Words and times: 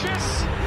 Funches. 0.00 0.59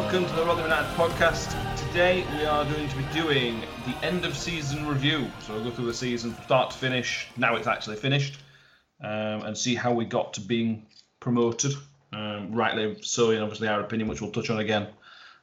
Welcome 0.00 0.24
to 0.24 0.32
the 0.34 0.44
Rotherham 0.46 0.70
United 0.70 0.90
podcast. 0.94 1.54
Today 1.76 2.24
we 2.38 2.46
are 2.46 2.64
going 2.64 2.88
to 2.88 2.96
be 2.96 3.04
doing 3.12 3.60
the 3.84 3.94
end 4.02 4.24
of 4.24 4.34
season 4.34 4.88
review. 4.88 5.30
So 5.40 5.52
we'll 5.52 5.64
go 5.64 5.70
through 5.70 5.86
the 5.86 5.94
season 5.94 6.32
from 6.32 6.42
start 6.44 6.70
to 6.70 6.78
finish. 6.78 7.28
Now 7.36 7.56
it's 7.56 7.66
actually 7.66 7.96
finished, 7.96 8.40
um, 9.04 9.42
and 9.42 9.56
see 9.56 9.74
how 9.74 9.92
we 9.92 10.06
got 10.06 10.32
to 10.34 10.40
being 10.40 10.86
promoted. 11.20 11.74
Um, 12.14 12.50
rightly 12.50 12.96
so, 13.02 13.30
in 13.30 13.42
obviously 13.42 13.68
our 13.68 13.80
opinion, 13.80 14.08
which 14.08 14.22
we'll 14.22 14.30
touch 14.30 14.48
on 14.48 14.58
again, 14.58 14.88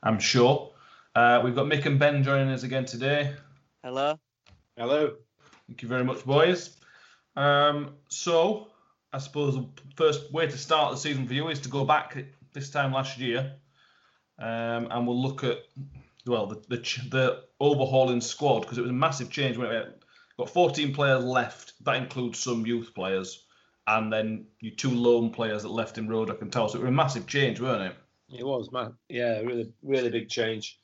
I'm 0.01 0.17
sure. 0.17 0.73
Uh, 1.13 1.39
we've 1.45 1.55
got 1.55 1.67
Mick 1.67 1.85
and 1.85 1.99
Ben 1.99 2.23
joining 2.23 2.49
us 2.49 2.63
again 2.63 2.85
today. 2.85 3.35
Hello. 3.83 4.19
Hello. 4.75 5.17
Thank 5.67 5.83
you 5.83 5.87
very 5.87 6.03
much, 6.03 6.25
boys. 6.25 6.75
Um, 7.35 7.91
so, 8.07 8.69
I 9.13 9.19
suppose 9.19 9.53
the 9.53 9.67
first 9.95 10.33
way 10.33 10.47
to 10.47 10.57
start 10.57 10.93
the 10.93 10.97
season 10.97 11.27
for 11.27 11.35
you 11.35 11.47
is 11.49 11.59
to 11.59 11.69
go 11.69 11.85
back 11.85 12.17
this 12.53 12.71
time 12.71 12.91
last 12.91 13.19
year, 13.19 13.53
um, 14.39 14.87
and 14.91 15.07
we'll 15.07 15.21
look 15.21 15.43
at 15.43 15.59
well 16.25 16.47
the 16.47 16.61
the, 16.67 16.77
the 17.09 17.43
overhauling 17.59 18.21
squad 18.21 18.61
because 18.61 18.77
it 18.77 18.81
was 18.81 18.91
a 18.91 18.93
massive 18.93 19.29
change. 19.29 19.57
It 19.57 20.03
got 20.37 20.49
14 20.49 20.93
players 20.93 21.23
left. 21.23 21.73
That 21.83 21.95
includes 21.95 22.39
some 22.39 22.65
youth 22.65 22.93
players, 22.93 23.45
and 23.87 24.11
then 24.11 24.45
your 24.59 24.75
two 24.75 24.91
lone 24.91 25.31
players 25.31 25.63
that 25.63 25.69
left 25.69 25.97
in 25.97 26.07
Rodak 26.07 26.41
and 26.41 26.51
Towell. 26.51 26.69
So 26.69 26.77
it 26.77 26.81
was 26.81 26.89
a 26.89 26.91
massive 26.91 27.27
change, 27.27 27.59
weren't 27.59 27.91
it? 27.91 28.39
It 28.39 28.45
was, 28.45 28.71
man. 28.71 28.93
Yeah, 29.09 29.39
really, 29.39 29.71
really 29.83 30.09
big 30.09 30.29
change. 30.29 30.79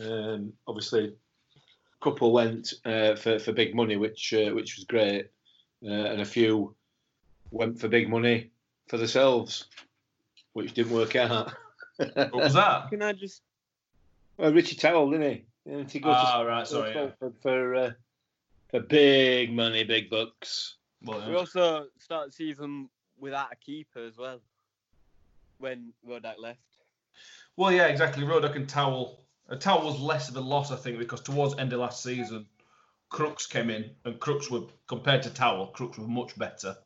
Um, 0.00 0.52
obviously, 0.66 1.06
a 1.06 2.04
couple 2.04 2.32
went 2.32 2.74
uh, 2.84 3.14
for 3.14 3.38
for 3.38 3.52
big 3.52 3.74
money, 3.74 3.96
which 3.96 4.34
uh, 4.34 4.50
which 4.50 4.76
was 4.76 4.84
great, 4.84 5.28
uh, 5.84 5.90
and 5.90 6.20
a 6.20 6.26
few 6.26 6.74
went 7.50 7.80
for 7.80 7.88
big 7.88 8.08
money 8.08 8.50
for 8.88 8.98
themselves, 8.98 9.66
which 10.52 10.74
didn't 10.74 10.92
work 10.92 11.16
out. 11.16 11.54
What 11.98 12.34
was 12.34 12.54
that? 12.54 12.90
Can 12.90 13.02
I 13.02 13.12
just? 13.12 13.42
well, 14.36 14.52
Richie 14.52 14.76
Towell, 14.76 15.10
didn't 15.10 15.30
he? 15.30 15.44
Didn't 15.70 15.90
he 15.90 15.98
go 16.00 16.08
to 16.10 16.14
Ah, 16.16 16.42
right, 16.42 16.66
sorry. 16.66 16.94
Yeah. 16.94 17.10
for 17.18 17.32
for, 17.42 17.74
uh, 17.74 17.90
for 18.70 18.80
big 18.80 19.52
money, 19.52 19.84
big 19.84 20.08
bucks? 20.08 20.76
Well, 21.02 21.20
We 21.26 21.32
yeah. 21.32 21.38
also 21.38 21.86
started 21.98 22.30
the 22.30 22.36
season 22.36 22.88
without 23.18 23.52
a 23.52 23.56
keeper 23.56 24.00
as 24.00 24.16
well. 24.16 24.40
When 25.58 25.92
Rodak 26.08 26.38
left. 26.38 26.60
Well, 27.56 27.72
yeah, 27.72 27.86
exactly. 27.86 28.24
Rodak 28.24 28.54
and 28.54 28.68
Towell. 28.68 29.24
Uh, 29.50 29.56
Towell 29.56 29.86
was 29.86 30.00
less 30.00 30.28
of 30.28 30.36
a 30.36 30.40
loss, 30.40 30.70
I 30.70 30.76
think, 30.76 30.98
because 30.98 31.20
towards 31.20 31.54
the 31.54 31.60
end 31.60 31.72
of 31.72 31.80
last 31.80 32.02
season, 32.02 32.46
Crooks 33.08 33.46
came 33.46 33.70
in, 33.70 33.90
and 34.04 34.20
Crooks 34.20 34.50
were 34.50 34.62
compared 34.86 35.22
to 35.24 35.30
Towell, 35.30 35.68
Crooks 35.68 35.98
were 35.98 36.06
much 36.06 36.38
better. 36.38 36.76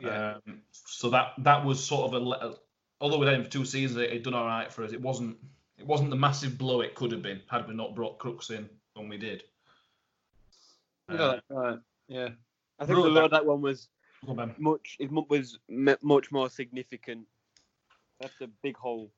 Yeah. 0.00 0.34
Um, 0.46 0.62
so 0.72 1.10
that 1.10 1.32
that 1.38 1.64
was 1.64 1.82
sort 1.82 2.06
of 2.06 2.14
a, 2.14 2.18
le- 2.18 2.56
although 3.00 3.18
we 3.18 3.26
had 3.26 3.34
him 3.34 3.44
for 3.44 3.50
two 3.50 3.64
seasons, 3.64 4.00
it, 4.00 4.12
had 4.12 4.22
done 4.22 4.34
all 4.34 4.46
right 4.46 4.72
for 4.72 4.84
us. 4.84 4.92
It 4.92 5.00
wasn't 5.00 5.36
it 5.78 5.86
wasn't 5.86 6.10
the 6.10 6.16
massive 6.16 6.58
blow 6.58 6.82
it 6.82 6.94
could 6.94 7.12
have 7.12 7.22
been 7.22 7.40
had 7.50 7.66
we 7.66 7.74
not 7.74 7.94
brought 7.94 8.18
Crooks 8.18 8.50
in 8.50 8.68
when 8.94 9.08
we 9.08 9.16
did. 9.16 9.42
Uh, 11.08 11.38
right. 11.48 11.78
Yeah. 12.08 12.28
I 12.78 12.86
think 12.86 13.02
the 13.02 13.10
Rodak 13.10 13.44
one 13.44 13.62
was 13.62 13.88
on, 14.26 14.54
much. 14.58 14.96
It 15.00 15.10
was 15.10 15.58
much 15.68 16.32
more 16.32 16.50
significant. 16.50 17.26
That's 18.20 18.40
a 18.40 18.48
big 18.62 18.76
hole. 18.76 19.10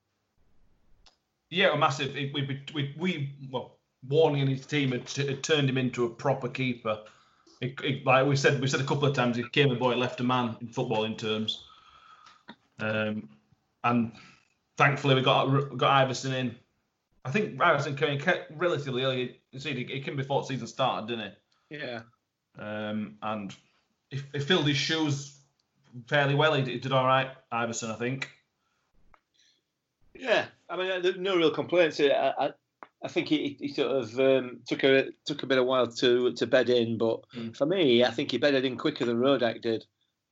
Yeah, 1.50 1.75
a 1.75 1.76
massive. 1.76 2.16
It, 2.16 2.32
we, 2.32 2.60
we, 2.75 2.94
we, 2.98 3.31
well, 3.50 3.76
Warning 4.09 4.41
and 4.41 4.50
his 4.50 4.65
team 4.65 4.92
had, 4.92 5.06
t- 5.06 5.26
had 5.26 5.42
turned 5.42 5.69
him 5.69 5.76
into 5.76 6.04
a 6.04 6.09
proper 6.09 6.48
keeper. 6.48 7.00
It, 7.60 7.78
it, 7.84 8.06
like 8.06 8.26
we 8.26 8.37
said, 8.37 8.60
we 8.60 8.69
said 8.69 8.81
a 8.81 8.84
couple 8.84 9.06
of 9.06 9.15
times, 9.15 9.37
he 9.37 9.44
came 9.48 9.71
a 9.71 9.75
boy, 9.75 9.94
left 9.94 10.21
a 10.21 10.25
man 10.25 10.56
in 10.60 10.69
footballing 10.69 11.19
terms. 11.19 11.65
Um, 12.78 13.28
and 13.84 14.12
thankfully, 14.76 15.15
we 15.15 15.22
got 15.22 15.76
got 15.76 16.09
Iversen 16.09 16.32
in. 16.34 16.54
I 17.25 17.31
think 17.31 17.56
Iversen 17.56 17.97
came 17.97 18.19
in 18.20 18.59
relatively 18.59 19.04
early. 19.04 19.41
You 19.53 19.60
see, 19.60 19.75
he, 19.75 20.00
came 20.00 20.16
before 20.16 20.41
the 20.43 20.48
season 20.48 20.66
started, 20.66 21.09
didn't 21.09 21.34
Yeah. 21.70 22.00
he? 22.56 22.62
Um, 22.62 23.16
and 23.22 23.54
he, 24.10 24.21
he 24.32 24.41
filled 24.41 24.66
his 24.66 24.76
shoes 24.76 25.38
fairly 26.09 26.34
well. 26.34 26.54
He, 26.54 26.62
did- 26.62 26.72
he 26.75 26.78
did 26.81 26.92
all 26.92 27.06
right, 27.06 27.31
Iversen, 27.53 27.91
I 27.91 27.94
think. 27.94 28.28
Yeah, 30.15 30.47
I 30.69 30.76
mean, 30.76 30.91
uh, 30.91 31.12
no 31.19 31.37
real 31.37 31.50
complaints. 31.50 31.98
I, 32.00 32.32
I, 32.38 32.50
I 33.04 33.09
think 33.09 33.28
he, 33.28 33.56
he 33.59 33.69
sort 33.69 33.91
of 33.91 34.19
um, 34.21 34.60
took 34.69 34.84
a 34.84 35.09
took 35.25 35.42
a 35.42 35.47
bit 35.47 35.59
of 35.59 35.66
while 35.66 35.87
to 35.87 36.32
to 36.34 36.47
bed 36.47 36.69
in, 36.71 36.98
but 36.98 37.21
Mm. 37.37 37.56
for 37.56 37.66
me, 37.66 38.04
I 38.04 38.10
think 38.10 38.31
he 38.31 38.38
bedded 38.38 38.65
in 38.65 38.76
quicker 38.76 39.04
than 39.04 39.19
Rodak 39.19 39.62
did. 39.62 39.84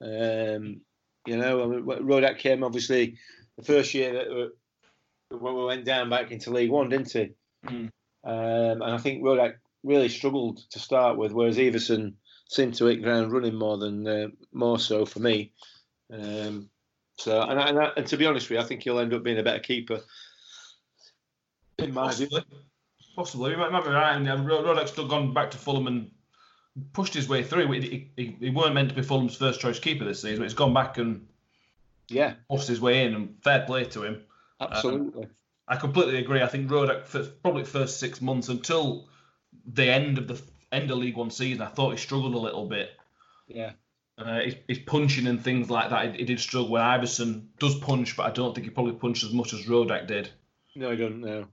Um, 0.02 0.80
you 1.26 1.36
know, 1.36 1.62
I 1.62 1.66
mean, 1.66 1.84
Rodak 1.84 2.38
came 2.38 2.62
obviously 2.62 3.16
the 3.60 3.72
first 3.72 3.94
year 3.94 4.12
that 4.12 4.30
we- 4.30 5.38
when 5.38 5.54
we 5.54 5.64
went 5.64 5.84
down 5.84 6.10
back 6.10 6.30
into 6.32 6.50
League 6.50 6.70
One, 6.70 6.88
didn't 6.88 7.12
he? 7.12 7.30
Mm. 7.66 7.90
Um, 8.24 8.82
and 8.82 8.84
I 8.84 8.98
think 8.98 9.22
Rodak 9.22 9.54
really 9.84 10.08
struggled 10.08 10.58
to 10.70 10.78
start 10.78 11.16
with, 11.16 11.32
whereas 11.32 11.56
Iversen 11.56 12.14
seemed 12.48 12.74
to 12.74 12.86
hit 12.86 13.02
ground 13.02 13.32
running 13.32 13.54
more 13.54 13.78
than 13.78 14.06
uh, 14.06 14.28
more 14.52 14.78
so 14.78 15.06
for 15.06 15.20
me. 15.20 15.52
Um, 16.12 16.68
so, 17.16 17.40
and, 17.42 17.60
and, 17.60 17.92
and 17.96 18.06
to 18.06 18.16
be 18.16 18.26
honest 18.26 18.50
with 18.50 18.58
you, 18.58 18.64
I 18.64 18.66
think 18.66 18.82
he'll 18.82 18.98
end 18.98 19.14
up 19.14 19.22
being 19.22 19.38
a 19.38 19.42
better 19.42 19.60
keeper. 19.60 20.00
In 21.78 21.94
my 21.94 22.12
view. 22.12 22.26
Possibly. 22.28 22.44
Possibly. 23.14 23.50
You 23.52 23.56
might, 23.56 23.72
might 23.72 23.84
be 23.84 23.90
right. 23.90 24.16
And 24.16 24.28
uh, 24.28 24.36
Ro- 24.38 24.62
Rodak's 24.64 24.90
still 24.90 25.06
gone 25.06 25.32
back 25.32 25.50
to 25.52 25.58
Fulham 25.58 25.86
and 25.86 26.10
pushed 26.92 27.14
his 27.14 27.28
way 27.28 27.42
through. 27.42 27.70
He, 27.72 28.10
he, 28.16 28.36
he 28.40 28.50
weren't 28.50 28.74
meant 28.74 28.88
to 28.88 28.94
be 28.94 29.02
Fulham's 29.02 29.36
first 29.36 29.60
choice 29.60 29.78
keeper 29.78 30.04
this 30.04 30.22
season, 30.22 30.38
but 30.38 30.44
he's 30.44 30.54
gone 30.54 30.74
back 30.74 30.98
and 30.98 31.26
Yeah, 32.10 32.34
pushed 32.50 32.68
his 32.68 32.80
way 32.80 33.04
in. 33.04 33.14
And 33.14 33.36
fair 33.42 33.64
play 33.66 33.84
to 33.84 34.02
him. 34.02 34.22
absolutely. 34.60 35.28
I 35.68 35.76
completely 35.76 36.18
agree. 36.18 36.42
I 36.42 36.48
think 36.48 36.68
Rodak, 36.68 37.06
for 37.06 37.22
probably 37.24 37.64
first 37.64 38.00
six 38.00 38.20
months 38.20 38.48
until 38.48 39.08
the 39.66 39.84
end 39.88 40.18
of 40.18 40.26
the 40.28 40.40
end 40.72 40.90
of 40.90 40.98
League 40.98 41.16
One 41.16 41.30
season, 41.30 41.62
I 41.62 41.66
thought 41.68 41.90
he 41.92 41.96
struggled 41.96 42.34
a 42.34 42.38
little 42.38 42.66
bit. 42.66 42.90
yeah, 43.46 43.72
Uh, 44.18 44.40
his, 44.40 44.54
his 44.68 44.78
punching 44.80 45.26
and 45.28 45.42
things 45.42 45.70
like 45.70 45.90
that, 45.90 46.12
he, 46.12 46.18
he 46.18 46.24
did 46.24 46.40
struggle. 46.40 46.70
Where 46.70 46.82
Iversen 46.82 47.46
does 47.60 47.76
punch, 47.76 48.16
but 48.16 48.26
I 48.26 48.30
don't 48.30 48.52
think 48.54 48.64
he 48.66 48.70
probably 48.70 48.94
punched 48.94 49.22
as 49.24 49.32
much 49.32 49.52
as 49.52 49.66
Rodak 49.66 50.06
did. 50.08 50.28
no, 50.74 50.90
I 50.90 50.96
don't 50.96 51.20
know. 51.20 51.46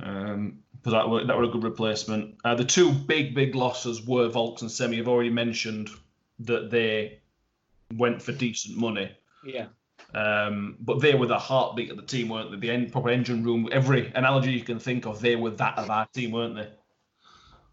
Um, 0.00 0.60
but 0.82 0.90
that 0.92 1.08
were, 1.08 1.24
that 1.24 1.36
were 1.36 1.44
a 1.44 1.48
good 1.48 1.64
replacement. 1.64 2.36
Uh, 2.44 2.54
the 2.54 2.64
two 2.64 2.92
big, 2.92 3.34
big 3.34 3.54
losses 3.54 4.06
were 4.06 4.28
Vaulks 4.28 4.60
and 4.60 4.70
Semi. 4.70 4.98
I've 4.98 5.08
already 5.08 5.30
mentioned 5.30 5.90
that 6.40 6.70
they 6.70 7.18
went 7.96 8.22
for 8.22 8.32
decent 8.32 8.76
money. 8.76 9.10
Yeah, 9.44 9.66
Um, 10.14 10.76
but 10.80 11.00
they 11.00 11.14
were 11.14 11.26
the 11.26 11.38
heartbeat 11.38 11.90
of 11.90 11.96
the 11.96 12.02
team, 12.02 12.30
weren't 12.30 12.50
they? 12.50 12.56
The 12.56 12.70
en- 12.70 12.90
proper 12.90 13.10
engine 13.10 13.44
room. 13.44 13.68
Every 13.70 14.10
analogy 14.14 14.52
you 14.52 14.62
can 14.62 14.78
think 14.78 15.06
of, 15.06 15.20
they 15.20 15.36
were 15.36 15.50
that 15.50 15.76
of 15.76 15.90
our 15.90 16.06
team, 16.14 16.32
weren't 16.32 16.56
they? 16.56 16.68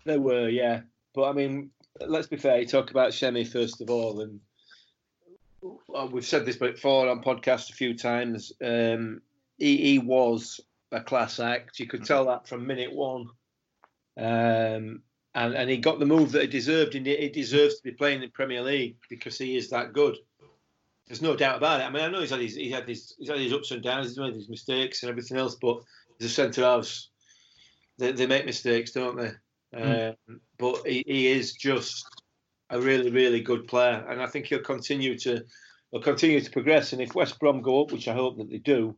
they 0.06 0.18
were. 0.18 0.50
Yeah, 0.50 0.81
but 1.13 1.30
I 1.30 1.33
mean, 1.33 1.71
let's 2.00 2.27
be 2.27 2.38
fair. 2.38 2.59
You 2.59 2.68
talk 2.68 2.92
about 2.92 3.12
Shemi 3.12 3.48
first 3.48 3.81
of 3.81 3.89
all, 3.89 4.21
and 4.21 4.39
we've 6.12 6.25
said 6.25 6.45
this 6.45 6.57
before 6.57 7.09
on 7.09 7.24
podcast 7.24 7.69
a 7.71 7.74
few 7.74 7.98
times. 7.98 8.54
Um, 8.63 9.21
he, 9.57 9.77
he 9.77 10.00
was 10.00 10.59
a 10.92 11.01
class 11.01 11.39
act. 11.39 11.80
You 11.80 11.88
could 11.88 12.06
tell 12.06 12.25
that 12.25 12.48
from 12.48 12.68
minute 12.68 12.94
one. 12.94 13.30
Um, 14.18 15.01
and, 15.33 15.54
and 15.54 15.69
he 15.69 15.77
got 15.77 16.00
the 16.00 16.06
move 16.06 16.31
that 16.31 16.44
he 16.44 16.48
deserved, 16.48 16.95
and 16.95 17.06
he, 17.06 17.18
he 17.18 17.30
deserves 17.30 17.75
to 17.75 17.83
be 17.83 17.92
playing 17.92 18.24
in 18.24 18.31
Premier 18.31 18.62
League 18.62 18.95
because 19.09 19.38
he 19.38 19.57
is 19.57 19.69
that 19.69 19.94
good. 19.94 20.18
There's 21.07 21.22
no 21.22 21.36
doubt 21.36 21.57
about 21.57 21.81
it. 21.81 21.84
I 21.84 21.90
mean, 21.92 22.04
I 22.04 22.07
know 22.07 22.22
he's 22.22 22.31
had 22.31 22.40
his 22.40 22.56
he 22.56 22.72
had 22.72 22.88
his 22.88 23.16
he's 23.19 23.30
had 23.30 23.40
his 23.40 23.54
ups 23.54 23.72
and 23.72 23.84
downs, 23.84 24.07
he's 24.07 24.18
made 24.18 24.34
his 24.34 24.50
mistakes 24.50 25.04
and 25.04 25.10
everything 25.10 25.38
else, 25.38 25.56
but 25.56 25.81
as 26.19 26.25
a 26.25 26.30
centre 26.30 26.63
halves, 26.63 27.10
they, 27.98 28.12
they 28.12 28.25
make 28.25 28.46
mistakes, 28.46 28.92
don't 28.92 29.18
they? 29.18 29.31
Um, 29.75 30.16
but 30.57 30.88
he, 30.88 31.04
he 31.06 31.28
is 31.28 31.54
just 31.54 32.06
a 32.69 32.80
really, 32.80 33.12
really 33.12 33.42
good 33.42 33.68
player, 33.68 34.06
and 34.10 34.22
I 34.22 34.28
think 34.28 34.48
he'll 34.48 34.60
continue 34.60 35.18
to 35.19 35.44
he'll 35.92 36.02
continue 36.02 36.42
to 36.42 36.52
progress. 36.52 36.94
And 36.94 37.02
if 37.02 37.13
West 37.13 37.40
Brom 37.40 37.62
go 37.62 37.84
up, 37.84 37.92
which 37.92 38.07
I 38.07 38.13
hope 38.13 38.38
that 38.38 38.50
they 38.50 38.57
do, 38.57 38.96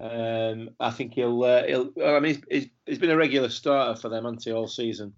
um, 0.00 0.70
I 0.78 0.90
think 0.90 1.14
he'll 1.14 1.42
uh, 1.42 1.64
he'll. 1.64 1.90
well, 1.94 2.16
I 2.16 2.20
mean, 2.20 2.34
he's, 2.34 2.44
he's, 2.50 2.70
he's 2.86 2.98
been 2.98 3.10
a 3.10 3.16
regular 3.16 3.48
starter 3.48 3.98
for 3.98 4.08
them, 4.08 4.24
hasn't 4.24 4.54
all 4.54 4.68
season? 4.68 5.14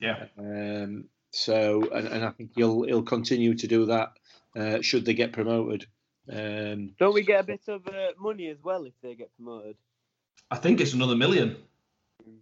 Yeah. 0.00 0.26
Um, 0.38 1.04
so, 1.32 1.88
and, 1.92 2.06
and 2.08 2.24
I 2.24 2.30
think 2.30 2.52
he'll 2.54 2.82
he'll 2.84 3.02
continue 3.02 3.54
to 3.54 3.66
do 3.66 3.86
that 3.86 4.12
uh, 4.56 4.80
should 4.82 5.04
they 5.04 5.14
get 5.14 5.32
promoted. 5.32 5.86
Um, 6.32 6.94
Don't 6.98 7.14
we 7.14 7.22
get 7.22 7.40
a 7.40 7.46
bit 7.46 7.60
of 7.68 7.86
uh, 7.86 8.08
money 8.18 8.48
as 8.48 8.58
well 8.62 8.84
if 8.84 8.94
they 9.02 9.14
get 9.14 9.30
promoted? 9.36 9.76
I 10.50 10.56
think 10.56 10.80
it's 10.80 10.92
another 10.94 11.14
million. 11.16 11.56
Mm. 12.22 12.38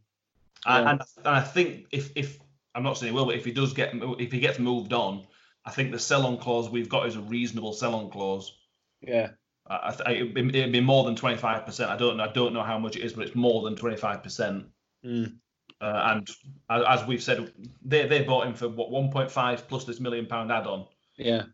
And, 0.67 0.85
Yeah. 0.85 0.91
and, 0.93 1.01
and 1.19 1.29
I 1.37 1.41
think 1.43 1.87
if, 1.91 2.11
if 2.17 2.39
I'm 2.75 2.83
not 2.83 2.97
saying 2.99 3.13
he 3.13 3.17
will, 3.17 3.27
but 3.27 3.35
if 3.37 3.45
he 3.45 3.53
does 3.53 3.73
get 3.73 3.93
if 4.19 4.33
he 4.33 4.41
gets 4.41 4.59
moved 4.59 4.93
on, 4.93 5.27
I 5.67 5.71
think 5.71 5.93
the 5.93 5.99
sell-on 5.99 6.39
clause 6.39 6.69
we've 6.71 6.89
got 6.89 7.07
is 7.07 7.17
a 7.17 7.21
reasonable 7.21 7.73
sell-on 7.73 8.11
clause. 8.11 8.53
yeah, 9.01 9.31
I, 9.67 9.89
I 9.89 9.91
th- 9.93 10.21
it'd, 10.21 10.35
be, 10.35 10.59
it'd 10.59 10.73
be 10.73 10.81
more 10.81 11.05
than 11.05 11.15
25%. 11.17 11.89
I 11.89 11.97
don't 11.97 12.17
know. 12.19 12.25
I 12.25 12.33
don't 12.33 12.53
know 12.53 12.63
how 12.63 12.79
much 12.79 12.97
it 12.97 13.03
is, 13.05 13.13
but 13.15 13.27
it's 13.27 13.35
more 13.37 13.63
than 13.63 13.75
25%. 13.77 14.65
Mm. 15.05 15.37
Uh, 15.81 16.03
and 16.17 16.31
a- 16.71 16.91
as 16.91 17.07
we've 17.07 17.23
said, 17.23 17.53
they 17.83 18.07
they 18.07 18.23
bought 18.25 18.47
him 18.47 18.55
for 18.55 18.69
what 18.69 18.91
1.5 18.91 19.69
plus 19.69 19.85
this 19.85 20.01
million 20.01 20.27
pound 20.27 20.51
add-on. 20.53 20.87
yeah, 21.17 21.45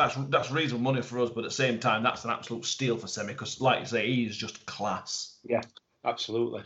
That's 0.00 0.16
that's 0.30 0.50
reasonable 0.50 0.82
money 0.82 1.02
for 1.02 1.20
us, 1.20 1.28
but 1.28 1.44
at 1.44 1.50
the 1.50 1.54
same 1.54 1.78
time, 1.78 2.02
that's 2.02 2.24
an 2.24 2.30
absolute 2.30 2.64
steal 2.64 2.96
for 2.96 3.06
Semi 3.06 3.34
because, 3.34 3.60
like 3.60 3.80
you 3.80 3.86
say, 3.86 4.06
he's 4.10 4.34
just 4.34 4.64
class. 4.64 5.36
Yeah, 5.44 5.60
absolutely, 6.06 6.62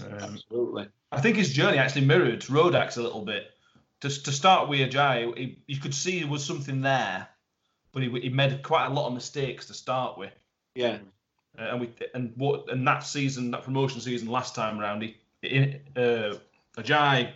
Um, 0.00 0.12
absolutely. 0.12 0.88
I 1.10 1.20
think 1.20 1.36
his 1.38 1.52
journey 1.52 1.78
actually 1.78 2.06
mirrored 2.06 2.42
Rodak's 2.42 2.96
a 2.96 3.02
little 3.02 3.24
bit. 3.24 3.50
To, 4.02 4.08
to 4.08 4.30
start 4.30 4.68
with 4.68 4.78
Ajayi, 4.78 5.36
he, 5.36 5.58
you 5.66 5.80
could 5.80 5.92
see 5.92 6.20
there 6.20 6.30
was 6.30 6.44
something 6.44 6.80
there, 6.80 7.26
but 7.90 8.04
he, 8.04 8.10
he 8.20 8.28
made 8.28 8.62
quite 8.62 8.86
a 8.86 8.90
lot 8.90 9.08
of 9.08 9.14
mistakes 9.14 9.66
to 9.66 9.74
start 9.74 10.16
with. 10.16 10.32
Yeah, 10.76 10.98
Uh, 11.58 11.62
and 11.62 11.80
we 11.80 11.92
and 12.14 12.32
what 12.36 12.70
and 12.70 12.86
that 12.86 13.00
season, 13.00 13.50
that 13.50 13.64
promotion 13.64 14.00
season 14.00 14.28
last 14.28 14.54
time 14.54 14.78
around, 14.78 15.02
he, 15.02 15.16
in, 15.42 15.80
uh, 15.96 16.36
Ajayi, 16.76 17.32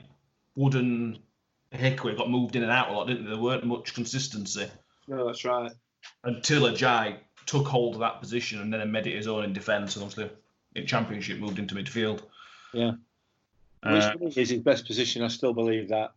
Wooden, 0.55 1.19
Ihiekwe 1.75 2.17
got 2.17 2.31
moved 2.31 2.55
in 2.55 2.63
and 2.63 2.71
out 2.71 2.91
a 2.91 2.93
lot, 2.93 3.09
didn't 3.09 3.25
they? 3.25 3.31
There 3.31 3.41
weren't 3.41 3.65
much 3.67 3.93
consistency 3.95 4.71
no, 5.09 5.27
that's 5.27 5.45
right. 5.45 5.73
until 6.25 6.63
Ajayi 6.63 7.17
took 7.47 7.67
hold 7.67 7.95
of 7.95 8.01
that 8.01 8.21
position 8.21 8.61
and 8.61 8.73
then 8.73 8.91
made 8.93 9.07
it 9.07 9.17
his 9.17 9.27
own 9.27 9.45
in 9.45 9.53
defence. 9.53 9.97
And 9.97 10.05
obviously, 10.05 10.31
in 10.75 10.87
Championship, 10.87 11.39
moved 11.39 11.59
into 11.59 11.75
midfield. 11.75 12.23
Yeah. 12.73 12.93
Uh, 13.83 14.13
Which 14.19 14.37
is 14.37 14.51
his 14.51 14.61
best 14.61 14.87
position. 14.87 15.23
I 15.23 15.29
still 15.29 15.53
believe 15.53 15.89
that. 15.89 16.13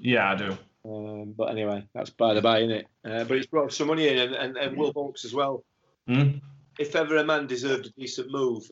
yeah, 0.00 0.30
I 0.32 0.36
do. 0.36 0.56
Um, 0.84 1.34
but 1.36 1.46
anyway, 1.50 1.84
that's 1.92 2.10
by 2.10 2.32
the 2.34 2.40
by, 2.40 2.58
isn't 2.60 2.70
it? 2.70 2.86
Uh, 3.04 3.24
but 3.24 3.36
it's 3.36 3.46
brought 3.46 3.72
some 3.72 3.88
money 3.88 4.08
in, 4.08 4.18
and, 4.18 4.34
and, 4.34 4.56
and 4.56 4.76
Will 4.76 4.94
Vaulks 4.94 5.24
as 5.24 5.34
well. 5.34 5.64
Hmm? 6.06 6.38
If 6.78 6.94
ever 6.94 7.16
a 7.16 7.24
man 7.24 7.46
deserved 7.48 7.86
a 7.86 7.90
decent 7.90 8.30
move 8.30 8.70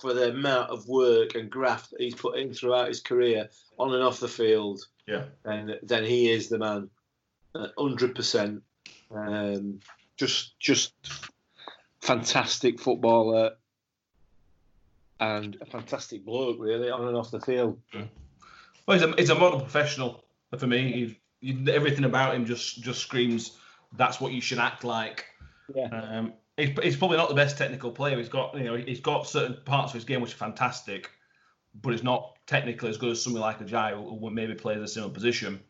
for 0.00 0.12
the 0.12 0.28
amount 0.30 0.70
of 0.70 0.86
work 0.86 1.34
and 1.34 1.50
graft 1.50 1.90
that 1.90 2.00
he's 2.00 2.14
put 2.14 2.36
in 2.38 2.52
throughout 2.52 2.88
his 2.88 3.00
career, 3.00 3.48
on 3.78 3.94
and 3.94 4.02
off 4.04 4.20
the 4.20 4.28
field, 4.28 4.82
Yeah. 5.08 5.24
then 5.42 5.78
then 5.82 6.04
he 6.04 6.30
is 6.30 6.48
the 6.50 6.58
man, 6.58 6.90
hundred 7.78 8.14
percent. 8.14 8.62
Um, 9.14 9.80
just 10.16 10.58
just 10.58 10.94
fantastic 12.00 12.80
footballer 12.80 13.52
and 15.20 15.56
a 15.60 15.66
fantastic 15.66 16.24
bloke, 16.24 16.56
really, 16.58 16.90
on 16.90 17.06
and 17.06 17.16
off 17.16 17.30
the 17.30 17.40
field. 17.40 17.78
Well, 18.86 18.98
he's 18.98 19.02
a, 19.02 19.14
he's 19.16 19.30
a 19.30 19.34
model 19.34 19.60
professional 19.60 20.24
for 20.58 20.66
me. 20.66 21.16
He, 21.40 21.52
he, 21.52 21.72
everything 21.72 22.04
about 22.04 22.34
him 22.34 22.44
just 22.44 22.82
just 22.82 23.00
screams 23.00 23.56
that's 23.96 24.20
what 24.20 24.32
you 24.32 24.40
should 24.40 24.58
act 24.58 24.84
like. 24.84 25.26
Yeah. 25.74 25.86
Um, 25.86 26.32
he's, 26.56 26.70
he's 26.82 26.96
probably 26.96 27.18
not 27.18 27.28
the 27.28 27.34
best 27.34 27.56
technical 27.56 27.92
player. 27.92 28.18
He's 28.18 28.28
got 28.28 28.56
you 28.56 28.64
know 28.64 28.76
he's 28.76 29.00
got 29.00 29.28
certain 29.28 29.58
parts 29.64 29.92
of 29.92 29.94
his 29.94 30.04
game 30.04 30.20
which 30.20 30.34
are 30.34 30.38
fantastic, 30.38 31.10
but 31.80 31.90
he's 31.90 32.02
not 32.02 32.36
technically 32.46 32.90
as 32.90 32.96
good 32.96 33.10
as 33.10 33.22
somebody 33.22 33.42
like 33.42 33.60
Ajayi 33.60 33.94
who, 33.94 34.18
who 34.18 34.30
maybe 34.30 34.54
plays 34.54 34.80
a 34.80 34.88
similar 34.88 35.12
position. 35.12 35.60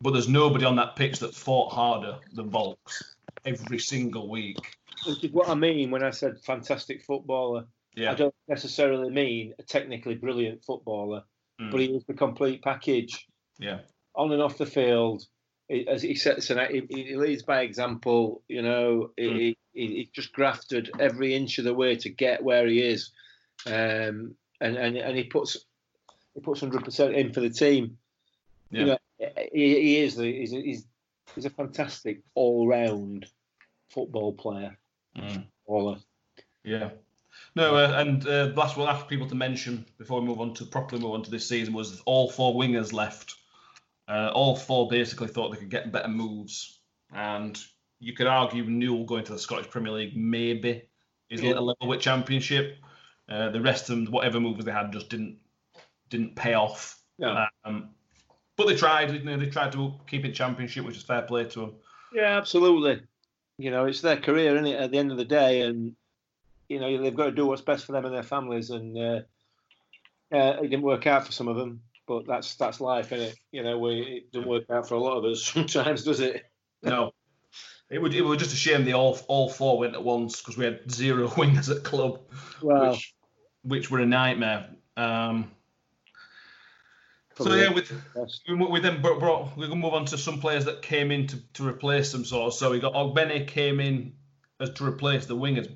But 0.00 0.12
there's 0.12 0.28
nobody 0.28 0.64
on 0.64 0.76
that 0.76 0.94
pitch 0.96 1.18
that 1.20 1.34
fought 1.34 1.72
harder 1.72 2.18
than 2.32 2.50
Vaulks 2.50 3.02
every 3.44 3.78
single 3.78 4.28
week. 4.28 4.58
Which 5.06 5.24
is 5.24 5.32
what 5.32 5.48
I 5.48 5.54
mean 5.54 5.90
when 5.90 6.02
I 6.02 6.10
said 6.10 6.38
fantastic 6.44 7.02
footballer. 7.02 7.64
I 7.98 8.14
don't 8.14 8.34
necessarily 8.46 9.10
mean 9.10 9.54
a 9.58 9.62
technically 9.62 10.16
brilliant 10.16 10.62
footballer, 10.64 11.22
Mm. 11.58 11.70
but 11.70 11.80
he 11.80 11.86
is 11.86 12.04
the 12.04 12.12
complete 12.12 12.60
package 12.60 13.26
Yeah. 13.58 13.80
on 14.14 14.30
and 14.32 14.42
off 14.42 14.58
the 14.58 14.66
field. 14.66 15.26
He, 15.68 15.88
as 15.88 16.02
he 16.02 16.14
sets 16.14 16.50
an, 16.50 16.58
he, 16.70 16.86
he 17.04 17.16
leads 17.16 17.42
by 17.42 17.62
example. 17.62 18.42
You 18.48 18.60
know, 18.60 19.12
he, 19.16 19.24
Mm. 19.26 19.38
he, 19.38 19.56
he 19.72 20.10
just 20.12 20.34
grafted 20.34 20.90
every 21.00 21.34
inch 21.34 21.56
of 21.58 21.64
the 21.64 21.72
way 21.72 21.96
to 21.96 22.10
get 22.10 22.44
where 22.44 22.66
he 22.66 22.82
is, 22.82 23.12
um, 23.66 24.36
and 24.60 24.76
and 24.76 24.96
and 24.98 25.16
he 25.16 25.24
puts 25.24 25.56
he 26.34 26.40
puts 26.40 26.60
hundred 26.60 26.84
percent 26.84 27.14
in 27.14 27.32
for 27.32 27.40
the 27.40 27.48
team. 27.48 27.96
Yeah. 28.70 28.80
You 28.80 28.86
know, 28.86 28.98
he, 29.18 29.80
he 29.80 29.98
is 29.98 30.16
the 30.16 30.24
he's, 30.24 30.50
he's 30.50 30.86
he's 31.34 31.44
a 31.44 31.50
fantastic 31.50 32.22
all 32.34 32.66
round 32.66 33.26
football 33.90 34.32
player. 34.32 34.76
Mm. 35.16 35.46
Yeah. 36.64 36.90
No, 37.54 37.76
uh, 37.76 37.94
and 37.96 38.26
uh, 38.26 38.52
last 38.56 38.76
we'll 38.76 38.88
ask 38.88 39.08
people 39.08 39.28
to 39.28 39.34
mention 39.34 39.86
before 39.98 40.20
we 40.20 40.26
move 40.26 40.40
on 40.40 40.54
to 40.54 40.64
properly 40.64 41.00
move 41.00 41.12
on 41.12 41.22
to 41.22 41.30
this 41.30 41.48
season 41.48 41.74
was 41.74 42.00
all 42.06 42.30
four 42.30 42.54
wingers 42.54 42.92
left. 42.92 43.34
Uh, 44.08 44.30
all 44.32 44.54
four 44.56 44.88
basically 44.88 45.28
thought 45.28 45.50
they 45.50 45.58
could 45.58 45.70
get 45.70 45.90
better 45.92 46.08
moves, 46.08 46.80
and 47.12 47.58
you 47.98 48.12
could 48.12 48.26
argue 48.26 48.64
Newell 48.64 49.04
going 49.04 49.24
to 49.24 49.32
the 49.32 49.38
Scottish 49.38 49.70
Premier 49.70 49.92
League 49.92 50.16
maybe 50.16 50.88
is 51.30 51.42
Yeah. 51.42 51.54
a 51.54 51.60
level 51.60 51.88
with 51.88 52.00
Championship. 52.00 52.76
Uh, 53.28 53.50
the 53.50 53.60
rest 53.60 53.90
of 53.90 53.96
them, 53.96 54.12
whatever 54.12 54.38
moves 54.38 54.64
they 54.64 54.70
had, 54.72 54.92
just 54.92 55.08
didn't 55.08 55.38
didn't 56.08 56.36
pay 56.36 56.54
off. 56.54 57.00
No. 57.18 57.46
Um, 57.64 57.90
but 58.56 58.66
they 58.66 58.76
tried. 58.76 59.12
You 59.12 59.22
know, 59.22 59.36
they 59.36 59.46
tried 59.46 59.72
to 59.72 59.94
keep 60.06 60.24
it 60.24 60.32
Championship, 60.32 60.84
which 60.84 60.96
is 60.96 61.02
fair 61.02 61.22
play 61.22 61.44
to 61.44 61.60
them. 61.60 61.72
Yeah, 62.12 62.36
absolutely. 62.36 63.02
You 63.58 63.70
know, 63.70 63.86
it's 63.86 64.00
their 64.00 64.16
career, 64.16 64.54
isn't 64.54 64.66
it? 64.66 64.80
At 64.80 64.90
the 64.90 64.98
end 64.98 65.10
of 65.10 65.18
the 65.18 65.24
day, 65.24 65.62
and 65.62 65.94
you 66.68 66.80
know 66.80 67.02
they've 67.02 67.16
got 67.16 67.26
to 67.26 67.32
do 67.32 67.46
what's 67.46 67.62
best 67.62 67.84
for 67.84 67.92
them 67.92 68.04
and 68.04 68.14
their 68.14 68.22
families. 68.22 68.70
And 68.70 68.96
uh, 68.96 69.20
uh, 70.32 70.56
it 70.62 70.68
didn't 70.68 70.82
work 70.82 71.06
out 71.06 71.26
for 71.26 71.32
some 71.32 71.48
of 71.48 71.56
them, 71.56 71.82
but 72.06 72.26
that's 72.26 72.54
that's 72.56 72.80
life, 72.80 73.12
isn't 73.12 73.28
it? 73.28 73.38
You 73.52 73.62
know, 73.62 73.78
we 73.78 74.00
it 74.00 74.32
doesn't 74.32 74.48
work 74.48 74.70
out 74.70 74.88
for 74.88 74.94
a 74.94 75.00
lot 75.00 75.16
of 75.16 75.24
us 75.24 75.44
sometimes, 75.52 76.04
does 76.04 76.20
it? 76.20 76.44
No. 76.82 77.12
It 77.88 78.02
would 78.02 78.14
it 78.14 78.22
was 78.22 78.38
just 78.38 78.52
a 78.52 78.56
shame 78.56 78.84
they 78.84 78.94
all 78.94 79.18
all 79.28 79.48
four 79.48 79.78
went 79.78 79.94
at 79.94 80.02
once 80.02 80.40
because 80.40 80.58
we 80.58 80.64
had 80.64 80.90
zero 80.90 81.28
wingers 81.28 81.74
at 81.74 81.84
club. 81.84 82.20
Well, 82.60 82.90
which 82.90 83.14
which 83.62 83.90
were 83.90 84.00
a 84.00 84.06
nightmare. 84.06 84.68
Um, 84.96 85.50
so 87.38 87.54
yeah, 87.54 87.68
with 87.68 87.92
we, 88.48 88.80
then 88.80 89.02
brought, 89.02 89.56
we 89.56 89.68
can 89.68 89.78
move 89.78 89.92
on 89.92 90.06
to 90.06 90.18
some 90.18 90.40
players 90.40 90.64
that 90.64 90.80
came 90.82 91.10
in 91.10 91.26
to, 91.26 91.36
to 91.54 91.66
replace 91.66 92.12
them. 92.12 92.24
Sort. 92.24 92.54
So 92.54 92.70
we 92.70 92.80
got 92.80 92.94
Ogbene 92.94 93.46
came 93.46 93.80
in 93.80 94.14
as 94.58 94.70
to 94.70 94.86
replace 94.86 95.26
the 95.26 95.36
wingers, 95.36 95.70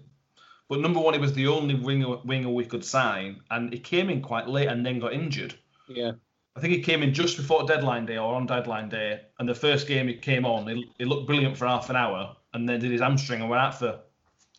but 0.69 0.81
number 0.81 1.01
one, 1.01 1.15
he 1.15 1.21
was 1.21 1.35
the 1.35 1.49
only 1.49 1.75
winger 1.75 2.17
winger 2.25 2.49
we 2.49 2.65
could 2.65 2.85
sign, 2.85 3.41
and 3.51 3.73
he 3.73 3.79
came 3.79 4.09
in 4.09 4.23
quite 4.23 4.49
late 4.49 4.69
and 4.69 4.85
then 4.87 5.01
got 5.01 5.13
injured. 5.13 5.55
yeah, 5.89 6.13
I 6.57 6.61
think 6.61 6.73
he 6.73 6.81
came 6.81 7.03
in 7.03 7.13
just 7.13 7.37
before 7.37 7.67
deadline 7.67 8.07
day 8.07 8.17
or 8.17 8.35
on 8.35 8.47
deadline 8.47 8.89
day, 8.89 9.21
and 9.39 9.49
the 9.49 9.55
first 9.55 9.87
game 9.87 10.09
he 10.09 10.15
came 10.15 10.47
on, 10.47 10.67
he, 10.67 10.91
he 10.99 11.05
looked 11.05 11.27
brilliant 11.27 11.57
for 11.57 11.67
half 11.67 11.91
an 11.91 11.97
hour, 11.97 12.37
and 12.55 12.69
then 12.69 12.81
did 12.81 12.91
his 12.91 13.03
hamstring 13.03 13.43
and 13.43 13.51
went 13.51 13.63
out 13.63 13.79
for 13.79 14.01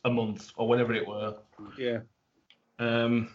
a 0.06 0.10
month 0.10 0.52
or 0.56 0.68
whatever 0.68 0.94
it 0.94 1.08
were. 1.08 1.36
yeah, 1.78 2.00
Um, 2.78 3.30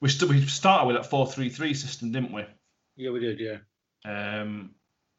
we 0.00 0.08
we 0.28 0.46
started 0.46 0.86
with 0.86 0.96
that 0.96 1.06
four 1.06 1.26
three 1.26 1.48
three 1.48 1.74
system, 1.74 2.12
didn't 2.12 2.32
we? 2.32 2.44
Yeah, 2.96 3.10
we 3.10 3.20
did, 3.20 3.40
yeah, 3.40 3.58
Um, 4.04 4.70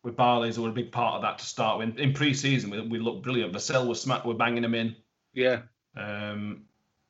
with 0.04 0.16
Barley's 0.16 0.60
were 0.60 0.70
a 0.70 0.74
big 0.74 0.92
part 0.92 1.16
of 1.16 1.22
that 1.22 1.40
to 1.40 1.46
start 1.46 1.80
with. 1.80 1.98
In 1.98 2.14
pre-season, 2.14 2.70
we, 2.70 2.82
we 2.82 3.00
looked 3.00 3.24
brilliant. 3.24 3.54
Vassell 3.54 3.88
was 3.88 4.02
smacked. 4.02 4.26
we're 4.26 4.34
banging 4.34 4.64
him 4.64 4.76
in. 4.76 4.96
yeah, 5.34 5.62
Um, 5.96 6.66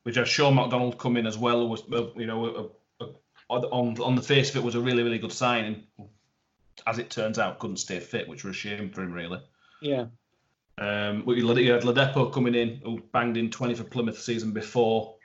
we 0.05 0.13
had 0.13 0.27
Shaun 0.27 0.55
MacDonald 0.55 0.97
come 0.97 1.17
in 1.17 1.25
as 1.25 1.37
well. 1.37 1.67
Was 1.67 1.81
uh, 1.91 2.13
you 2.15 2.25
know 2.27 2.71
a, 2.99 3.05
a, 3.05 3.09
on 3.49 3.99
on 4.01 4.15
the 4.15 4.21
face 4.21 4.49
of 4.49 4.57
it 4.57 4.63
was 4.63 4.75
a 4.75 4.81
really 4.81 5.03
really 5.03 5.17
good 5.17 5.31
signing. 5.31 5.83
As 6.85 6.99
it 6.99 7.09
turns 7.09 7.39
out, 7.39 7.59
couldn't 7.59 7.77
stay 7.77 7.99
fit, 7.99 8.27
which 8.27 8.43
was 8.43 8.55
a 8.55 8.59
shame 8.59 8.89
for 8.89 9.01
him 9.03 9.13
really. 9.13 9.39
yeah, 9.81 10.05
Um, 10.77 11.23
you 11.27 11.47
had 11.47 11.57
had 11.57 11.83
Ladapo 11.83 12.33
coming 12.33 12.55
in, 12.55 12.81
who 12.83 13.01
banged 13.11 13.37
in 13.37 13.49
20 13.51 13.75
for 13.75 13.83
Plymouth 13.83 14.15
the 14.15 14.21
season 14.21 14.51
before. 14.51 15.15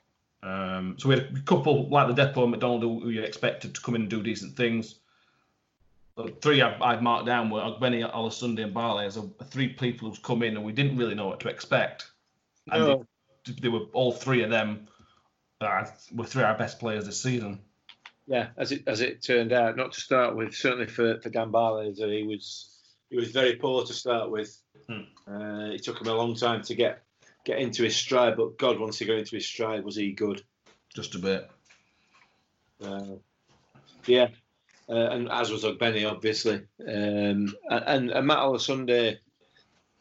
Um, 0.43 0.97
so 0.99 1.09
we 1.09 1.17
had 1.17 1.37
a 1.37 1.41
couple 1.41 1.89
like 1.89 2.15
the 2.15 2.23
Ladapo 2.23 2.43
and 2.43 2.51
McDonald 2.53 2.83
who, 2.83 3.01
who 3.01 3.09
you 3.09 3.23
expected 3.23 3.75
to 3.75 3.81
come 3.81 3.95
in 3.97 4.03
and 4.03 4.11
do 4.11 4.23
decent 4.23 4.57
things. 4.57 5.01
Three 6.41 6.63
I've, 6.63 6.81
I've 6.83 7.03
marked 7.03 7.27
down 7.27 7.51
were 7.51 7.77
Benny, 7.81 8.05
Sunday, 8.31 8.63
and 8.65 8.75
Barley 8.75 9.07
as 9.07 9.17
a, 9.17 9.23
three 9.51 9.69
people 9.69 10.09
who's 10.09 10.19
come 10.19 10.43
in 10.43 10.57
and 10.57 10.65
we 10.65 10.73
didn't 10.73 10.97
really 10.97 11.15
know 11.15 11.27
what 11.29 11.41
to 11.41 11.49
expect. 11.49 12.11
And 12.71 12.83
No. 12.83 13.07
they, 13.47 13.53
they 13.53 13.69
were 13.69 13.87
all 13.93 14.13
three 14.13 14.43
of 14.43 14.51
them 14.51 14.89
uh, 15.61 15.85
were 16.13 16.25
three 16.27 16.43
of 16.43 16.49
our 16.49 16.59
best 16.59 16.79
players 16.81 17.07
this 17.07 17.23
season. 17.23 17.61
yeah. 18.27 18.49
As 18.57 18.73
it 18.73 18.83
as 18.87 19.01
it 19.01 19.23
turned 19.23 19.53
out, 19.53 19.77
not 19.77 19.93
to 19.93 20.01
start 20.01 20.37
with, 20.37 20.55
certainly 20.55 20.87
for 20.87 21.21
for 21.21 21.31
Gambale, 21.31 21.97
that 21.97 22.11
he 22.11 22.25
was 22.25 22.79
he 23.11 23.17
was 23.17 23.31
very 23.31 23.57
poor 23.57 23.85
to 23.85 23.93
start 23.93 24.31
with. 24.31 24.57
Hmm. 24.89 25.03
Uh, 25.27 25.71
it 25.71 25.83
took 25.85 26.01
him 26.01 26.09
a 26.09 26.15
long 26.15 26.35
time 26.35 26.63
to 26.63 26.75
get 26.75 27.03
get 27.45 27.59
into 27.59 27.83
his 27.85 27.97
stride, 27.97 28.37
but 28.37 28.59
God, 28.59 28.79
once 28.79 28.99
he 28.99 29.07
got 29.07 29.17
into 29.19 29.37
his 29.37 29.47
stride, 29.47 29.85
was 29.85 29.97
he 29.97 30.13
good? 30.13 30.43
Just 30.95 31.15
a 31.15 31.19
bit. 31.19 31.51
Uh, 32.83 33.17
yeah, 34.07 34.29
uh, 34.89 35.09
and 35.11 35.31
as 35.31 35.51
was 35.51 35.65
Ogbene, 35.65 36.11
obviously. 36.11 36.63
Um, 36.87 37.55
and, 37.69 38.11
and 38.11 38.27
Matt 38.27 38.61
Sunday 38.61 39.19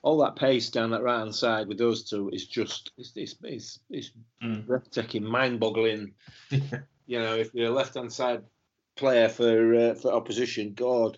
all 0.02 0.20
that 0.20 0.36
pace 0.36 0.70
down 0.70 0.92
that 0.92 1.04
right 1.04 1.20
hand 1.20 1.36
side 1.36 1.68
with 1.68 1.78
those 1.78 2.10
two 2.10 2.30
is 2.30 2.48
just 2.48 2.92
it's 2.98 3.12
it's 3.16 3.36
it's, 3.44 3.80
it's 3.90 4.12
Mm. 4.42 4.68
breathtaking, 4.68 5.24
mind 5.24 5.60
boggling. 5.60 6.14
you 6.52 7.20
know, 7.20 7.36
if 7.36 7.54
you're 7.54 7.72
a 7.72 7.74
left 7.74 7.96
hand 7.96 8.14
side 8.14 8.44
player 8.96 9.30
for 9.30 9.74
uh, 9.74 9.94
for 9.96 10.14
opposition, 10.14 10.74
God, 10.76 11.18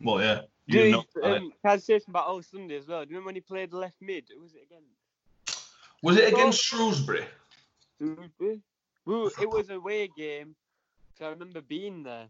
well, 0.00 0.20
yeah. 0.20 0.42
Do 0.68 0.78
You 0.78 0.84
you, 0.84 0.92
know, 0.92 1.04
um, 1.24 1.52
can 1.62 1.72
I 1.72 1.76
say 1.78 1.98
something 1.98 2.12
about 2.12 2.28
All 2.28 2.42
Sunday 2.42 2.76
as 2.76 2.86
well? 2.86 3.04
Do 3.04 3.10
you 3.10 3.16
remember 3.16 3.26
when 3.26 3.34
he 3.34 3.40
played 3.40 3.72
left 3.72 3.96
mid? 4.00 4.24
Who 4.34 4.40
was 4.40 4.54
it 4.54 4.62
again? 4.62 4.84
was 6.00 6.16
it 6.16 6.32
against 6.32 6.62
Shrewsbury? 6.62 7.24
Shrewsbury? 7.98 8.60
Well, 9.04 9.30
it 9.40 9.50
was 9.50 9.68
a 9.68 9.74
away 9.74 10.08
game, 10.16 10.54
so 11.18 11.26
I 11.26 11.30
remember 11.30 11.60
being 11.60 12.04
there. 12.04 12.28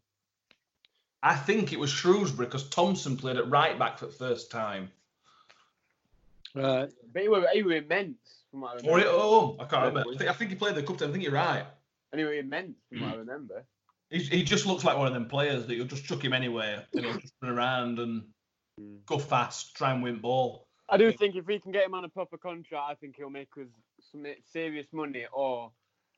I 1.25 1.35
think 1.35 1.73
it 1.73 1.81
was 1.81 1.91
Shrewsbury 1.91 2.47
because 2.47 2.69
Thompson 2.69 3.17
played 3.17 3.37
at 3.37 3.49
right 3.49 3.77
back 3.79 3.99
for 3.99 4.07
the 4.07 4.13
first 4.13 4.51
time. 4.51 4.91
right? 6.55 6.89
But 7.13 7.23
he 7.23 7.29
were, 7.29 7.47
he 7.53 7.63
were 7.63 7.73
immense, 7.73 8.43
from 8.51 8.61
what 8.61 8.73
I 8.73 8.75
remember. 8.77 8.93
Or 8.93 9.01
it, 9.01 9.07
oh, 9.09 9.57
I 9.59 9.65
can't 9.65 9.87
remember. 9.87 10.11
I 10.15 10.17
think, 10.17 10.31
I 10.31 10.33
think 10.35 10.51
he 10.51 10.57
played 10.57 10.77
the 10.77 10.83
cup. 10.83 11.03
I 11.03 11.11
think 11.11 11.25
you're 11.25 11.33
right. 11.33 11.65
And 12.13 12.21
he 12.21 12.25
were 12.25 12.35
immense, 12.35 12.77
from 12.91 13.01
what 13.01 13.15
I 13.15 13.17
remember. 13.17 13.65
He, 14.11 14.19
he 14.19 14.43
just 14.45 14.67
looks 14.67 14.85
like 14.85 14.97
one 14.97 15.09
of 15.09 15.15
them 15.15 15.27
players 15.27 15.67
that 15.67 15.75
you'll 15.75 15.87
just 15.87 16.05
chuck 16.05 16.23
him 16.23 16.33
anywhere 16.33 16.85
and 16.93 17.05
he'll 17.05 17.19
just 17.19 17.33
run 17.43 17.51
around 17.51 17.99
and 17.99 18.23
Mm. 18.81 19.05
go 19.07 19.19
fast, 19.19 19.77
try 19.77 19.93
and 19.93 20.03
win 20.03 20.19
ball. 20.19 20.67
I 20.89 20.97
do 20.97 21.13
think 21.13 21.37
if 21.37 21.47
we 21.47 21.59
can 21.59 21.73
get 21.73 21.85
him 21.85 21.95
on 21.95 22.05
a 22.05 22.09
proper 22.09 22.37
contract, 22.37 22.91
I 22.91 22.95
think 22.95 23.17
he'll 23.17 23.31
make 23.31 23.49
us 23.57 23.69
some 24.11 24.27
serious 24.45 24.87
money 24.93 25.27
or 25.33 25.71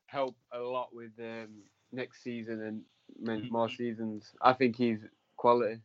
help 0.07 0.35
a 0.51 0.59
lot 0.59 0.89
with 0.93 1.11
um, 1.19 1.49
next 1.91 2.23
season 2.23 2.63
and 2.63 2.81
Mm-hmm. 3.21 3.51
more 3.51 3.69
seasons. 3.69 4.31
I 4.41 4.53
think 4.53 4.75
he's 4.75 4.99
quality. 5.35 5.79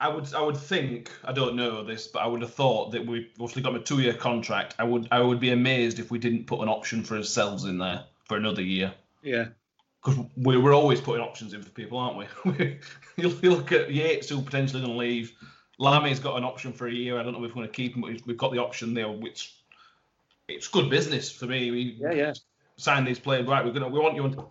I 0.00 0.08
would 0.08 0.32
I 0.32 0.40
would 0.40 0.56
think 0.56 1.10
I 1.24 1.32
don't 1.32 1.56
know 1.56 1.82
this, 1.82 2.06
but 2.06 2.20
I 2.20 2.26
would 2.26 2.42
have 2.42 2.54
thought 2.54 2.92
that 2.92 3.04
we 3.04 3.30
obviously 3.40 3.62
got 3.62 3.74
him 3.74 3.80
a 3.80 3.84
two 3.84 4.00
year 4.00 4.14
contract. 4.14 4.76
I 4.78 4.84
would 4.84 5.08
I 5.10 5.20
would 5.20 5.40
be 5.40 5.50
amazed 5.50 5.98
if 5.98 6.10
we 6.10 6.18
didn't 6.18 6.46
put 6.46 6.60
an 6.60 6.68
option 6.68 7.02
for 7.02 7.16
ourselves 7.16 7.64
in 7.64 7.78
there 7.78 8.04
for 8.24 8.36
another 8.36 8.62
year. 8.62 8.94
Yeah, 9.22 9.46
Because 10.04 10.24
we, 10.36 10.56
we're 10.56 10.74
always 10.74 11.00
putting 11.00 11.24
options 11.24 11.52
in 11.52 11.62
for 11.62 11.70
people, 11.70 11.98
aren't 11.98 12.16
we? 12.16 12.78
you 13.16 13.36
you 13.42 13.50
look 13.50 13.72
at 13.72 13.92
Yates, 13.92 14.28
who 14.28 14.40
potentially 14.40 14.82
going 14.82 14.92
to 14.92 14.98
leave. 14.98 15.32
Lamy's 15.80 16.20
got 16.20 16.36
an 16.36 16.44
option 16.44 16.72
for 16.72 16.86
a 16.86 16.92
year. 16.92 17.18
I 17.18 17.22
don't 17.22 17.32
know 17.32 17.44
if 17.44 17.50
we're 17.50 17.54
going 17.54 17.66
to 17.66 17.72
keep 17.72 17.94
him, 17.94 18.02
but 18.02 18.10
we've 18.26 18.36
got 18.36 18.52
the 18.52 18.58
option 18.58 18.94
there, 18.94 19.08
which 19.08 19.54
it's 20.48 20.68
good 20.68 20.90
business 20.90 21.30
for 21.30 21.46
me. 21.46 21.70
We 21.70 21.96
yeah, 21.98 22.12
yeah. 22.12 22.32
sign 22.76 23.04
these 23.04 23.18
players 23.18 23.46
right. 23.46 23.64
We're 23.64 23.72
gonna 23.72 23.88
we 23.88 23.98
want 23.98 24.14
you 24.14 24.22
on, 24.22 24.46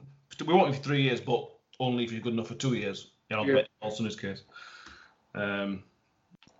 we 0.45 0.53
want 0.53 0.67
you 0.67 0.73
for 0.73 0.83
three 0.83 1.03
years, 1.03 1.21
but 1.21 1.49
only 1.79 2.03
if 2.03 2.11
you're 2.11 2.21
good 2.21 2.33
enough 2.33 2.47
for 2.47 2.55
two 2.55 2.73
years. 2.73 3.11
You 3.29 3.37
know, 3.37 3.45
Yeah. 3.45 3.63
also 3.81 3.99
in 3.99 4.05
his 4.05 4.15
case. 4.15 4.43
Um, 5.35 5.83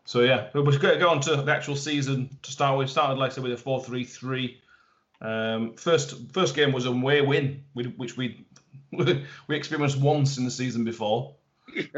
so 0.06 0.22
yeah, 0.22 0.50
but 0.54 0.64
we're 0.66 0.78
going 0.78 0.94
to 0.96 1.00
go 1.00 1.10
on 1.10 1.20
to 1.22 1.36
the 1.36 1.52
actual 1.52 1.76
season 1.76 2.38
to 2.44 2.52
start 2.52 2.78
with. 2.78 2.90
Started 2.90 3.18
like 3.20 3.32
I 3.32 3.36
said 3.36 3.44
with 3.44 3.54
a 3.54 3.58
four-three-three. 3.58 4.62
Um, 5.22 5.74
first 5.76 6.32
first 6.34 6.56
game 6.56 6.72
was 6.72 6.86
a 6.86 6.90
away 6.92 7.22
win, 7.22 7.64
which 7.74 8.16
we 8.18 8.46
we 8.92 9.56
experienced 9.56 10.00
once 10.00 10.38
in 10.38 10.46
the 10.46 10.52
season 10.52 10.84
before. 10.84 11.36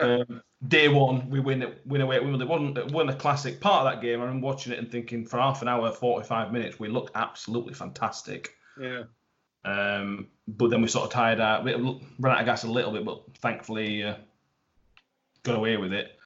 Um, 0.00 0.42
day 0.66 0.88
one, 0.88 1.28
we 1.30 1.40
win 1.40 1.62
it, 1.62 1.80
win 1.86 2.00
away 2.00 2.16
at 2.16 2.22
Wimbledon. 2.22 2.46
It 2.48 2.50
wasn't, 2.50 2.78
it 2.78 2.92
wasn't 2.92 3.10
a 3.10 3.16
classic 3.20 3.60
part 3.60 3.86
of 3.86 3.92
that 3.92 4.02
game. 4.02 4.20
I 4.20 4.24
remember 4.24 4.46
watching 4.46 4.72
it 4.72 4.78
and 4.78 4.90
thinking 4.90 5.24
for 5.26 5.38
half 5.38 5.62
an 5.62 5.68
hour, 5.68 5.90
45 5.92 6.52
minutes, 6.52 6.78
we 6.80 6.88
looked 6.88 7.12
absolutely 7.14 7.74
fantastic. 7.74 8.54
yeah. 8.80 9.02
Um, 9.64 10.28
but 10.48 10.68
then 10.70 10.80
we 10.82 10.88
sort 10.88 11.04
of 11.04 11.10
tired 11.12 11.40
out, 11.40 11.64
we 11.64 11.74
ran 11.74 12.32
out 12.34 12.40
of 12.40 12.46
gas 12.46 12.64
a 12.64 12.70
little 12.70 12.92
bit, 12.92 13.04
but 13.04 13.22
thankfully 13.38 14.02
uh, 14.02 14.14
got 15.42 15.56
away 15.56 15.76
with 15.76 15.92
it. 15.92 16.18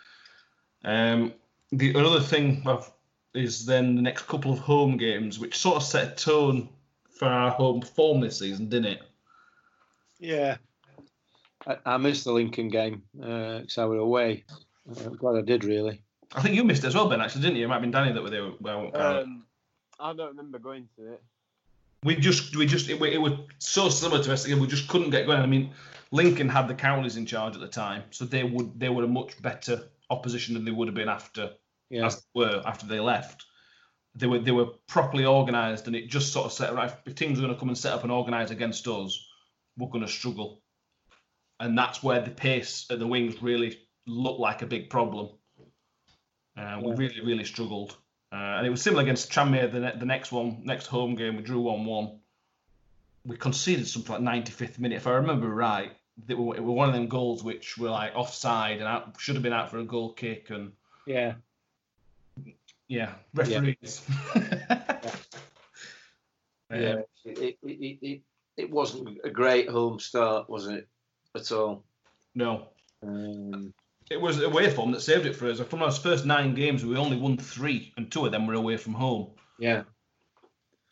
Um, 0.85 1.33
the 1.73 1.95
other 1.97 2.21
thing 2.21 2.62
of- 2.67 2.91
is 3.35 3.67
then 3.67 3.97
the 3.97 4.03
next 4.03 4.29
couple 4.29 4.53
of 4.53 4.61
home 4.61 4.97
games, 4.97 5.41
which 5.41 5.59
sort 5.59 5.76
of 5.76 5.83
set 5.83 6.12
a 6.12 6.14
tone 6.14 6.69
for 7.11 7.26
our 7.26 7.50
home 7.50 7.81
form 7.83 8.21
this 8.21 8.38
season, 8.38 8.69
didn't 8.69 8.93
it? 8.93 9.03
Yeah. 10.21 10.57
I, 11.67 11.79
I 11.85 11.97
missed 11.97 12.23
the 12.25 12.33
Lincoln 12.33 12.69
game 12.69 13.03
because 13.12 13.76
I 13.79 13.85
was 13.87 13.99
away. 13.99 14.45
Uh, 14.88 15.07
I'm 15.07 15.17
glad 15.17 15.37
I 15.37 15.43
did, 15.43 15.64
really. 15.64 16.00
I 16.37 16.43
think 16.43 16.55
you 16.55 16.62
missed 16.62 16.85
it 16.85 16.88
as 16.88 16.95
well, 16.95 17.09
Ben. 17.09 17.21
Actually, 17.21 17.43
didn't 17.43 17.57
you? 17.57 17.64
It 17.64 17.69
might 17.69 17.75
have 17.75 17.83
been 17.83 17.91
Danny 17.91 18.12
that 18.12 18.23
were 18.23 18.31
there. 18.31 18.53
Well, 18.61 18.91
uh, 18.95 19.23
Um, 19.23 19.45
I 19.99 20.12
don't 20.12 20.29
remember 20.29 20.59
going 20.61 20.88
to 20.97 21.14
it. 21.14 21.23
We 22.04 22.14
just, 22.14 22.54
we 22.54 22.66
just, 22.66 22.88
it, 22.90 23.00
it 23.02 23.18
was 23.20 23.32
so 23.58 23.88
similar 23.88 24.23
to 24.23 24.32
us. 24.32 24.46
We 24.46 24.66
just 24.66 24.88
couldn't 24.88 25.11
get 25.11 25.26
going. 25.26 25.40
I 25.40 25.46
mean, 25.46 25.73
Lincoln 26.12 26.49
had 26.49 26.68
the 26.68 26.75
Cowleys 26.75 27.16
in 27.16 27.26
charge 27.26 27.54
at 27.54 27.61
the 27.61 27.66
time, 27.66 28.04
so 28.11 28.25
they 28.25 28.44
would, 28.44 28.78
they 28.78 28.90
were 28.90 29.04
a 29.04 29.08
much 29.08 29.40
better 29.42 29.88
opposition 30.11 30.54
than 30.54 30.64
they 30.64 30.70
would 30.70 30.87
have 30.87 30.94
been 30.94 31.08
after 31.08 31.50
Yeah. 31.90 32.06
as 32.06 32.16
they 32.16 32.40
were 32.40 32.62
after 32.66 32.87
they 32.87 33.00
left. 33.00 33.46
They 34.14 34.28
were 34.28 34.38
they 34.38 34.52
were 34.52 34.66
properly 34.87 35.25
organised, 35.26 35.87
and 35.88 35.96
it 35.96 36.08
just 36.08 36.32
sort 36.32 36.46
of 36.46 36.52
set 36.52 36.73
right. 36.75 36.92
If 37.06 37.16
teams 37.16 37.40
were 37.40 37.46
going 37.46 37.54
to 37.54 37.58
come 37.58 37.68
and 37.70 37.76
set 37.78 37.94
up 37.94 38.04
and 38.04 38.12
organise 38.12 38.50
against 38.50 38.87
us, 38.87 39.18
we're 39.76 39.88
going 39.88 40.06
to 40.06 40.12
struggle, 40.12 40.62
and 41.58 41.76
that's 41.76 42.02
where 42.02 42.20
the 42.20 42.30
pace 42.30 42.87
at 42.90 43.00
the 43.00 43.06
wings 43.08 43.42
really 43.42 43.78
looked 44.06 44.38
like 44.38 44.62
a 44.62 44.66
big 44.66 44.88
problem. 44.88 45.30
Uh, 46.56 46.80
we 46.82 46.90
Yeah. 46.90 46.96
really 46.96 47.20
really 47.23 47.44
struggled, 47.44 47.96
uh, 48.35 48.57
and 48.59 48.67
it 48.67 48.71
was 48.71 48.83
similar 48.83 49.03
against 49.05 49.31
Tranmere. 49.31 49.71
The 49.71 49.79
ne- 49.81 49.99
the 49.99 50.07
next 50.07 50.33
one, 50.33 50.62
next 50.64 50.87
home 50.87 51.14
game, 51.14 51.37
we 51.37 51.43
drew 51.43 51.61
one 51.61 51.85
one. 51.85 52.19
We 53.25 53.37
conceded 53.37 53.87
something 53.88 54.23
like 54.25 54.45
95th 54.45 54.79
minute, 54.79 54.97
if 54.97 55.07
I 55.07 55.12
remember 55.12 55.49
right. 55.49 55.93
They 56.26 56.35
were, 56.35 56.55
it 56.57 56.62
were 56.62 56.73
one 56.73 56.88
of 56.88 56.95
them 56.95 57.09
goals 57.09 57.43
which 57.43 57.79
were 57.79 57.91
like 57.91 58.14
offside 58.14 58.79
and 58.79 58.85
out, 58.87 59.14
should 59.19 59.35
have 59.37 59.43
been 59.43 59.53
out 59.53 59.71
for 59.71 59.79
a 59.79 59.85
goal 59.85 60.12
kick 60.12 60.50
and 60.50 60.73
Yeah. 61.07 61.35
yeah, 62.88 63.14
referees. 63.35 64.03
Yeah. 66.71 66.93
Um, 66.95 67.05
It, 67.25 67.38
it, 67.38 67.59
it, 67.62 67.99
it, 68.03 68.23
it 68.57 68.71
wasn't 68.71 69.19
a 69.25 69.31
great 69.31 69.69
home 69.69 69.99
start, 70.00 70.49
was 70.50 70.67
it? 70.67 70.88
At 71.35 71.50
all. 71.53 71.85
no, 72.35 72.69
Um, 73.03 73.73
it 74.14 74.21
was 74.21 74.40
away 74.40 74.71
from 74.71 74.92
that 74.92 75.00
saved 75.00 75.26
it 75.26 75.35
for 75.35 75.50
us. 75.50 75.59
From 75.59 75.80
those 75.80 75.99
first 75.99 76.25
nine 76.25 76.54
games, 76.54 76.85
we 76.85 76.97
only 76.97 77.16
won 77.16 77.37
three, 77.37 77.92
and 77.97 78.11
two 78.11 78.25
of 78.25 78.30
them 78.30 78.47
were 78.47 78.54
away 78.54 78.76
from 78.76 78.94
home. 78.94 79.30
yeah. 79.59 79.83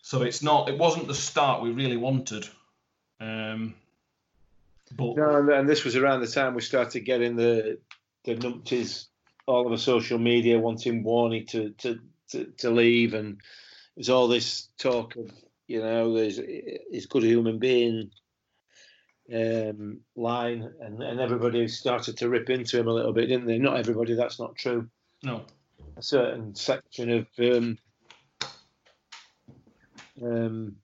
So 0.04 0.22
it's 0.22 0.42
not, 0.42 0.68
it 0.68 0.76
wasn't 0.76 1.06
the 1.06 1.14
start 1.14 1.62
we 1.62 1.70
really 1.70 1.96
wanted. 1.96 2.48
Um, 3.20 3.74
but 4.96 5.16
No, 5.16 5.52
and, 5.52 5.68
this 5.68 5.84
was 5.84 5.94
around 5.94 6.22
the 6.22 6.26
time 6.26 6.54
we 6.54 6.60
started 6.60 7.00
getting 7.00 7.36
the 7.36 7.78
the 8.24 8.34
numpties 8.34 9.06
all 9.46 9.66
over 9.66 9.76
social 9.76 10.18
media 10.18 10.58
wanting 10.58 11.04
Warney 11.04 11.46
to 11.50 11.70
to, 11.78 12.00
to, 12.30 12.44
to 12.58 12.70
leave, 12.70 13.14
and 13.14 13.40
there's 13.96 14.10
all 14.10 14.26
this 14.26 14.68
talk 14.76 15.14
of 15.14 15.30
you 15.68 15.80
know 15.80 16.12
there's 16.12 16.38
he's 16.90 17.04
a 17.04 17.08
good 17.08 17.22
human 17.22 17.60
being 17.60 18.10
um, 19.34 20.00
line, 20.16 20.72
and, 20.80 21.02
and 21.02 21.20
everybody 21.20 21.66
started 21.68 22.16
to 22.18 22.28
rip 22.28 22.50
into 22.50 22.78
him 22.78 22.88
a 22.88 22.92
little 22.92 23.12
bit, 23.12 23.26
didn't 23.26 23.46
they? 23.46 23.58
Not 23.58 23.78
everybody, 23.78 24.14
that's 24.14 24.38
not 24.38 24.56
true. 24.56 24.88
no, 25.22 25.44
A 25.96 26.02
certain 26.02 26.54
section 26.54 27.10
of 27.10 27.26
um, 27.38 27.78
um, 30.22 30.76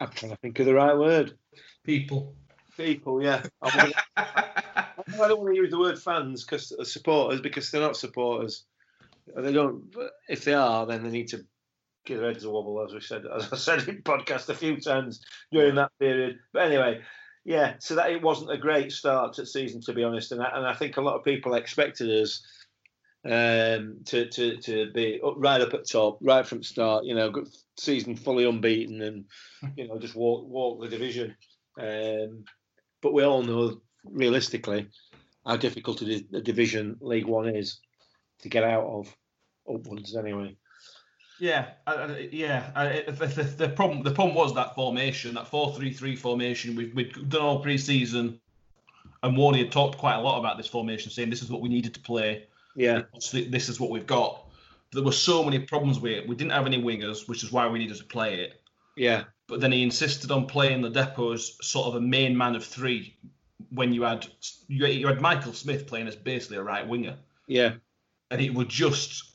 I'm 0.00 0.10
trying 0.10 0.32
to 0.32 0.36
think 0.38 0.58
of 0.58 0.66
the 0.66 0.74
right 0.74 0.96
word. 0.96 1.36
people. 1.84 2.34
People, 2.76 3.22
yeah. 3.22 3.42
I 3.62 3.92
I 4.16 5.28
don't 5.28 5.40
want 5.40 5.54
to 5.54 5.60
use 5.60 5.70
the 5.70 5.78
word 5.78 5.98
fans 5.98 6.44
because 6.44 6.72
supporters 6.90 7.40
because 7.40 7.70
they're 7.70 7.80
not 7.80 7.96
supporters. 7.96 8.64
They 9.36 9.52
don't. 9.52 9.94
If 10.28 10.44
they 10.44 10.54
are, 10.54 10.86
then 10.86 11.02
they 11.02 11.10
need 11.10 11.28
to 11.28 11.44
give 12.04 12.18
their 12.18 12.32
heads 12.32 12.44
a 12.44 12.50
wobble, 12.50 12.84
as 12.84 12.92
we 12.92 13.00
said, 13.00 13.24
as 13.34 13.52
I 13.52 13.56
said 13.56 13.88
in 13.88 14.02
podcast 14.02 14.48
a 14.48 14.54
few 14.54 14.80
times 14.80 15.24
during 15.52 15.74
that 15.76 15.92
period. 15.98 16.38
But 16.52 16.66
anyway, 16.66 17.00
yeah. 17.44 17.74
So 17.80 17.94
that 17.96 18.10
it 18.10 18.22
wasn't 18.22 18.52
a 18.52 18.58
great 18.58 18.92
start 18.92 19.34
to 19.34 19.42
the 19.42 19.46
season, 19.46 19.80
to 19.82 19.92
be 19.92 20.04
honest, 20.04 20.32
and 20.32 20.42
I, 20.42 20.50
and 20.54 20.66
I 20.66 20.74
think 20.74 20.96
a 20.96 21.02
lot 21.02 21.16
of 21.16 21.24
people 21.24 21.54
expected 21.54 22.10
us 22.10 22.42
um, 23.24 23.98
to 24.06 24.28
to 24.28 24.56
to 24.58 24.90
be 24.92 25.20
up, 25.24 25.34
right 25.36 25.60
up 25.60 25.74
at 25.74 25.88
top, 25.88 26.18
right 26.22 26.46
from 26.46 26.62
start. 26.62 27.04
You 27.04 27.14
know, 27.14 27.44
season 27.78 28.16
fully 28.16 28.44
unbeaten, 28.44 29.02
and 29.02 29.24
you 29.76 29.88
know 29.88 29.98
just 29.98 30.16
walk 30.16 30.46
walk 30.48 30.80
the 30.80 30.88
division. 30.88 31.34
Um, 31.78 32.44
but 33.02 33.12
we 33.12 33.24
all 33.24 33.42
know 33.42 33.80
realistically 34.04 34.88
how 35.46 35.56
difficult 35.56 36.02
a 36.02 36.20
division 36.20 36.96
League 37.00 37.26
One 37.26 37.48
is 37.48 37.78
to 38.40 38.48
get 38.48 38.64
out 38.64 38.84
of 38.84 39.16
upwards 39.68 40.16
anyway. 40.16 40.56
Yeah, 41.40 41.68
I, 41.86 42.28
yeah. 42.30 42.70
I, 42.76 43.04
the, 43.10 43.26
the, 43.26 43.42
the 43.42 43.68
problem, 43.70 44.02
the 44.02 44.10
problem 44.10 44.36
was 44.36 44.54
that 44.54 44.74
formation, 44.74 45.34
that 45.34 45.48
four-three-three 45.48 46.14
formation. 46.14 46.76
We've 46.76 46.94
we'd 46.94 47.28
done 47.30 47.40
all 47.40 47.60
pre-season, 47.60 48.38
and 49.22 49.36
Warney 49.36 49.58
had 49.58 49.72
talked 49.72 49.96
quite 49.96 50.16
a 50.16 50.20
lot 50.20 50.38
about 50.38 50.58
this 50.58 50.66
formation, 50.66 51.10
saying 51.10 51.30
this 51.30 51.42
is 51.42 51.50
what 51.50 51.62
we 51.62 51.70
needed 51.70 51.94
to 51.94 52.00
play. 52.00 52.44
Yeah, 52.76 53.02
this 53.32 53.68
is 53.68 53.80
what 53.80 53.90
we've 53.90 54.06
got. 54.06 54.50
There 54.92 55.02
were 55.02 55.12
so 55.12 55.42
many 55.42 55.58
problems 55.60 55.98
with 55.98 56.12
it. 56.12 56.28
We 56.28 56.36
didn't 56.36 56.52
have 56.52 56.66
any 56.66 56.82
wingers, 56.82 57.26
which 57.26 57.42
is 57.42 57.50
why 57.50 57.66
we 57.68 57.78
needed 57.78 57.96
to 57.96 58.04
play 58.04 58.40
it. 58.40 58.60
yeah, 58.96 59.24
But 59.46 59.60
then 59.60 59.72
he 59.72 59.82
insisted 59.82 60.30
on 60.30 60.46
playing 60.46 60.82
Ladapo 60.82 61.32
as 61.32 61.56
sort 61.62 61.86
of 61.86 61.94
a 61.94 62.00
main 62.00 62.36
man 62.36 62.54
of 62.54 62.64
three. 62.64 63.16
When 63.70 63.92
you 63.92 64.02
had 64.02 64.26
you, 64.68 64.86
you 64.86 65.06
had 65.06 65.20
Michael 65.20 65.52
Smith 65.52 65.86
playing 65.86 66.08
as 66.08 66.16
basically 66.16 66.58
a 66.58 66.62
right 66.62 66.86
winger, 66.86 67.16
yeah, 67.46 67.74
and 68.30 68.40
it 68.40 68.52
would 68.52 68.68
just 68.68 69.29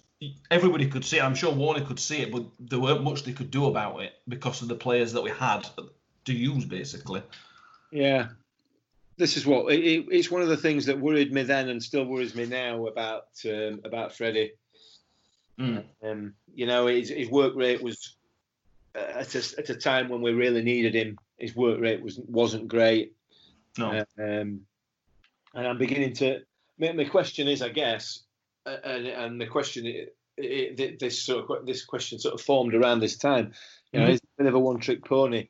everybody 0.50 0.88
could 0.88 1.05
see 1.05 1.17
it. 1.17 1.24
I'm 1.24 1.36
sure 1.36 1.51
Warner 1.53 1.86
could 1.86 2.00
see 2.00 2.22
it, 2.22 2.32
but 2.32 2.44
there 2.60 2.79
weren't 2.79 3.03
much 3.03 3.24
they 3.24 3.34
could 3.34 3.51
do 3.51 3.65
about 3.65 4.01
it 4.01 4.13
because 4.27 4.62
of 4.62 4.67
the 4.67 4.75
players 4.75 5.13
that 5.13 5.24
we 5.24 5.32
had 5.32 5.67
to 6.25 6.34
use, 6.34 6.65
basically. 6.65 7.22
Yeah, 7.91 8.29
this 9.17 9.38
is 9.38 9.46
what 9.46 9.72
it, 9.74 9.79
it, 9.79 10.05
it's 10.12 10.32
one 10.32 10.41
of 10.41 10.50
the 10.50 10.58
things 10.58 10.86
that 10.86 11.00
worried 11.00 11.32
me 11.34 11.44
then 11.44 11.70
and 11.70 11.82
still 11.82 12.05
worries 12.05 12.36
me 12.36 12.46
now 12.46 12.88
about 12.88 13.27
um, 13.46 13.82
about 13.84 14.13
Freddie. 14.13 14.53
Mm. 15.60 15.86
Um, 16.03 16.34
you 16.53 16.65
know, 16.65 16.88
his, 16.88 17.10
his 17.10 17.29
work 17.29 17.55
rate 17.55 17.82
was 17.82 18.17
uh, 18.96 19.20
at 19.20 19.36
a, 19.36 19.60
at 19.60 19.70
a 19.70 19.75
time 19.75 20.10
when 20.10 20.22
we 20.22 20.34
really 20.34 20.62
needed 20.62 20.94
him. 20.94 21.17
His 21.38 21.55
work 21.55 21.79
rate 21.79 22.01
was 22.01 22.20
wasn't 22.27 22.67
great. 22.67 23.13
No. 23.77 24.03
Um, 24.17 24.62
and 25.53 25.67
I'm 25.67 25.77
beginning 25.77 26.13
to. 26.15 26.41
My, 26.77 26.91
my 26.91 27.05
question 27.05 27.48
is, 27.48 27.62
I 27.62 27.70
guess, 27.70 28.24
uh, 28.25 28.25
and, 28.65 29.07
and 29.07 29.41
the 29.41 29.48
question, 29.48 29.86
it, 29.86 30.15
it, 30.38 31.00
this 31.00 31.22
sort 31.22 31.50
of 31.50 31.65
this 31.65 31.86
question 31.86 32.19
sort 32.19 32.34
of 32.34 32.41
formed 32.41 32.74
around 32.74 33.00
this 33.00 33.17
time. 33.17 33.53
You 33.91 34.00
know, 34.00 34.07
Mhm. 34.07 34.10
he's 34.10 34.19
a 34.19 34.43
bit 34.43 34.48
of 34.48 34.55
a 34.55 34.60
one-trick 34.60 35.05
pony. 35.05 35.48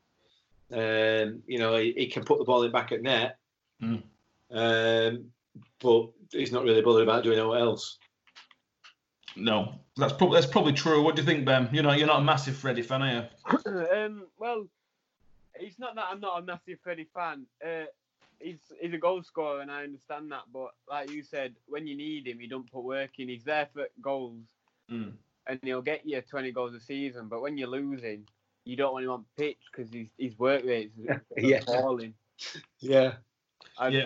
Um, 0.71 1.43
you 1.47 1.59
know, 1.59 1.77
he, 1.77 1.93
he 1.95 2.07
can 2.07 2.23
put 2.23 2.39
the 2.39 2.45
ball 2.45 2.63
in 2.63 2.71
back 2.71 2.91
at 2.91 3.01
net, 3.01 3.37
Mm. 3.81 4.03
um, 4.51 5.31
but 5.79 6.09
he's 6.31 6.51
not 6.51 6.63
really 6.63 6.81
bothered 6.81 7.03
about 7.03 7.23
doing 7.23 7.39
anything 7.39 7.59
else. 7.61 7.97
No, 9.35 9.75
that's 9.97 10.13
probably 10.13 10.39
that's 10.39 10.51
probably 10.51 10.73
true. 10.73 11.03
What 11.03 11.15
do 11.15 11.21
you 11.21 11.25
think, 11.25 11.45
Ben? 11.45 11.69
You 11.73 11.81
know, 11.81 11.91
you're 11.91 12.07
not 12.07 12.21
a 12.21 12.23
massive 12.23 12.55
Freddie 12.55 12.83
fan, 12.83 13.01
are 13.01 13.29
you? 13.45 13.71
um, 13.97 14.27
well, 14.39 14.65
it's 15.55 15.77
not 15.77 15.95
that 15.95 16.05
I'm 16.09 16.21
not 16.21 16.39
a 16.39 16.45
massive 16.45 16.79
Freddie 16.81 17.09
fan. 17.13 17.45
Uh, 17.63 17.85
he's 18.39 18.59
he's 18.79 18.93
a 18.93 18.97
goal 18.97 19.23
scorer, 19.23 19.61
and 19.61 19.71
I 19.71 19.83
understand 19.83 20.31
that. 20.31 20.43
But 20.53 20.71
like 20.89 21.11
you 21.11 21.23
said, 21.23 21.55
when 21.67 21.87
you 21.87 21.95
need 21.95 22.27
him, 22.27 22.39
you 22.41 22.47
don't 22.47 22.69
put 22.71 22.83
work 22.83 23.11
in. 23.19 23.29
He's 23.29 23.43
there 23.43 23.67
for 23.73 23.87
goals, 24.01 24.43
Mm. 24.91 25.13
and 25.47 25.59
he'll 25.63 25.81
get 25.81 26.05
you 26.05 26.21
20 26.21 26.51
goals 26.51 26.73
a 26.75 26.79
season. 26.79 27.27
But 27.27 27.41
when 27.41 27.57
you're 27.57 27.67
losing, 27.67 28.27
you 28.65 28.75
don't 28.75 28.93
want 28.93 29.05
him 29.05 29.11
on 29.11 29.25
pitch 29.37 29.57
because 29.71 29.91
his 29.91 30.07
his 30.17 30.37
work 30.37 30.63
rate 30.65 30.91
is 30.97 31.17
Yeah. 31.37 31.59
falling. 31.61 32.13
Yeah, 32.79 33.13
I, 33.77 33.87
Yeah. 33.89 34.05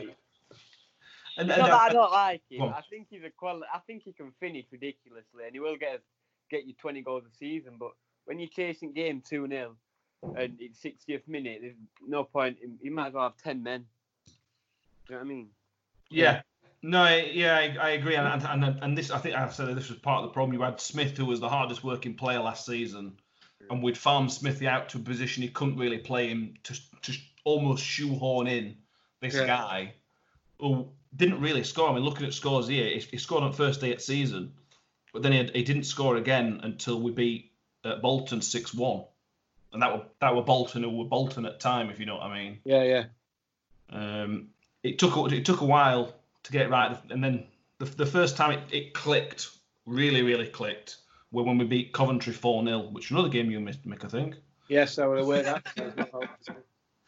And, 1.38 1.48
not 1.48 1.58
that 1.58 1.74
I 1.74 1.90
don't 1.94 2.12
like 2.12 2.42
him. 2.50 2.64
on. 2.64 2.74
I 2.74 2.82
think 2.90 3.08
he's 3.10 3.24
a 3.24 3.30
quality. 3.30 3.66
I 3.74 3.80
think 3.80 4.04
he 4.04 4.12
can 4.12 4.32
finish 4.40 4.66
ridiculously, 4.72 5.46
and 5.46 5.54
he 5.54 5.60
will 5.60 5.78
get 5.78 6.02
get 6.50 6.66
you 6.66 6.74
20 6.74 7.02
goals 7.02 7.24
a 7.32 7.36
season. 7.38 7.74
But 7.80 7.92
when 8.26 8.40
you're 8.40 8.50
chasing 8.50 8.92
game 8.92 9.22
two 9.22 9.48
0 9.48 9.76
and 10.36 10.58
it's 10.60 10.82
60th 10.84 11.28
minute, 11.28 11.60
there's 11.62 11.76
no 12.06 12.24
point. 12.26 12.58
In, 12.62 12.78
you 12.82 12.92
might 12.92 13.08
as 13.10 13.14
well 13.14 13.24
have 13.24 13.38
10 13.38 13.64
men. 13.64 13.86
You 15.10 15.16
know 15.16 15.20
what 15.22 15.26
I 15.26 15.30
mean? 15.30 15.50
Yeah. 16.10 16.42
No, 16.82 17.08
yeah, 17.14 17.56
I, 17.58 17.88
I 17.88 17.90
agree, 17.90 18.16
and, 18.16 18.42
and 18.42 18.80
and 18.82 18.98
this 18.98 19.12
I 19.12 19.18
think 19.18 19.36
I've 19.36 19.54
said 19.54 19.76
this 19.76 19.90
was 19.90 20.00
part 20.00 20.24
of 20.24 20.30
the 20.30 20.34
problem. 20.34 20.54
You 20.54 20.62
had 20.62 20.80
Smith, 20.80 21.18
who 21.18 21.26
was 21.26 21.42
the 21.42 21.50
hardest 21.50 21.84
working 21.84 22.14
player 22.16 22.40
last 22.40 22.66
season, 22.66 23.18
and 23.70 23.84
we'd 23.84 23.98
farmed 23.98 24.32
Smithy 24.32 24.66
out 24.66 24.88
to 24.90 24.98
a 24.98 25.02
position 25.02 25.44
he 25.44 25.50
couldn't 25.50 25.78
really 25.78 25.98
play 25.98 26.30
him 26.30 26.54
to 26.64 26.74
to 27.02 27.14
almost 27.44 27.84
shoehorn 27.84 28.48
in 28.48 28.78
this 29.20 29.34
Yeah. 29.36 29.46
guy 29.48 29.94
who 30.58 30.88
didn't 31.18 31.42
really 31.42 31.66
score. 31.66 31.90
I 31.90 31.94
mean, 31.94 32.04
looking 32.06 32.26
at 32.26 32.34
scores 32.34 32.70
here, 32.70 32.86
he, 32.88 33.00
he 33.00 33.18
scored 33.18 33.44
on 33.44 33.52
first 33.52 33.82
day 33.82 33.92
at 33.92 34.02
season, 34.02 34.54
but 35.12 35.22
then 35.22 35.34
he, 35.34 35.38
had, 35.40 35.50
he 35.54 35.64
didn't 35.64 35.84
score 35.84 36.16
again 36.16 36.62
until 36.64 37.02
we 37.02 37.12
beat 37.12 37.52
uh, 37.84 37.98
Bolton 37.98 38.42
six 38.42 38.74
one, 38.74 39.04
and 39.74 39.82
that 39.82 39.92
were 39.92 40.06
that 40.22 40.34
were 40.34 40.44
Bolton 40.44 40.84
who 40.84 40.92
were 40.92 41.04
Bolton 41.04 41.46
at 41.46 41.60
time, 41.60 41.90
if 41.90 42.00
you 42.00 42.06
know 42.06 42.16
what 42.16 42.24
I 42.24 42.42
mean. 42.42 42.60
yeah, 42.64 42.84
yeah. 42.84 43.04
Um, 43.92 44.50
it 44.84 45.00
took 45.00 45.16
a- 45.16 45.36
it 45.36 45.46
took 45.46 45.62
a 45.62 45.66
while 45.66 46.14
to 46.44 46.52
get 46.52 46.70
right, 46.70 46.98
and 47.10 47.24
then 47.24 47.46
the, 47.80 47.86
the 47.86 48.06
first 48.06 48.38
time 48.38 48.52
it, 48.52 48.62
it 48.72 48.94
clicked, 48.94 49.50
really, 49.86 50.22
really 50.22 50.48
clicked, 50.48 50.98
were 51.32 51.44
when 51.44 51.58
we 51.58 51.66
beat 51.66 51.94
Coventry 51.94 52.34
four 52.34 52.64
0 52.64 52.90
which 52.92 53.06
is 53.06 53.12
another 53.12 53.30
game 53.30 53.52
you 53.52 53.60
missed, 53.60 53.88
Mick, 53.88 54.06
I 54.06 54.08
think. 54.08 54.36
Yes, 54.68 55.00
I 55.00 55.06
was 55.06 55.26
away 55.26 55.42
that. 55.42 55.66
as 55.78 55.94
well. 56.12 56.24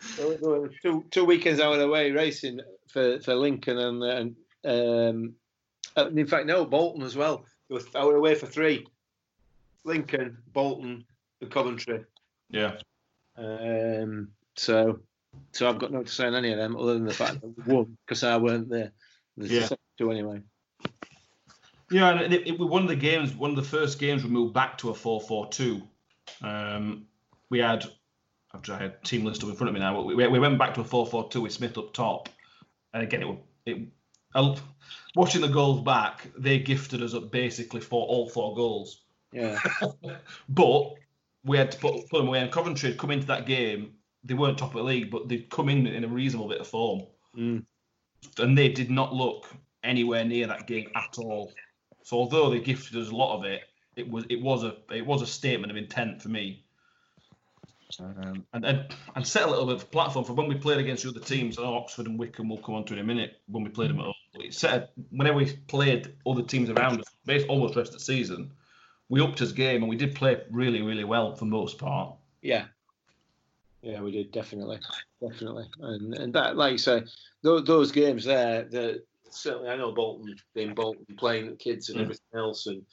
So 0.02 0.34
there 0.34 0.50
were 0.50 0.72
two 0.82 1.06
two 1.12 1.26
weekends 1.26 1.60
I 1.60 1.68
was 1.68 1.80
away 1.80 2.12
racing 2.12 2.60
for, 2.88 3.20
for 3.20 3.36
Lincoln 3.36 3.78
and 3.78 4.04
and 4.04 4.36
um, 4.66 5.34
uh, 5.96 6.08
in 6.08 6.26
fact 6.26 6.48
no 6.48 6.66
Bolton 6.66 7.04
as 7.04 7.16
well. 7.16 7.46
I 7.70 7.76
was 8.04 8.16
away 8.16 8.36
for 8.36 8.48
three: 8.48 8.88
Lincoln, 9.84 10.38
Bolton, 10.54 11.06
and 11.40 11.52
Coventry. 11.52 12.04
Yeah. 12.50 12.78
Um, 13.38 14.30
so 14.56 15.00
so 15.52 15.68
I've 15.70 15.80
got 15.80 15.92
no 15.92 16.04
to 16.04 16.12
say 16.12 16.26
on 16.28 16.36
any 16.36 16.52
of 16.52 16.58
them 16.58 16.76
other 16.76 16.94
than 16.94 17.06
the 17.06 17.14
fact 17.14 17.42
that 17.42 17.66
we 17.68 17.74
won 17.74 17.98
because 18.06 18.24
I 18.24 18.38
weren't 18.38 18.70
there. 18.70 18.92
There's 19.38 19.52
Yeah. 19.52 19.68
two 19.98 20.12
anyway. 20.12 20.42
Yeah, 21.90 22.10
and 22.22 22.34
it, 22.34 22.48
it, 22.48 22.58
was 22.60 22.70
one 22.70 22.84
of 22.84 22.88
the 22.88 22.96
games, 22.96 23.34
one 23.36 23.50
of 23.50 23.58
the 23.58 23.64
first 23.64 24.00
games 24.00 24.24
we 24.24 24.30
moved 24.30 24.54
back 24.54 24.78
to 24.80 24.90
a 24.92 24.94
4 24.94 25.20
4 25.20 25.50
2. 25.50 25.82
Um, 26.42 27.06
we 27.50 27.60
had, 27.60 27.86
I've 28.54 28.62
got 28.64 28.82
a 28.82 28.94
team 29.04 29.26
list 29.26 29.44
up 29.44 29.50
in 29.50 29.56
front 29.56 29.70
of 29.70 29.74
me 29.74 29.82
now, 29.82 29.94
but 29.96 30.06
we, 30.06 30.16
we 30.16 30.40
went 30.40 30.58
back 30.58 30.74
to 30.76 30.82
a 30.82 30.86
4 30.86 31.06
4 31.06 31.30
2 31.30 31.42
with 31.42 31.52
Smith 31.52 31.78
up 31.78 31.94
top. 31.94 32.30
And 32.94 33.04
again, 33.04 33.22
it, 33.24 33.28
was- 33.28 33.38
it 33.66 33.78
I- 34.34 34.58
watching 35.16 35.42
the 35.42 35.50
goals 35.50 35.82
back, 35.82 36.30
they 36.38 36.60
gifted 36.60 37.02
us 37.04 37.14
up 37.14 37.30
basically 37.32 37.82
for 37.82 38.06
all 38.08 38.30
four 38.30 38.56
goals. 38.56 39.02
Yeah, 39.34 39.60
But 40.50 40.94
we 41.44 41.58
had 41.58 41.72
to 41.74 41.78
put, 41.78 42.10
put 42.10 42.20
them 42.20 42.28
away. 42.30 42.40
And 42.40 42.52
Coventry 42.52 42.92
had 42.92 43.00
come 43.00 43.12
into 43.12 43.28
that 43.28 43.46
game. 43.46 43.94
They 44.24 44.34
weren't 44.34 44.58
top 44.58 44.70
of 44.70 44.78
the 44.78 44.84
league, 44.84 45.10
but 45.10 45.28
they'd 45.28 45.50
come 45.50 45.70
in 45.70 45.88
in 45.88 46.04
a 46.04 46.08
reasonable 46.08 46.50
bit 46.50 46.62
of 46.62 46.68
form. 46.68 47.02
Mm. 47.38 47.66
And 48.38 48.58
they 48.58 48.70
did 48.70 48.92
not 48.92 49.14
look 49.14 49.48
anywhere 49.84 50.24
near 50.24 50.48
that 50.48 50.68
game 50.68 50.90
at 50.96 51.18
all. 51.18 51.52
So 52.04 52.18
although 52.18 52.50
they 52.50 52.60
gifted 52.60 52.98
us 52.98 53.10
a 53.10 53.16
lot 53.16 53.38
of 53.38 53.46
it, 53.46 53.62
it 53.96 54.10
was 54.10 54.26
it 54.30 54.42
was 54.42 54.64
a 54.64 54.76
it 54.92 55.06
was 55.06 55.22
a 55.22 55.28
statement 55.28 55.72
of 55.72 55.78
intent 55.78 56.22
for 56.22 56.30
me. 56.30 56.66
Um, 58.00 58.46
and, 58.54 58.66
and 58.66 58.96
and 59.16 59.28
set 59.28 59.44
a 59.44 59.50
little 59.50 59.66
bit 59.66 59.76
of 59.76 59.84
a 59.84 59.88
platform 59.88 60.24
for 60.24 60.34
when 60.34 60.48
we 60.48 60.56
played 60.56 60.80
against 60.80 61.04
the 61.04 61.10
other 61.10 61.20
teams. 61.20 61.60
I 61.60 61.64
know 61.64 61.76
Oxford 61.76 62.08
and 62.08 62.18
Wycombe 62.18 62.50
will 62.50 62.58
come 62.58 62.76
on 62.76 62.86
to 62.86 62.94
in 62.94 63.00
a 63.00 63.04
minute 63.04 63.42
when 63.48 63.64
we 63.64 63.70
played 63.70 63.90
them 63.90 64.00
at 64.00 64.06
home. 64.06 64.14
It 64.36 64.54
set 64.54 64.74
a, 64.74 64.90
whenever 65.10 65.38
we 65.38 65.58
played 65.68 66.16
other 66.26 66.42
teams 66.42 66.70
around 66.70 67.02
us, 67.02 67.08
based 67.26 67.48
almost 67.50 67.76
rest 67.76 67.90
of 67.90 67.96
the 67.96 68.06
season, 68.06 68.54
we 69.10 69.20
upped 69.20 69.40
his 69.40 69.52
game 69.52 69.82
and 69.82 69.90
we 69.90 69.98
did 69.98 70.16
play 70.16 70.42
really 70.52 70.82
really 70.82 71.04
well 71.04 71.36
for 71.36 71.44
the 71.44 71.52
most 71.52 71.78
part. 71.78 72.16
yeah, 72.42 72.66
yeah. 73.82 74.02
We 74.02 74.12
did 74.12 74.32
definitely, 74.32 74.80
definitely, 75.22 75.66
and 75.80 76.14
and 76.16 76.34
that, 76.34 76.56
like 76.58 76.72
you 76.74 76.78
say, 76.78 77.04
those, 77.44 77.64
those 77.66 77.92
games 77.92 78.26
there, 78.26 78.64
the 78.64 79.04
certainly 79.30 79.70
I 79.70 79.76
know 79.78 79.92
Bolton 79.92 80.36
being 80.54 80.74
Bolton 80.74 81.06
playing 81.18 81.50
the 81.50 81.56
kids 81.56 81.90
and 81.90 81.98
Mm. 82.00 82.04
everything 82.04 82.28
else 82.36 82.68
and. 82.68 82.84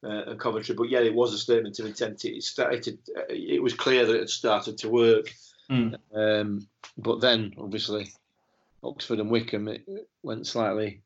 Uh, 0.00 0.30
and 0.30 0.38
Coventry, 0.38 0.76
but 0.76 0.88
yeah, 0.88 1.00
it 1.00 1.12
was 1.12 1.34
a 1.34 1.38
statement 1.38 1.76
of 1.80 1.86
intent. 1.86 2.24
It 2.24 2.44
started. 2.44 3.00
Uh, 3.16 3.22
it 3.30 3.60
was 3.60 3.74
clear 3.74 4.06
that 4.06 4.14
it 4.14 4.30
started 4.30 4.78
to 4.78 4.88
work. 4.88 5.34
Mm. 5.68 5.96
Um, 6.14 6.68
but 6.96 7.20
then, 7.20 7.52
obviously, 7.58 8.12
Oxford 8.84 9.18
and 9.18 9.28
Wycombe 9.28 9.66
it 9.66 10.08
went 10.22 10.46
slightly 10.46 11.00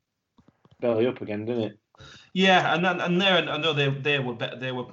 belly 0.79 1.07
up 1.07 1.21
again, 1.21 1.45
didn't 1.45 1.63
it? 1.63 1.79
Yeah, 2.33 2.71
and 2.75 2.85
then, 2.85 3.01
and 3.01 3.19
there, 3.19 3.35
I 3.35 3.57
know 3.57 3.73
they 3.73 3.89
they 3.89 4.19
were 4.19 4.35
better. 4.35 4.57
They 4.57 4.71
were 4.71 4.85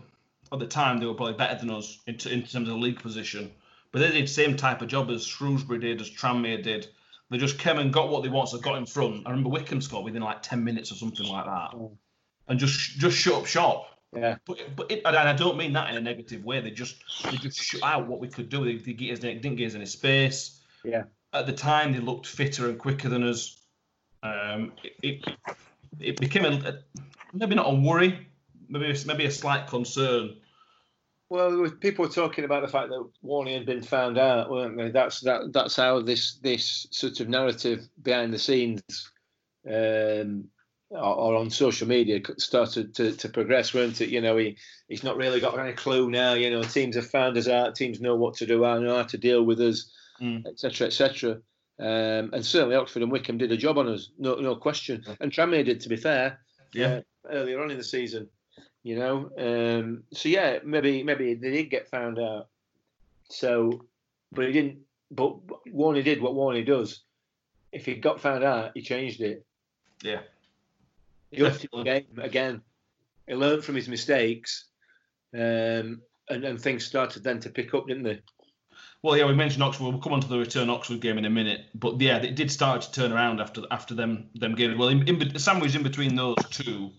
at 0.51 0.59
the 0.59 0.67
time 0.67 0.99
they 0.99 1.05
were 1.05 1.13
probably 1.13 1.35
better 1.35 1.59
than 1.61 1.71
us 1.71 1.99
in, 2.07 2.17
t- 2.17 2.33
in 2.33 2.43
terms 2.45 2.71
of 2.71 2.77
league 2.77 3.01
position. 3.01 3.51
But 3.93 4.01
they 4.01 4.11
did 4.13 4.25
the 4.25 4.29
same 4.29 4.57
type 4.57 4.83
of 4.83 4.89
job 4.89 5.11
as 5.11 5.27
Shrewsbury 5.27 5.81
did, 5.81 6.01
as 6.01 6.11
Tranmere 6.11 6.63
did. 6.63 6.89
They 7.31 7.39
just 7.39 7.59
came 7.59 7.79
and 7.79 7.93
got 7.93 8.09
what 8.09 8.23
they 8.23 8.29
wanted, 8.29 8.51
so 8.51 8.59
got 8.59 8.77
in 8.77 8.87
front. 8.87 9.27
I 9.27 9.31
remember 9.31 9.51
Wycombe 9.51 9.81
scored 9.81 10.05
within 10.05 10.23
like 10.23 10.43
ten 10.43 10.65
minutes 10.65 10.91
or 10.91 10.97
something 10.97 11.27
like 11.27 11.45
that, 11.45 11.75
and 12.49 12.59
just 12.59 12.99
just 12.99 13.17
shut 13.17 13.35
up 13.35 13.47
shop. 13.47 13.87
Yeah. 14.15 14.37
But 14.45 14.59
but 14.75 14.91
it, 14.91 15.03
and 15.05 15.17
I 15.17 15.33
don't 15.33 15.57
mean 15.57 15.73
that 15.75 15.91
in 15.91 15.97
a 15.97 16.01
negative 16.01 16.45
way. 16.45 16.61
They 16.61 16.73
just 16.73 16.97
they 17.25 17.37
just 17.37 17.61
shut 17.61 17.83
out 17.85 18.09
what 18.09 18.19
we 18.19 18.27
could 18.27 18.49
do. 18.49 18.65
They, 18.65 18.77
they 18.77 18.93
get 18.95 19.13
us, 19.13 19.19
they 19.21 19.35
didn't 19.35 19.57
give 19.57 19.69
us 19.69 19.77
any 19.77 19.87
space. 19.87 20.61
Yeah. 20.85 21.05
At 21.33 21.47
the 21.47 21.53
time, 21.53 21.93
they 21.93 22.01
looked 22.01 22.27
fitter 22.27 22.69
and 22.69 22.77
quicker 22.77 23.09
than 23.09 23.23
us. 23.23 23.63
Um, 24.25 24.73
it, 24.83 24.97
it 25.03 25.37
it 26.01 26.21
became 26.21 26.45
a, 26.45 26.81
maybe 27.33 27.55
not 27.55 27.73
a 27.73 27.75
worry, 27.75 28.27
maybe 28.69 28.93
maybe 29.07 29.27
a 29.27 29.31
slight 29.31 29.69
concern. 29.69 30.37
Well, 31.31 31.71
people 31.81 32.05
were 32.05 32.11
talking 32.11 32.45
about 32.45 32.63
the 32.63 32.69
fact 32.69 32.89
that 32.89 33.09
Warney 33.25 33.55
had 33.55 33.65
been 33.65 33.83
found 33.83 34.19
out, 34.19 34.51
weren't 34.51 34.77
they? 34.77 34.91
That's 34.91 35.21
that. 35.21 35.53
That's 35.53 35.77
how 35.77 36.01
this 36.01 36.35
this 36.43 36.89
sort 36.91 37.21
of 37.21 37.29
narrative 37.29 37.89
behind 38.03 38.33
the 38.35 38.39
scenes, 38.39 38.83
um, 39.65 40.49
or, 40.91 41.15
or 41.15 41.37
on 41.37 41.49
social 41.49 41.87
media 41.87 42.21
started 42.39 42.95
to, 42.97 43.13
to 43.13 43.29
progress, 43.29 43.73
weren't 43.73 44.01
it? 44.01 44.09
You 44.09 44.21
know, 44.21 44.37
he 44.37 44.57
he's 44.89 45.05
not 45.05 45.17
really 45.17 45.39
got 45.41 45.57
any 45.57 45.73
clue 45.73 46.11
now. 46.11 46.35
You 46.35 46.51
know, 46.51 46.65
teams 46.65 46.97
have 46.97 47.09
found 47.09 47.37
us 47.37 47.47
out. 47.47 47.77
Teams 47.77 48.01
know 48.01 48.17
what 48.17 48.35
to 48.35 48.47
do. 48.47 48.65
I 48.65 48.81
know 48.81 48.97
how 48.97 49.05
to 49.05 49.19
deal 49.19 49.45
with 49.45 49.61
us, 49.61 49.91
Mm. 50.21 50.47
etc., 50.47 50.89
etc. 50.89 51.31
Um, 51.79 52.35
and 52.35 52.45
certainly 52.45 52.77
Oxford 52.77 53.03
and 53.03 53.11
Wycombe 53.11 53.39
did 53.39 53.53
a 53.53 53.57
job 53.57 53.79
on 53.79 53.89
us, 53.89 54.11
no 54.19 54.35
no 54.35 54.55
question. 54.57 55.03
And 55.21 55.33
Tranmere 55.33 55.65
did, 55.65 55.81
to 55.81 55.89
be 55.89 55.97
fair. 55.97 56.41
Yeah. 56.75 56.87
uh, 56.97 57.01
earlier 57.31 57.63
on 57.63 57.71
in 57.71 57.79
the 57.79 57.85
season. 57.85 58.29
You 58.83 58.99
know, 58.99 59.31
um, 59.39 60.05
so 60.13 60.29
yeah, 60.29 60.59
maybe 60.65 61.03
maybe 61.03 61.35
they 61.35 61.51
did 61.51 61.71
get 61.71 61.91
found 61.91 62.19
out. 62.19 62.49
So, 63.29 63.85
but 64.33 64.47
he 64.47 64.53
didn't. 64.53 64.79
But 65.11 65.47
Warney 65.69 66.03
did 66.03 66.23
what 66.23 66.33
Warney 66.33 66.65
does. 66.65 67.01
If 67.73 67.85
he 67.85 67.95
got 67.95 68.21
found 68.21 68.43
out, 68.43 68.73
he 68.75 68.83
changed 68.83 69.21
it. 69.21 69.45
Yeah. 70.03 70.21
He 71.31 71.45
upped 71.45 71.67
his 71.71 71.85
game 71.85 72.07
again. 72.19 72.63
he 73.27 73.35
learned 73.35 73.65
from 73.65 73.77
his 73.77 73.89
mistakes, 73.89 74.65
um, 75.35 76.01
and, 76.29 76.45
and 76.45 76.61
things 76.61 76.85
started 76.85 77.23
then 77.23 77.39
to 77.41 77.51
pick 77.51 77.75
up, 77.75 77.87
didn't 77.87 78.03
they? 78.03 78.21
Well, 79.03 79.17
yeah, 79.17 79.27
we 79.27 79.35
mentioned 79.35 79.63
Oxford. 79.63 79.85
We'll 79.85 79.99
come 79.99 80.13
on 80.13 80.21
to 80.21 80.29
the 80.29 80.39
return 80.39 80.69
Oxford 80.69 81.01
game 81.01 81.17
in 81.19 81.25
a 81.25 81.31
minute, 81.31 81.67
but 81.75 82.01
yeah, 82.01 82.19
it 82.19 82.35
did 82.35 82.51
start 82.51 82.83
to 82.83 82.93
turn 82.93 83.13
around 83.13 83.41
after 83.41 83.63
after 83.71 83.95
them 83.95 84.29
them 84.35 84.55
games. 84.55 84.77
Well, 84.77 84.89
in, 84.89 85.07
in, 85.09 85.39
sandwich 85.39 85.75
in 85.75 85.83
between 85.83 86.17
those 86.17 86.37
two 86.51 86.91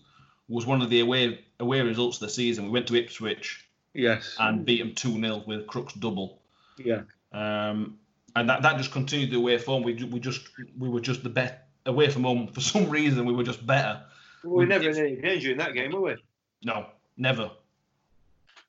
was 0.52 0.66
one 0.66 0.82
of 0.82 0.90
the 0.90 1.00
away 1.00 1.40
away 1.60 1.80
results 1.80 2.16
of 2.18 2.28
the 2.28 2.32
season. 2.32 2.64
We 2.64 2.70
went 2.70 2.86
to 2.88 2.96
Ipswich 2.96 3.66
Yes. 3.94 4.36
and 4.38 4.64
beat 4.64 4.78
them 4.78 4.94
two 4.94 5.12
0 5.20 5.44
with 5.46 5.66
Crooks 5.66 5.94
double. 5.94 6.40
yeah. 6.78 7.02
Um, 7.32 7.98
and 8.36 8.48
that, 8.48 8.62
that 8.62 8.76
just 8.78 8.92
continued 8.92 9.30
the 9.30 9.36
away 9.36 9.58
form. 9.58 9.82
We 9.82 9.92
we 10.04 10.20
just 10.20 10.48
we 10.78 10.88
were 10.88 11.00
just 11.00 11.22
the 11.22 11.28
best 11.30 11.54
away 11.86 12.08
from 12.10 12.24
home 12.24 12.48
for 12.48 12.60
some 12.72 12.88
reason. 12.90 13.24
We 13.26 13.32
were 13.34 13.42
just 13.44 13.66
better. 13.66 14.02
We 14.44 14.50
were 14.50 14.66
never 14.66 14.88
in 14.90 14.96
any 14.96 15.16
danger 15.16 15.50
in 15.52 15.58
that 15.58 15.74
game, 15.74 15.92
were 15.92 16.00
we? 16.00 16.16
No, 16.64 16.86
never. 17.16 17.50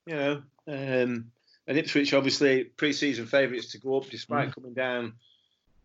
You 0.05 0.15
know, 0.15 0.31
um, 0.67 1.31
and 1.67 1.77
Ipswich 1.77 2.13
obviously 2.13 2.65
pre-season 2.65 3.25
favourites 3.25 3.71
to 3.71 3.77
go 3.79 3.97
up 3.97 4.09
despite 4.09 4.49
Mm. 4.49 4.55
coming 4.55 4.73
down 4.73 5.13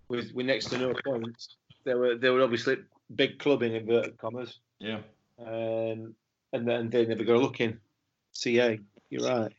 with 0.08 0.32
with 0.34 0.46
next 0.46 0.66
to 0.70 0.78
no 0.78 0.92
points. 1.04 1.56
They 1.84 1.94
were 1.94 2.16
they 2.16 2.30
were 2.30 2.42
obviously 2.42 2.78
big 3.14 3.38
club 3.38 3.62
in 3.62 3.74
inverted 3.74 4.18
commas, 4.18 4.58
Yeah. 4.80 5.00
Um, 5.44 6.14
and 6.53 6.66
then 6.66 6.90
they 6.90 7.07
never 7.07 7.24
go 7.24 7.38
looking. 7.38 7.79
CA, 8.33 8.81
you're 9.11 9.29
right. 9.29 9.53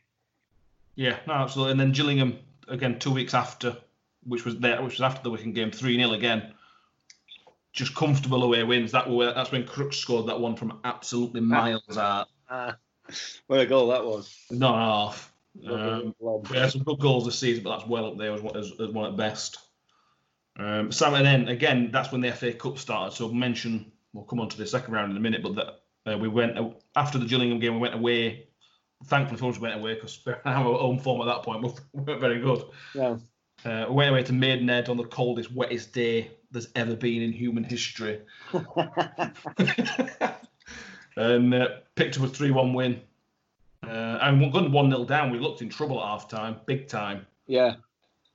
Yeah, 0.94 1.18
no, 1.26 1.34
absolutely. 1.34 1.72
And 1.72 1.80
then 1.80 1.92
Gillingham 1.92 2.38
again 2.68 2.98
two 2.98 3.10
weeks 3.10 3.34
after, 3.34 3.76
which 4.24 4.44
was 4.44 4.58
there, 4.58 4.82
which 4.82 4.94
was 4.94 5.00
after 5.02 5.22
the 5.22 5.30
Wigan 5.30 5.52
game, 5.52 5.70
three 5.70 5.96
0 5.96 6.12
again. 6.12 6.52
Just 7.72 7.94
comfortable 7.94 8.42
away 8.42 8.64
wins. 8.64 8.92
That 8.92 9.08
were 9.08 9.32
that's 9.32 9.52
when 9.52 9.66
Crooks 9.66 9.96
scored 9.96 10.26
that 10.26 10.40
one 10.40 10.56
from 10.56 10.80
absolutely 10.84 11.40
miles 11.40 11.96
out, 11.96 12.28
Ah, 12.48 12.76
what 13.46 13.60
a 13.60 13.66
goal 13.66 13.88
that 13.88 14.04
was. 14.04 14.34
not 14.50 14.74
half. 14.74 15.32
Um, 15.68 16.14
had 16.52 16.70
some 16.70 16.82
good 16.82 17.00
goals 17.00 17.24
this 17.24 17.38
season, 17.38 17.64
but 17.64 17.76
that's 17.76 17.88
well 17.88 18.06
up 18.06 18.18
there 18.18 18.32
as, 18.32 18.40
as, 18.54 18.72
as 18.80 18.90
one 18.90 19.10
at 19.10 19.16
best. 19.16 19.58
Um, 20.56 20.92
so 20.92 21.14
and 21.14 21.24
then 21.24 21.48
again, 21.48 21.90
that's 21.92 22.12
when 22.12 22.20
the 22.20 22.32
FA 22.32 22.52
Cup 22.52 22.78
started. 22.78 23.14
So 23.16 23.32
mention 23.32 23.90
we'll 24.12 24.24
come 24.24 24.40
on 24.40 24.48
to 24.48 24.56
the 24.56 24.66
second 24.66 24.92
round 24.94 25.10
in 25.10 25.16
a 25.16 25.20
minute, 25.20 25.42
but 25.42 25.54
that 25.54 25.80
uh, 26.12 26.18
we 26.18 26.28
went 26.28 26.56
after 26.96 27.18
the 27.18 27.26
Gillingham 27.26 27.58
game, 27.58 27.74
we 27.74 27.80
went 27.80 27.94
away. 27.94 28.46
Thankfully, 29.06 29.38
for 29.38 29.48
us, 29.50 29.56
we 29.56 29.62
went 29.62 29.80
away 29.80 29.94
because 29.94 30.20
our 30.44 30.62
home 30.62 30.98
form 30.98 31.20
at 31.22 31.26
that 31.32 31.42
point 31.42 31.62
was 31.64 31.80
weren't 31.92 32.20
very 32.20 32.40
good. 32.40 32.64
Yeah. 32.94 33.16
Uh, 33.64 33.86
we 33.88 33.94
went 33.96 34.10
away 34.10 34.22
to 34.22 34.32
Maidenhead 34.32 34.88
on 34.88 34.96
the 34.96 35.04
coldest, 35.04 35.54
wettest 35.54 35.92
day 35.92 36.30
there's 36.50 36.68
ever 36.74 36.96
been 36.96 37.22
in 37.22 37.32
human 37.32 37.62
history, 37.62 38.20
and 41.16 41.54
uh, 41.54 41.68
picked 41.94 42.16
up 42.16 42.24
a 42.24 42.28
three-one 42.28 42.72
win. 42.72 43.00
Uh, 43.86 44.18
and 44.22 44.40
we're 44.40 44.50
going 44.50 44.72
one 44.72 44.90
0 44.90 45.04
down. 45.04 45.30
We 45.30 45.38
looked 45.38 45.62
in 45.62 45.68
trouble 45.68 46.00
at 46.00 46.06
half 46.06 46.28
time, 46.28 46.56
big 46.66 46.88
time. 46.88 47.26
yeah. 47.46 47.74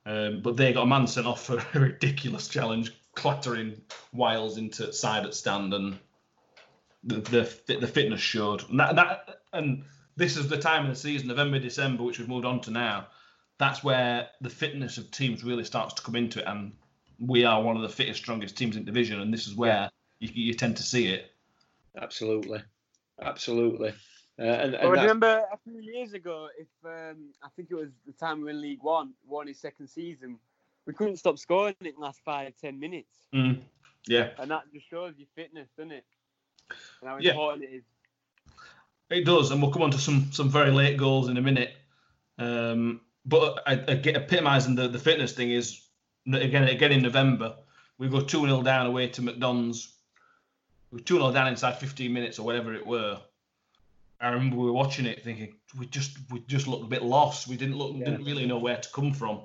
Um, 0.04 0.40
but 0.40 0.56
they 0.56 0.72
got 0.72 0.82
a 0.84 0.86
man 0.86 1.08
sent 1.08 1.26
off 1.26 1.44
for 1.46 1.58
a 1.74 1.80
ridiculous 1.80 2.46
challenge, 2.46 2.92
clattering 3.16 3.80
Wiles 4.12 4.58
into 4.58 4.92
side 4.92 5.26
at 5.26 5.34
stand, 5.34 5.74
and 5.74 5.98
the 7.02 7.16
the, 7.66 7.76
the 7.80 7.86
fitness 7.88 8.20
showed. 8.20 8.68
And 8.70 8.78
that, 8.78 8.94
that 8.94 9.40
and 9.52 9.82
this 10.16 10.36
is 10.36 10.48
the 10.48 10.58
time 10.58 10.84
of 10.84 10.90
the 10.90 10.96
season, 10.96 11.26
November, 11.26 11.58
December, 11.58 12.04
which 12.04 12.18
we've 12.20 12.28
moved 12.28 12.46
on 12.46 12.60
to 12.60 12.70
now. 12.70 13.08
That's 13.58 13.82
where 13.82 14.28
the 14.42 14.50
fitness 14.50 14.98
of 14.98 15.10
teams 15.10 15.42
really 15.42 15.64
starts 15.64 15.94
to 15.94 16.02
come 16.02 16.14
into 16.14 16.38
it, 16.40 16.44
and 16.46 16.72
we 17.18 17.44
are 17.44 17.60
one 17.62 17.74
of 17.76 17.82
the 17.82 17.88
fittest, 17.88 18.20
strongest 18.20 18.56
teams 18.56 18.76
in 18.76 18.84
division, 18.84 19.20
and 19.20 19.32
this 19.32 19.46
is 19.46 19.54
where 19.54 19.90
you, 20.20 20.28
you 20.32 20.54
tend 20.54 20.76
to 20.76 20.82
see 20.82 21.08
it. 21.08 21.32
Absolutely, 22.00 22.62
absolutely. 23.22 23.94
Uh, 24.38 24.42
and, 24.42 24.72
But 24.72 24.80
and 24.82 24.92
that's- 24.92 25.02
remember 25.02 25.44
a 25.50 25.56
few 25.64 25.80
years 25.80 26.12
ago, 26.12 26.48
if 26.58 26.68
um, 26.84 27.32
I 27.42 27.48
think 27.56 27.70
it 27.70 27.74
was 27.74 27.88
the 28.04 28.12
time 28.12 28.38
we 28.38 28.44
were 28.44 28.50
in 28.50 28.60
League 28.60 28.82
One, 28.82 29.14
won 29.26 29.46
his 29.46 29.58
second 29.58 29.88
season, 29.88 30.38
we 30.86 30.92
couldn't 30.92 31.16
stop 31.16 31.38
scoring 31.38 31.74
in 31.80 31.92
the 31.96 32.00
last 32.00 32.20
five, 32.24 32.54
ten 32.60 32.78
minutes. 32.78 33.16
Mm. 33.34 33.60
Yeah, 34.08 34.30
And 34.38 34.50
that 34.52 34.62
just 34.72 34.88
shows 34.88 35.14
your 35.18 35.26
fitness, 35.34 35.68
doesn't 35.76 35.90
it? 35.92 36.04
And 37.00 37.10
how 37.10 37.18
Yeah. 37.18 37.32
important 37.32 37.64
it 37.64 37.72
is. 37.74 37.82
It 39.10 39.24
does, 39.24 39.50
and 39.50 39.60
we'll 39.60 39.72
come 39.72 39.82
on 39.82 39.90
to 39.92 39.98
some 39.98 40.30
some 40.32 40.48
very 40.48 40.70
late 40.70 40.96
goals 40.96 41.28
in 41.28 41.36
a 41.36 41.42
minute. 41.42 41.74
Um, 42.38 43.00
but 43.24 43.62
I, 43.66 43.72
I 43.88 43.94
get 43.94 44.16
epitomising 44.16 44.74
the, 44.74 44.88
the 44.88 44.98
fitness 44.98 45.32
thing 45.32 45.50
is 45.50 45.82
again 46.32 46.64
again 46.64 46.92
in 46.92 47.02
November 47.02 47.56
we 47.98 48.08
go 48.08 48.20
two 48.20 48.40
0 48.40 48.62
down 48.62 48.86
away 48.86 49.08
to 49.08 49.22
MK 49.22 49.40
Dons. 49.40 49.94
We 50.90 50.98
were 50.98 51.04
two 51.04 51.16
0 51.16 51.32
down 51.32 51.48
inside 51.48 51.78
15 51.78 52.12
minutes 52.12 52.38
or 52.38 52.44
whatever 52.44 52.74
it 52.74 52.86
were. 52.86 53.18
I 54.20 54.28
remember 54.28 54.56
we 54.56 54.66
were 54.66 54.72
watching 54.72 55.06
it 55.06 55.22
thinking 55.24 55.54
we 55.78 55.86
just 55.86 56.18
we 56.30 56.40
just 56.40 56.66
looked 56.66 56.84
a 56.84 56.88
bit 56.88 57.02
lost. 57.02 57.48
We 57.48 57.56
didn't 57.56 57.76
look 57.76 57.94
Yeah. 57.96 58.04
didn't 58.06 58.24
really 58.24 58.46
know 58.46 58.58
where 58.58 58.76
to 58.76 58.88
come 58.90 59.12
from. 59.12 59.40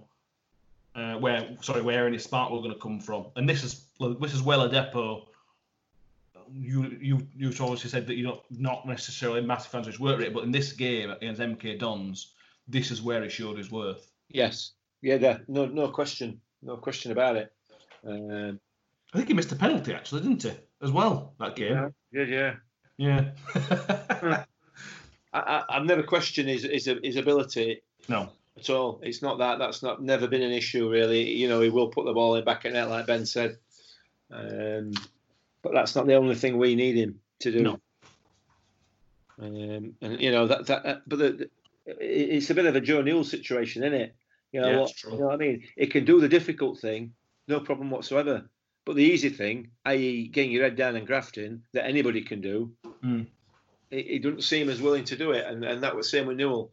Uh, 0.94 1.16
where 1.16 1.48
sorry 1.62 1.82
where 1.82 2.06
any 2.06 2.18
spark 2.18 2.52
were 2.52 2.58
going 2.58 2.74
to 2.74 2.80
come 2.80 3.00
from, 3.00 3.28
and 3.38 3.48
this 3.48 3.64
is 3.64 3.86
this 4.20 4.34
is 4.34 4.42
well 4.42 4.64
a 4.64 4.70
depot 4.70 5.26
you 6.54 6.98
you 7.00 7.28
you've 7.36 7.60
obviously 7.62 7.90
said 7.90 8.08
that 8.08 8.16
you're 8.16 8.30
not 8.30 8.44
not 8.50 8.88
necessarily 8.88 9.42
massive 9.42 9.72
fans 9.72 9.88
of 9.88 9.94
his 9.94 10.00
work 10.00 10.20
rate, 10.20 10.34
but 10.34 10.44
in 10.44 10.52
this 10.52 10.74
game 10.74 11.10
against 11.10 11.42
MK 11.42 11.80
Dons, 11.80 12.34
this 12.68 12.92
is 12.92 13.02
where 13.02 13.24
he 13.24 13.30
showed 13.30 13.58
his 13.58 13.72
worth. 13.72 14.12
yes, 14.30 14.72
yeah, 15.02 15.16
yeah, 15.16 15.38
no, 15.48 15.66
no 15.66 15.90
question, 15.90 16.40
no 16.62 16.78
question 16.78 17.12
about 17.12 17.36
it. 17.36 17.54
Um, 18.06 18.60
I 19.14 19.18
think 19.18 19.30
he 19.30 19.34
missed 19.34 19.52
a 19.52 19.56
penalty 19.56 19.94
actually, 19.94 20.22
didn't 20.22 20.44
he? 20.44 20.54
As 20.82 20.92
well 20.92 21.34
that 21.40 21.56
game. 21.56 21.94
yeah, 22.12 22.24
yeah. 22.24 22.54
Yeah. 22.98 23.32
I, 25.34 25.40
I, 25.40 25.64
I've 25.70 25.86
never 25.86 26.04
questioned 26.04 26.50
his, 26.50 26.64
his 26.64 26.90
his 27.04 27.16
ability 27.16 27.82
no. 28.08 28.32
At 28.58 28.70
all. 28.70 29.00
It's 29.04 29.22
not 29.22 29.40
that. 29.40 29.60
That's 29.60 29.82
not 29.84 30.02
never 30.02 30.28
been 30.28 30.42
an 30.42 30.52
issue 30.52 30.90
really. 30.90 31.30
You 31.32 31.48
know, 31.50 31.62
he 31.62 31.70
will 31.70 31.88
put 31.90 32.06
the 32.06 32.14
ball 32.14 32.36
in 32.36 32.44
back 32.46 32.66
at 32.66 32.74
net, 32.74 32.90
like 32.90 33.08
Ben 33.08 33.26
said. 33.26 33.58
Um, 34.32 34.94
but 35.62 35.74
that's 35.74 35.96
not 35.96 36.08
the 36.08 36.16
only 36.16 36.36
thing 36.36 36.58
we 36.58 36.76
need 36.76 36.96
him 36.96 37.20
to 37.40 37.52
do. 37.52 37.62
No. 37.62 37.80
Um, 39.40 39.94
and 40.02 40.20
you 40.22 40.32
know 40.32 40.48
that 40.48 40.68
that. 40.68 41.02
But 41.08 41.20
the, 41.20 41.50
it's 41.86 42.50
a 42.50 42.54
bit 42.56 42.66
of 42.66 42.76
a 42.76 42.82
Joe 42.82 43.02
Newell 43.02 43.24
situation, 43.24 43.84
isn't 43.84 44.00
it? 44.00 44.16
You 44.52 44.62
know, 44.62 44.70
Yeah, 44.70 44.80
what, 44.82 44.96
true. 44.96 45.14
you 45.14 45.20
know 45.20 45.26
what 45.28 45.34
I 45.36 45.38
mean? 45.38 45.64
It 45.76 45.92
can 45.92 46.06
do 46.06 46.20
the 46.22 46.30
difficult 46.30 46.80
thing, 46.80 47.14
no 47.48 47.60
problem 47.60 47.90
whatsoever. 47.90 48.50
But 48.86 48.96
the 48.96 49.04
easy 49.04 49.30
thing, 49.30 49.70
i.e., 49.86 50.28
getting 50.28 50.52
your 50.52 50.64
head 50.64 50.76
down 50.76 50.96
and 50.96 51.08
grafting, 51.08 51.62
that 51.74 51.86
anybody 51.86 52.22
can 52.22 52.42
do, 52.42 52.72
Mm. 53.04 53.26
he, 53.90 54.02
he 54.04 54.20
doesn't 54.20 54.44
seem 54.44 54.70
as 54.70 54.82
willing 54.82 55.06
to 55.06 55.16
do 55.16 55.32
it, 55.32 55.46
and, 55.48 55.64
and 55.64 55.82
that 55.84 55.96
was 55.96 56.10
same 56.10 56.28
with 56.28 56.38
Newell. 56.38 56.72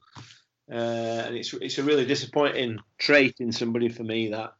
Uh, 0.71 1.25
and 1.27 1.37
it's 1.37 1.55
it's 1.55 1.79
a 1.79 1.83
really 1.83 2.05
disappointing 2.05 2.79
trait 2.99 3.37
in 3.41 3.51
somebody 3.53 3.89
for 3.89 4.03
me 4.03 4.29
that 4.29 4.53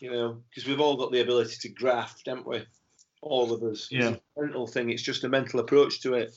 you 0.00 0.10
know 0.10 0.42
because 0.48 0.68
we've 0.68 0.80
all 0.80 0.96
got 0.96 1.12
the 1.12 1.20
ability 1.20 1.56
to 1.60 1.68
graft, 1.70 2.22
haven't 2.26 2.46
we? 2.46 2.62
All 3.22 3.52
of 3.52 3.62
us. 3.62 3.88
Yeah. 3.90 4.10
It's 4.10 4.20
a 4.36 4.40
mental 4.42 4.66
thing. 4.66 4.90
It's 4.90 5.02
just 5.02 5.24
a 5.24 5.28
mental 5.28 5.60
approach 5.60 6.02
to 6.02 6.14
it. 6.14 6.34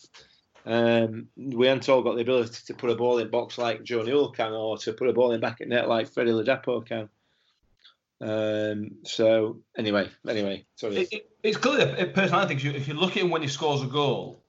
Um, 0.65 1.27
we 1.35 1.67
haven't 1.67 1.89
all 1.89 2.01
got 2.01 2.15
the 2.15 2.21
ability 2.21 2.59
to 2.67 2.73
put 2.73 2.89
a 2.89 2.95
ball 2.95 3.17
in 3.17 3.29
box 3.29 3.57
like 3.57 3.83
Joe 3.83 4.03
Newell 4.03 4.31
can, 4.31 4.53
or 4.53 4.77
to 4.77 4.93
put 4.93 5.09
a 5.09 5.13
ball 5.13 5.31
in 5.31 5.41
back 5.41 5.59
at 5.59 5.67
net 5.67 5.89
like 5.89 6.09
Freddie 6.09 6.31
Ladapo 6.31 6.85
can. 6.85 7.09
Um, 8.21 8.91
so 9.03 9.59
anyway, 9.77 10.09
anyway, 10.27 10.65
sorry. 10.75 10.97
It, 10.97 11.07
it, 11.11 11.29
it's 11.43 11.57
clear, 11.57 11.85
that 11.85 12.13
personally, 12.13 12.43
I 12.43 12.47
think 12.47 12.59
if 12.59 12.65
you, 12.65 12.71
if 12.71 12.87
you 12.87 12.93
look 12.93 13.17
at 13.17 13.23
him 13.23 13.29
when 13.29 13.41
he 13.41 13.49
scores 13.49 13.81
a 13.81 13.87
goal, 13.87 14.42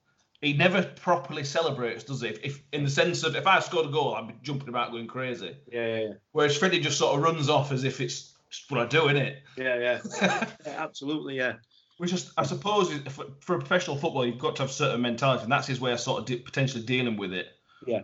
he 0.45 0.53
never 0.53 0.83
properly 0.83 1.45
celebrates, 1.45 2.05
does 2.05 2.21
he? 2.21 2.29
If, 2.29 2.45
if 2.45 2.63
in 2.73 2.85
the 2.85 2.91
sense 2.91 3.25
of 3.25 3.35
if 3.35 3.47
I 3.47 3.61
scored 3.61 3.87
a 3.87 3.91
goal, 3.91 4.15
I'd 4.15 4.29
be 4.29 4.35
jumping 4.43 4.69
about 4.69 4.93
going 4.93 5.07
crazy. 5.07 5.57
yeah, 5.71 5.87
yeah, 5.87 6.03
yeah, 6.03 6.13
Whereas 6.33 6.57
Freddie 6.57 6.81
just 6.81 6.99
sort 6.99 7.17
of 7.17 7.23
runs 7.23 7.49
off 7.49 7.73
as 7.73 7.85
if 7.85 8.01
it's 8.01 8.35
just 8.51 8.71
what 8.71 8.81
I 8.81 8.87
do, 8.87 9.03
innit? 9.03 9.39
yeah, 9.57 9.79
yeah. 9.79 10.01
yeah 10.67 10.83
absolutely, 10.83 11.37
yeah. 11.37 11.55
Which 11.99 12.13
is, 12.13 12.33
I 12.37 12.43
suppose, 12.45 12.93
for, 13.09 13.27
for 13.41 13.55
a 13.55 13.59
professional 13.59 13.97
football, 13.97 14.27
you've 14.27 14.39
got 14.39 14.57
to 14.57 14.63
have 14.63 14.71
certain 14.71 15.01
mentality, 15.01 15.45
and 15.45 15.53
that's 15.53 15.67
his 15.67 15.81
way 15.81 15.93
of 15.93 16.01
sort 16.01 16.21
of 16.21 16.27
de- 16.27 16.37
potentially 16.39 16.83
dealing 16.83 17.17
with 17.17 17.33
it. 17.33 17.47
Yeah. 17.87 18.03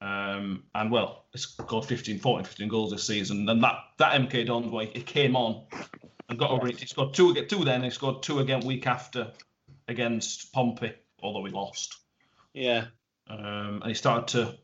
Um, 0.00 0.64
and 0.74 0.90
well, 0.90 1.26
it's 1.32 1.44
scored 1.44 1.84
15, 1.84 2.18
14, 2.18 2.44
15 2.44 2.68
goals 2.68 2.90
this 2.90 3.04
season, 3.04 3.48
and 3.48 3.62
that 3.62 3.76
that 3.98 4.20
MK 4.20 4.46
Dons 4.46 4.70
way, 4.70 4.90
it 4.94 5.06
came 5.06 5.34
on 5.36 5.64
and 6.28 6.38
got 6.38 6.50
over 6.50 6.68
it. 6.68 6.78
He 6.78 6.86
scored 6.86 7.14
two 7.14 7.30
again, 7.30 7.48
two 7.48 7.64
then, 7.64 7.82
he 7.82 7.90
scored 7.90 8.22
two 8.22 8.40
again 8.40 8.60
week 8.60 8.86
after 8.86 9.32
against 9.88 10.52
Pompey, 10.52 10.92
although 11.22 11.40
we 11.40 11.50
lost. 11.50 11.96
Yeah, 12.54 12.86
Um, 13.28 13.80
and 13.82 13.86
he 13.86 13.94
started 13.94 14.28
to. 14.28 14.58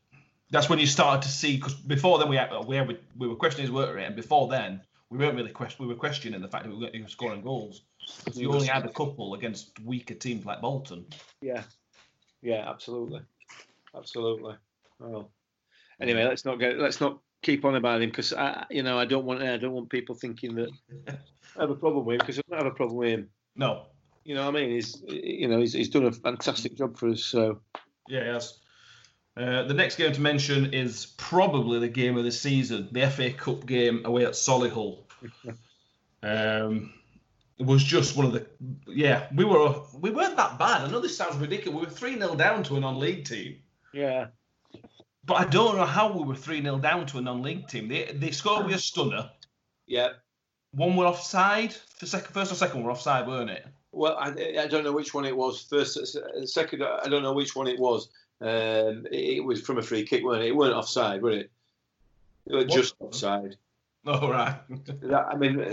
That's 0.50 0.68
when 0.68 0.78
you 0.78 0.86
started 0.86 1.22
to 1.22 1.28
see 1.28 1.56
because 1.56 1.74
before 1.74 2.18
then 2.18 2.28
we 2.28 2.36
had, 2.36 2.50
we, 2.66 2.76
had, 2.76 2.98
we 3.16 3.28
were 3.28 3.36
questioning 3.36 3.66
his 3.66 3.72
work 3.72 3.94
rate, 3.94 4.04
and 4.06 4.16
before 4.16 4.48
then 4.48 4.80
we 5.10 5.18
weren't 5.18 5.36
really 5.36 5.50
question, 5.50 5.84
we 5.86 5.92
were 5.92 5.98
questioning 5.98 6.40
the 6.40 6.48
fact 6.48 6.64
that 6.64 6.70
we 6.74 6.78
were, 6.84 6.90
he 6.92 7.04
scoring 7.08 7.42
goals. 7.42 7.82
'Cause 8.24 8.36
you 8.38 8.52
only 8.52 8.66
had 8.66 8.84
a 8.84 8.92
couple 8.92 9.32
against 9.34 9.80
weaker 9.80 10.14
teams 10.14 10.44
like 10.44 10.60
Bolton. 10.60 11.06
yeah, 11.40 11.62
yeah, 12.42 12.68
absolutely, 12.68 13.22
absolutely. 13.96 14.54
Oh, 15.00 15.28
anyway, 16.00 16.24
let's 16.24 16.44
not 16.44 16.58
get 16.58 16.78
let's 16.78 17.00
not 17.00 17.20
keep 17.42 17.64
on 17.64 17.76
about 17.76 18.02
him 18.02 18.10
because 18.10 18.32
I, 18.34 18.66
you 18.70 18.82
know, 18.82 18.98
I 18.98 19.06
don't 19.06 19.24
want 19.24 19.42
I 19.42 19.56
don't 19.56 19.72
want 19.72 19.88
people 19.88 20.14
thinking 20.14 20.54
that 20.56 20.70
I 21.56 21.60
have 21.60 21.70
a 21.70 21.74
problem 21.74 22.04
with 22.04 22.14
him 22.14 22.18
because 22.18 22.38
I 22.38 22.42
don't 22.48 22.58
have 22.62 22.72
a 22.72 22.74
problem 22.76 22.98
with 22.98 23.08
him. 23.10 23.30
No, 23.56 23.86
You 24.24 24.34
know 24.34 24.46
what 24.46 24.56
I 24.56 24.60
mean? 24.60 24.70
He's 24.70 25.02
you 25.06 25.48
know 25.48 25.60
he's, 25.60 25.72
he's 25.74 25.90
done 25.90 26.06
a 26.06 26.12
fantastic 26.12 26.76
job 26.76 26.96
for 26.98 27.10
us. 27.10 27.22
So 27.22 27.60
Yeah, 28.08 28.24
yes. 28.24 28.58
Uh, 29.36 29.64
the 29.64 29.74
next 29.74 29.96
game 29.96 30.12
to 30.12 30.20
mention 30.20 30.72
is 30.72 31.06
probably 31.18 31.80
the 31.80 31.88
game 31.88 32.16
of 32.16 32.22
the 32.24 32.30
season, 32.32 32.88
the 32.92 33.10
FA 33.10 33.32
Cup 33.32 33.66
game 33.66 34.02
away 34.04 34.24
at 34.24 34.32
Solihull. 34.32 34.98
um, 36.22 36.92
it 37.58 37.66
was 37.66 37.82
just 37.84 38.16
one 38.16 38.26
of 38.26 38.32
the 38.32 38.46
yeah 38.86 39.26
we 39.34 39.44
were 39.44 39.80
we 40.00 40.10
weren't 40.10 40.36
that 40.36 40.58
bad. 40.58 40.82
I 40.82 40.90
know 40.90 41.00
this 41.00 41.16
sounds 41.16 41.36
ridiculous. 41.36 41.80
We 41.80 41.86
were 41.86 41.92
three 41.92 42.18
0 42.18 42.34
down 42.36 42.62
to 42.64 42.76
a 42.76 42.80
non-league 42.80 43.24
team, 43.24 43.58
Yeah. 43.92 44.28
but 45.24 45.34
I 45.34 45.44
don't 45.44 45.76
know 45.76 45.84
how 45.84 46.12
we 46.12 46.24
were 46.24 46.34
three 46.36 46.62
0 46.62 46.78
down 46.78 47.06
to 47.06 47.18
a 47.18 47.20
non-league 47.20 47.68
team. 47.68 47.88
They 47.88 48.04
they 48.14 48.30
scored 48.30 48.66
with 48.66 48.74
a 48.74 48.78
stunner. 48.78 49.30
Yeah. 49.86 50.08
One 50.72 50.96
were 50.96 51.06
offside. 51.06 51.76
The 52.00 52.06
second, 52.06 52.32
first 52.32 52.50
or 52.50 52.56
second 52.56 52.82
were 52.82 52.90
offside, 52.90 53.28
weren't 53.28 53.50
it? 53.50 53.64
Well, 53.94 54.16
I, 54.18 54.28
I 54.60 54.66
don't 54.66 54.84
know 54.84 54.92
which 54.92 55.14
one 55.14 55.24
it 55.24 55.36
was. 55.36 55.62
First, 55.62 56.18
second, 56.46 56.82
I 56.82 57.08
don't 57.08 57.22
know 57.22 57.32
which 57.32 57.54
one 57.54 57.68
it 57.68 57.78
was. 57.78 58.08
Um, 58.40 59.06
it, 59.10 59.38
it 59.38 59.44
was 59.44 59.60
from 59.60 59.78
a 59.78 59.82
free 59.82 60.04
kick, 60.04 60.24
weren't 60.24 60.42
it? 60.42 60.48
It 60.48 60.56
weren't 60.56 60.74
offside, 60.74 61.22
was 61.22 61.36
it? 61.36 61.50
It 62.46 62.54
was 62.54 62.66
What? 62.66 62.74
just 62.74 62.94
offside. 62.98 63.56
Oh 64.06 64.28
right. 64.28 64.58
That, 65.02 65.26
I 65.30 65.36
mean, 65.36 65.64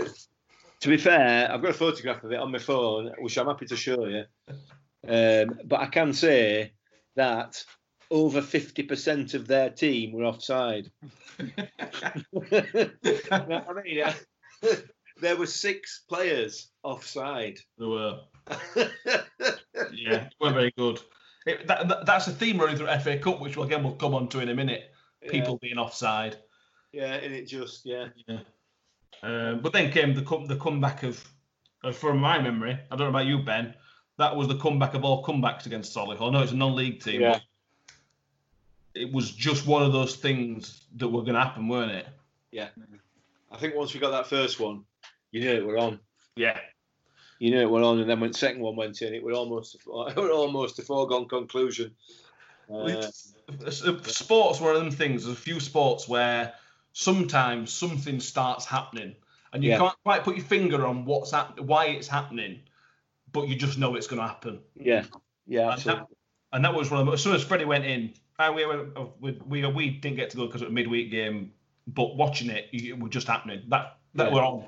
to 0.80 0.88
be 0.88 0.96
fair, 0.96 1.52
I've 1.52 1.60
got 1.62 1.70
a 1.70 1.74
photograph 1.74 2.24
of 2.24 2.32
it 2.32 2.40
on 2.40 2.50
my 2.50 2.58
phone, 2.58 3.12
which 3.18 3.36
I'm 3.36 3.46
happy 3.46 3.66
to 3.66 3.76
show 3.76 4.06
you. 4.06 4.24
Um, 5.06 5.58
but 5.64 5.80
I 5.80 5.86
can 5.86 6.12
say 6.12 6.72
that 7.16 7.62
over 8.10 8.40
50% 8.40 9.34
of 9.34 9.46
their 9.46 9.70
team 9.70 10.12
were 10.12 10.24
offside. 10.24 10.90
I 11.38 12.22
mean, 13.84 14.04
there 15.22 15.36
were 15.36 15.46
six 15.46 16.02
players 16.08 16.68
offside. 16.82 17.58
They 17.78 17.86
were. 17.86 18.20
Yeah, 19.92 20.28
weren't 20.40 20.54
very 20.54 20.72
good. 20.76 21.00
It, 21.46 21.66
that, 21.68 21.88
that- 21.88 22.06
that's 22.06 22.26
a 22.26 22.32
theme 22.32 22.58
running 22.58 22.76
through 22.76 22.88
FA 22.98 23.18
Cup, 23.18 23.40
which 23.40 23.56
we'll, 23.56 23.66
again 23.66 23.82
we'll 23.82 23.94
come 23.94 24.14
on 24.14 24.28
to 24.28 24.40
in 24.40 24.48
a 24.48 24.54
minute. 24.54 24.90
People 25.28 25.58
being 25.58 25.78
offside. 25.78 26.36
Yeah, 26.92 27.14
and 27.14 27.32
it 27.32 27.46
just, 27.46 27.86
yeah. 27.86 28.08
Yeah. 28.26 28.40
Um, 29.22 29.60
but 29.60 29.72
then 29.72 29.92
came 29.92 30.14
the 30.14 30.22
come, 30.22 30.46
the 30.46 30.56
comeback 30.56 31.04
of, 31.04 31.24
uh, 31.84 31.92
from 31.92 32.18
my 32.18 32.40
memory, 32.40 32.72
I 32.90 32.96
don't 32.96 33.06
know 33.06 33.08
about 33.18 33.26
you, 33.26 33.38
Ben. 33.38 33.74
That 34.18 34.34
was 34.36 34.48
the 34.48 34.56
comeback 34.58 34.94
of 34.94 35.04
all 35.04 35.24
comebacks 35.24 35.66
against 35.66 35.94
Solihull. 35.96 36.28
I 36.28 36.30
know 36.30 36.42
it's 36.42 36.52
a 36.52 36.56
non-league 36.56 37.00
team, 37.02 37.20
Yeah. 37.20 37.38
it 38.94 39.12
was 39.12 39.30
just 39.30 39.66
one 39.66 39.82
of 39.84 39.92
those 39.92 40.16
things 40.16 40.82
that 40.96 41.08
were 41.08 41.22
going 41.22 41.34
to 41.34 41.40
happen, 41.40 41.68
weren't 41.68 41.92
it? 41.92 42.06
Yeah. 42.50 42.68
I 43.52 43.56
think 43.58 43.74
once 43.76 43.94
we 43.94 44.00
got 44.00 44.10
that 44.10 44.26
first 44.26 44.58
one, 44.58 44.84
you 45.32 45.40
knew 45.40 45.50
it 45.50 45.66
were 45.66 45.78
on. 45.78 45.98
Yeah. 46.36 46.58
You 47.40 47.50
knew 47.50 47.60
it 47.60 47.70
were 47.70 47.82
on, 47.82 47.98
and 47.98 48.08
then 48.08 48.20
when 48.20 48.30
the 48.30 48.38
second 48.38 48.60
one 48.62 48.76
went 48.76 49.02
in, 49.02 49.12
it 49.14 49.22
was 49.22 49.36
almost, 49.36 49.74
it 49.86 50.16
were 50.16 50.30
almost 50.30 50.78
a 50.78 50.82
foregone 50.82 51.26
conclusion. 51.28 51.92
Uh, 52.72 52.84
It's- 52.86 53.28
sports 54.06 54.60
one 54.60 54.76
of 54.76 54.80
them 54.82 54.92
things. 54.92 55.24
There's 55.24 55.36
a 55.36 55.40
few 55.40 55.58
sports 55.58 56.08
where 56.08 56.54
sometimes 56.92 57.72
something 57.72 58.20
starts 58.20 58.64
happening, 58.64 59.16
and 59.52 59.64
you 59.64 59.70
Yeah. 59.70 59.78
can't 59.78 59.96
quite 60.04 60.22
put 60.24 60.36
your 60.36 60.44
finger 60.44 60.86
on 60.86 61.04
what's 61.04 61.32
hap- 61.32 61.58
why 61.58 61.86
it's 61.86 62.06
happening, 62.06 62.60
but 63.32 63.48
you 63.48 63.56
just 63.56 63.78
know 63.78 63.96
it's 63.96 64.06
going 64.06 64.20
to 64.22 64.28
happen. 64.28 64.60
yeah, 64.74 65.04
yeah, 65.46 65.62
And 65.62 65.72
absolutely. 65.72 66.00
that, 66.02 66.08
and 66.56 66.64
that 66.64 66.74
was 66.74 66.90
one 66.90 67.00
of 67.00 67.06
the, 67.06 67.12
as 67.12 67.22
soon 67.22 67.34
as 67.34 67.42
Freddie 67.42 67.64
went 67.64 67.84
in, 67.84 68.14
uh, 68.38 68.52
we, 68.54 68.64
we, 69.20 69.32
we, 69.46 69.66
we 69.66 69.90
didn't 69.90 70.16
get 70.16 70.30
to 70.30 70.36
go 70.36 70.46
because 70.46 70.62
it 70.62 70.66
was 70.66 70.72
a 70.72 70.74
midweek 70.74 71.10
game, 71.10 71.52
but 71.88 72.16
watching 72.16 72.48
it, 72.50 72.68
it 72.72 72.98
was 72.98 73.10
just 73.10 73.26
happening. 73.26 73.62
That 73.68 73.98
that 74.14 74.28
Yeah. 74.28 74.34
were 74.34 74.42
on. 74.42 74.64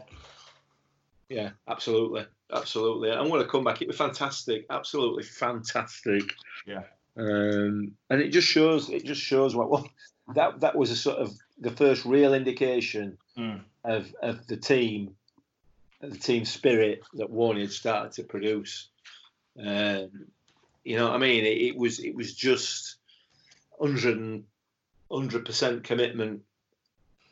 Yeah, 1.28 1.50
absolutely, 1.68 2.26
absolutely. 2.52 3.10
And 3.10 3.30
what 3.30 3.40
a 3.40 3.46
comeback! 3.46 3.82
It 3.82 3.88
was 3.88 3.96
fantastic, 3.96 4.66
absolutely 4.70 5.22
fantastic. 5.22 6.22
Yeah. 6.66 6.82
Um, 7.16 7.92
and 8.10 8.20
it 8.20 8.30
just 8.30 8.48
shows, 8.48 8.90
it 8.90 9.04
just 9.04 9.20
shows 9.20 9.54
what, 9.54 9.70
what 9.70 9.86
that 10.34 10.60
that 10.60 10.76
was 10.76 10.90
a 10.90 10.96
sort 10.96 11.18
of 11.18 11.32
the 11.58 11.70
first 11.70 12.04
real 12.04 12.34
indication 12.34 13.18
Mm. 13.38 13.62
of 13.84 14.14
of 14.22 14.46
the 14.46 14.56
team, 14.56 15.16
the 16.00 16.16
team 16.16 16.44
spirit 16.44 17.02
that 17.14 17.32
Warney 17.32 17.62
had 17.62 17.72
started 17.72 18.12
to 18.12 18.22
produce. 18.22 18.88
Um, 19.58 20.26
you 20.84 20.96
know, 20.96 21.06
what 21.06 21.14
I 21.14 21.18
mean, 21.18 21.44
it, 21.44 21.58
it 21.62 21.76
was 21.76 21.98
it 21.98 22.14
was 22.14 22.34
just 22.34 22.96
100 23.78 25.44
percent 25.44 25.84
commitment, 25.84 26.42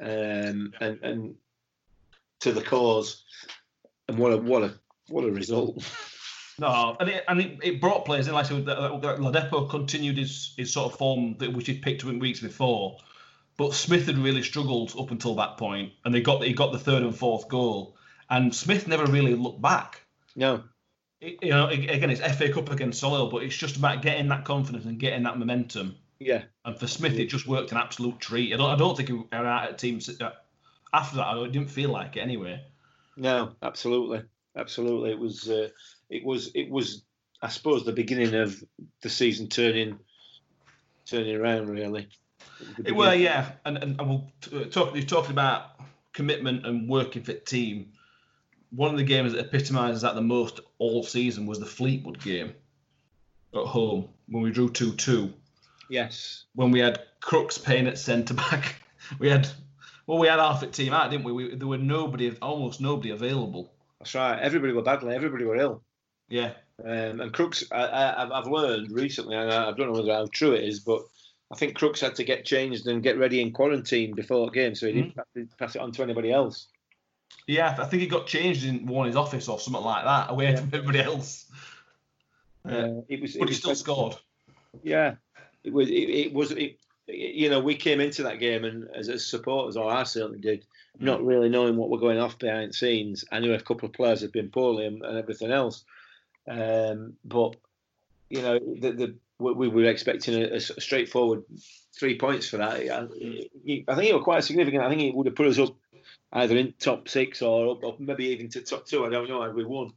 um, 0.00 0.72
and 0.80 0.98
and 1.02 1.34
to 2.40 2.52
the 2.52 2.62
cause. 2.62 3.22
And 4.08 4.18
what 4.18 4.32
a 4.32 4.36
what 4.36 4.62
a 4.62 4.74
what 5.08 5.24
a 5.24 5.30
result! 5.30 5.82
No, 6.58 6.96
and 7.00 7.08
it, 7.08 7.24
and 7.28 7.40
it, 7.40 7.58
it 7.62 7.80
brought 7.80 8.04
players 8.04 8.28
in. 8.28 8.34
Like 8.34 8.44
I 8.46 8.48
said, 8.48 8.66
that- 8.66 9.00
that 9.02 9.18
Ladapo 9.18 9.68
continued 9.70 10.18
his, 10.18 10.52
his 10.56 10.72
sort 10.72 10.92
of 10.92 10.98
form 10.98 11.36
that 11.38 11.52
which 11.52 11.66
he'd 11.66 11.80
picked 11.82 12.04
up 12.04 12.10
in 12.10 12.18
weeks 12.18 12.40
before, 12.40 12.98
but 13.56 13.72
Smith 13.74 14.06
had 14.06 14.18
really 14.18 14.42
struggled 14.42 14.92
up 14.98 15.10
until 15.10 15.34
that 15.36 15.56
point, 15.56 15.92
and 16.04 16.14
they 16.14 16.20
got 16.20 16.42
he 16.42 16.52
got 16.52 16.72
the 16.72 16.78
third 16.78 17.02
and 17.02 17.16
fourth 17.16 17.48
goal, 17.48 17.96
and 18.28 18.54
Smith 18.54 18.86
never 18.86 19.06
really 19.06 19.34
looked 19.34 19.62
back. 19.62 20.02
No, 20.36 20.62
It- 21.20 21.38
you 21.42 21.50
know, 21.50 21.68
again, 21.68 22.10
it's 22.10 22.20
FA 22.20 22.52
Cup 22.52 22.70
against 22.70 23.02
Solihull, 23.02 23.30
but 23.30 23.42
it's 23.44 23.56
just 23.56 23.76
about 23.76 24.02
getting 24.02 24.28
that 24.28 24.44
confidence 24.44 24.84
and 24.84 24.98
getting 25.00 25.22
that 25.22 25.38
momentum. 25.38 25.96
yeah, 26.20 26.42
And 26.64 26.78
for 26.78 26.86
Smith, 26.86 27.14
it 27.14 27.26
just 27.26 27.46
worked 27.48 27.72
an 27.72 27.78
absolute 27.78 28.20
treat. 28.20 28.52
I 28.52 28.56
don't, 28.56 28.70
I 28.70 28.76
don't 28.76 28.96
think 28.96 29.08
he 29.08 29.14
was 29.14 29.26
out 29.32 29.68
at 29.70 29.78
team 29.78 30.00
uh, 30.20 30.30
after 30.92 31.16
that. 31.16 31.26
I 31.26 31.46
didn't 31.48 31.70
feel 31.70 31.90
like 31.90 32.16
it 32.16 32.20
anyway. 32.20 32.62
No, 33.16 33.52
absolutely, 33.62 34.22
absolutely. 34.56 35.10
It 35.12 35.18
was 35.18 35.48
uh, 35.48 35.68
it 36.10 36.24
was 36.24 36.50
it 36.54 36.70
was 36.70 37.02
I 37.40 37.48
suppose 37.48 37.84
the 37.84 37.92
beginning 37.92 38.34
of 38.34 38.62
the 39.02 39.08
season 39.08 39.48
turning 39.48 39.98
turning 41.06 41.36
around 41.36 41.68
really. 41.68 42.08
It, 42.84 42.92
well, 42.92 43.14
yeah, 43.14 43.52
and 43.64 43.78
and, 43.78 44.00
and 44.00 44.08
we'll 44.08 44.32
t- 44.40 44.64
talk. 44.66 44.94
You're 44.94 45.04
talking 45.04 45.32
about 45.32 45.80
commitment 46.12 46.66
and 46.66 46.88
working 46.88 47.22
for 47.22 47.32
team. 47.32 47.92
One 48.70 48.90
of 48.90 48.96
the 48.96 49.04
games 49.04 49.32
that 49.32 49.46
epitomises 49.46 50.02
that 50.02 50.14
the 50.14 50.22
most 50.22 50.60
all 50.78 51.02
season 51.02 51.46
was 51.46 51.58
the 51.58 51.66
Fleetwood 51.66 52.20
game 52.22 52.54
at 53.54 53.66
home 53.66 54.08
when 54.28 54.42
we 54.42 54.50
drew 54.50 54.70
two 54.70 54.92
two. 54.94 55.32
Yes, 55.88 56.44
When 56.54 56.70
we 56.70 56.80
had 56.80 57.02
Crooks 57.20 57.58
paying 57.58 57.86
at 57.86 57.98
centre 57.98 58.32
back, 58.32 58.76
we 59.18 59.28
had 59.28 59.48
well, 60.06 60.18
we 60.18 60.26
had 60.28 60.38
half 60.38 60.62
at 60.62 60.72
team 60.72 60.92
out, 60.92 61.10
didn't 61.10 61.24
we? 61.24 61.32
we? 61.32 61.54
There 61.54 61.68
were 61.68 61.78
nobody, 61.78 62.36
almost 62.42 62.80
nobody 62.80 63.10
available. 63.10 63.72
that's 63.98 64.14
right. 64.14 64.38
Everybody 64.40 64.72
were 64.72 64.82
badly. 64.82 65.14
Everybody 65.14 65.44
were 65.44 65.56
ill. 65.56 65.82
Yeah, 66.28 66.52
Um, 66.82 67.20
and 67.20 67.32
Crooks, 67.32 67.64
I, 67.70 67.82
I, 67.84 68.22
I've- 68.22 68.32
I've 68.32 68.46
learned 68.46 68.90
recently, 68.90 69.36
and 69.36 69.52
I, 69.52 69.68
I 69.68 69.72
don't 69.72 69.92
know 69.92 70.00
whether 70.00 70.12
how 70.14 70.26
true 70.32 70.52
it 70.52 70.64
is, 70.64 70.80
but 70.80 71.02
I 71.50 71.56
think 71.56 71.74
Crooks 71.74 72.00
had 72.00 72.14
to 72.14 72.24
get 72.24 72.46
changed 72.46 72.86
and 72.86 73.02
get 73.02 73.18
ready 73.18 73.42
in 73.42 73.52
quarantine 73.52 74.14
before 74.14 74.46
the 74.46 74.52
game, 74.52 74.74
so 74.74 74.86
he 74.86 74.94
didn't 74.94 75.14
pass 75.16 75.26
it- 75.34 75.58
pass 75.58 75.74
it 75.76 75.82
on 75.82 75.92
to 75.92 76.02
anybody 76.02 76.32
else. 76.32 76.68
yeah. 77.46 77.76
I 77.78 77.84
think 77.84 78.00
he 78.00 78.06
got 78.08 78.26
changed 78.26 78.64
in 78.64 78.86
Warner's 78.86 79.16
office 79.16 79.46
or 79.48 79.60
something 79.60 79.82
like 79.82 80.04
that, 80.04 80.30
away 80.30 80.50
Yeah. 80.50 80.56
from 80.56 80.70
everybody 80.72 81.00
else. 81.00 81.46
Yeah. 82.66 82.76
Uh, 82.78 83.00
it 83.08 83.20
was, 83.20 83.34
it 83.36 83.40
but 83.40 83.48
he 83.48 83.50
was 83.52 83.58
still 83.58 83.74
scored. 83.74 84.16
Yeah, 84.82 85.16
it 85.64 85.72
was. 85.72 85.88
It, 85.90 85.94
it 85.94 86.32
was. 86.32 86.52
It, 86.52 86.78
you 87.06 87.50
know, 87.50 87.60
we 87.60 87.74
came 87.74 88.00
into 88.00 88.24
that 88.24 88.40
game 88.40 88.64
and 88.64 88.88
as, 88.94 89.08
as 89.08 89.26
supporters, 89.26 89.76
or 89.76 89.90
I 89.90 90.04
certainly 90.04 90.38
did, 90.38 90.64
not 90.98 91.24
really 91.24 91.48
knowing 91.48 91.76
what 91.76 91.90
were 91.90 91.98
going 91.98 92.18
off 92.18 92.38
behind 92.38 92.70
the 92.70 92.74
scenes. 92.74 93.24
I 93.32 93.40
knew 93.40 93.54
a 93.54 93.60
couple 93.60 93.86
of 93.86 93.94
players 93.94 94.20
had 94.20 94.32
been 94.32 94.50
poorly 94.50 94.86
and, 94.86 95.02
and 95.02 95.18
everything 95.18 95.50
else, 95.50 95.84
um, 96.48 97.14
but 97.24 97.56
you 98.30 98.42
know, 98.42 98.58
the, 98.58 98.92
the 98.92 99.14
we 99.38 99.52
we 99.52 99.68
were 99.68 99.84
expecting 99.84 100.34
a 100.34 100.60
straightforward 100.60 101.44
three 101.98 102.18
points 102.18 102.48
for 102.48 102.58
that. 102.58 102.70
I, 102.70 103.00
I 103.00 103.94
think 103.94 104.08
it 104.08 104.14
was 104.14 104.24
quite 104.24 104.44
significant. 104.44 104.82
I 104.82 104.88
think 104.88 105.02
it 105.02 105.14
would 105.14 105.26
have 105.26 105.34
put 105.34 105.48
us 105.48 105.58
up 105.58 105.74
either 106.32 106.56
in 106.56 106.72
top 106.78 107.08
six 107.08 107.42
or 107.42 107.72
up, 107.72 107.84
up 107.84 108.00
maybe 108.00 108.26
even 108.26 108.48
to 108.50 108.62
top 108.62 108.86
two. 108.86 109.04
I 109.04 109.10
don't 109.10 109.28
know. 109.28 109.42
Had 109.42 109.54
we 109.54 109.64
won? 109.64 109.92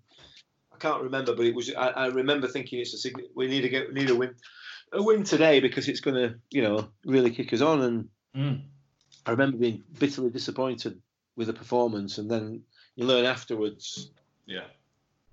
I 0.74 0.78
can't 0.78 1.04
remember, 1.04 1.36
but 1.36 1.46
it 1.46 1.56
was. 1.56 1.74
I, 1.74 1.88
I 1.88 2.06
remember 2.08 2.48
thinking 2.48 2.80
it's 2.80 2.94
a 2.94 2.98
sign- 2.98 3.14
we 3.34 3.48
need 3.48 3.62
to 3.62 3.70
get 3.70 3.94
we 3.94 4.02
need 4.02 4.10
a 4.10 4.16
win, 4.16 4.36
a 4.96 5.04
win 5.04 5.24
today 5.24 5.60
because 5.60 5.88
it's 5.90 6.00
going 6.02 6.16
to 6.16 6.36
you 6.52 6.62
know 6.62 6.88
really 7.06 7.32
kick 7.32 7.54
us 7.54 7.62
on. 7.62 7.82
And 7.82 8.10
Mm. 8.36 8.62
I 9.26 9.32
remember 9.32 9.58
being 9.58 9.82
bitterly 9.98 10.30
disappointed 10.30 11.02
with 11.38 11.48
the 11.48 11.54
performance, 11.54 12.18
and 12.18 12.30
then 12.30 12.64
you 12.98 13.06
learn 13.06 13.24
afterwards 13.26 14.12
Yeah. 14.46 14.66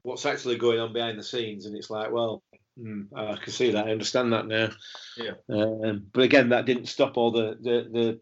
what's 0.02 0.24
actually 0.24 0.56
going 0.56 0.78
on 0.78 0.92
behind 0.92 1.18
the 1.18 1.24
scenes, 1.24 1.66
and 1.66 1.76
it's 1.76 1.90
like, 1.90 2.12
well, 2.12 2.42
hmm, 2.78 3.02
I 3.14 3.34
can 3.36 3.52
see 3.52 3.72
that, 3.72 3.86
I 3.88 3.90
understand 3.90 4.32
that 4.32 4.46
now. 4.46 4.68
Yeah. 5.16 5.32
Um, 5.48 6.06
but 6.12 6.22
again, 6.22 6.50
that 6.50 6.64
didn't 6.64 6.86
stop 6.86 7.16
all 7.16 7.32
the 7.32 7.56
the 7.60 7.88
the, 7.92 8.20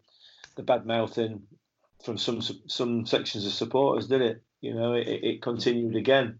the 0.55 0.63
bad 0.63 0.85
mouthing 0.87 1.43
from 2.03 2.17
some 2.17 2.41
some 2.41 3.05
sections 3.05 3.45
of 3.45 3.51
supporters, 3.53 4.07
did 4.07 4.21
it? 4.23 4.41
You 4.61 4.73
know, 4.73 4.93
it, 4.93 5.07
it 5.07 5.41
continued 5.43 5.95
again. 5.95 6.39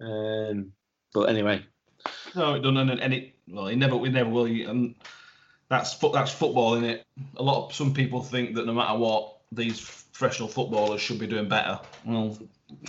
Um, 0.00 0.72
but 1.12 1.28
anyway, 1.28 1.64
No, 2.34 2.54
it 2.54 2.60
doesn't, 2.60 2.78
and, 2.78 3.00
and 3.00 3.12
it 3.14 3.34
well, 3.48 3.66
it 3.68 3.76
never, 3.76 3.96
we 3.96 4.08
never 4.08 4.30
will. 4.30 4.46
And 4.46 4.94
that's 5.68 5.94
that's 5.96 6.32
football, 6.32 6.74
in 6.74 6.84
it. 6.84 7.06
A 7.36 7.42
lot 7.42 7.66
of 7.66 7.74
some 7.74 7.92
people 7.94 8.22
think 8.22 8.54
that 8.54 8.66
no 8.66 8.72
matter 8.74 8.98
what, 8.98 9.38
these 9.52 9.80
professional 10.12 10.48
footballers 10.48 11.00
should 11.00 11.18
be 11.18 11.26
doing 11.26 11.48
better. 11.48 11.78
Well, 12.04 12.38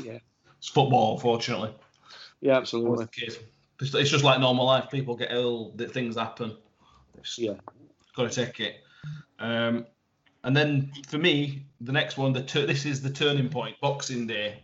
Yeah. 0.03 0.19
it's 0.57 0.67
football, 0.69 1.15
unfortunately. 1.15 1.73
yeah, 2.41 2.57
absolutely. 2.57 3.07
It's, 3.81 3.93
it's 3.93 4.09
just 4.09 4.23
like 4.23 4.39
normal 4.39 4.65
life. 4.65 4.89
People 4.91 5.15
get 5.15 5.31
ill, 5.31 5.73
th- 5.77 5.89
things 5.91 6.15
happen. 6.15 6.55
Yeah. 7.37 7.53
got 8.15 8.31
to 8.31 8.45
take 8.45 8.59
it. 8.59 8.75
Um, 9.39 9.85
and 10.43 10.55
then 10.55 10.91
for 11.07 11.17
me, 11.17 11.65
the 11.81 11.91
next 11.91 12.17
one, 12.17 12.33
the 12.33 12.43
tur- 12.43 12.65
this 12.65 12.85
is 12.85 13.01
the 13.01 13.09
turning 13.09 13.49
point. 13.49 13.75
Boxing 13.81 14.27
Day 14.27 14.61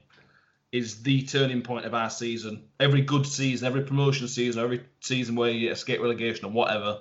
is 0.71 1.01
the 1.01 1.23
turning 1.23 1.61
point 1.61 1.85
of 1.85 1.93
our 1.93 2.09
season. 2.09 2.63
Every 2.79 3.01
good 3.01 3.25
season, 3.25 3.65
every 3.65 3.81
promotion 3.81 4.27
season, 4.27 4.63
every 4.63 4.81
season 5.01 5.35
where 5.35 5.49
you 5.49 5.71
escape 5.71 6.01
relegation 6.01 6.45
or 6.45 6.51
whatever, 6.51 6.99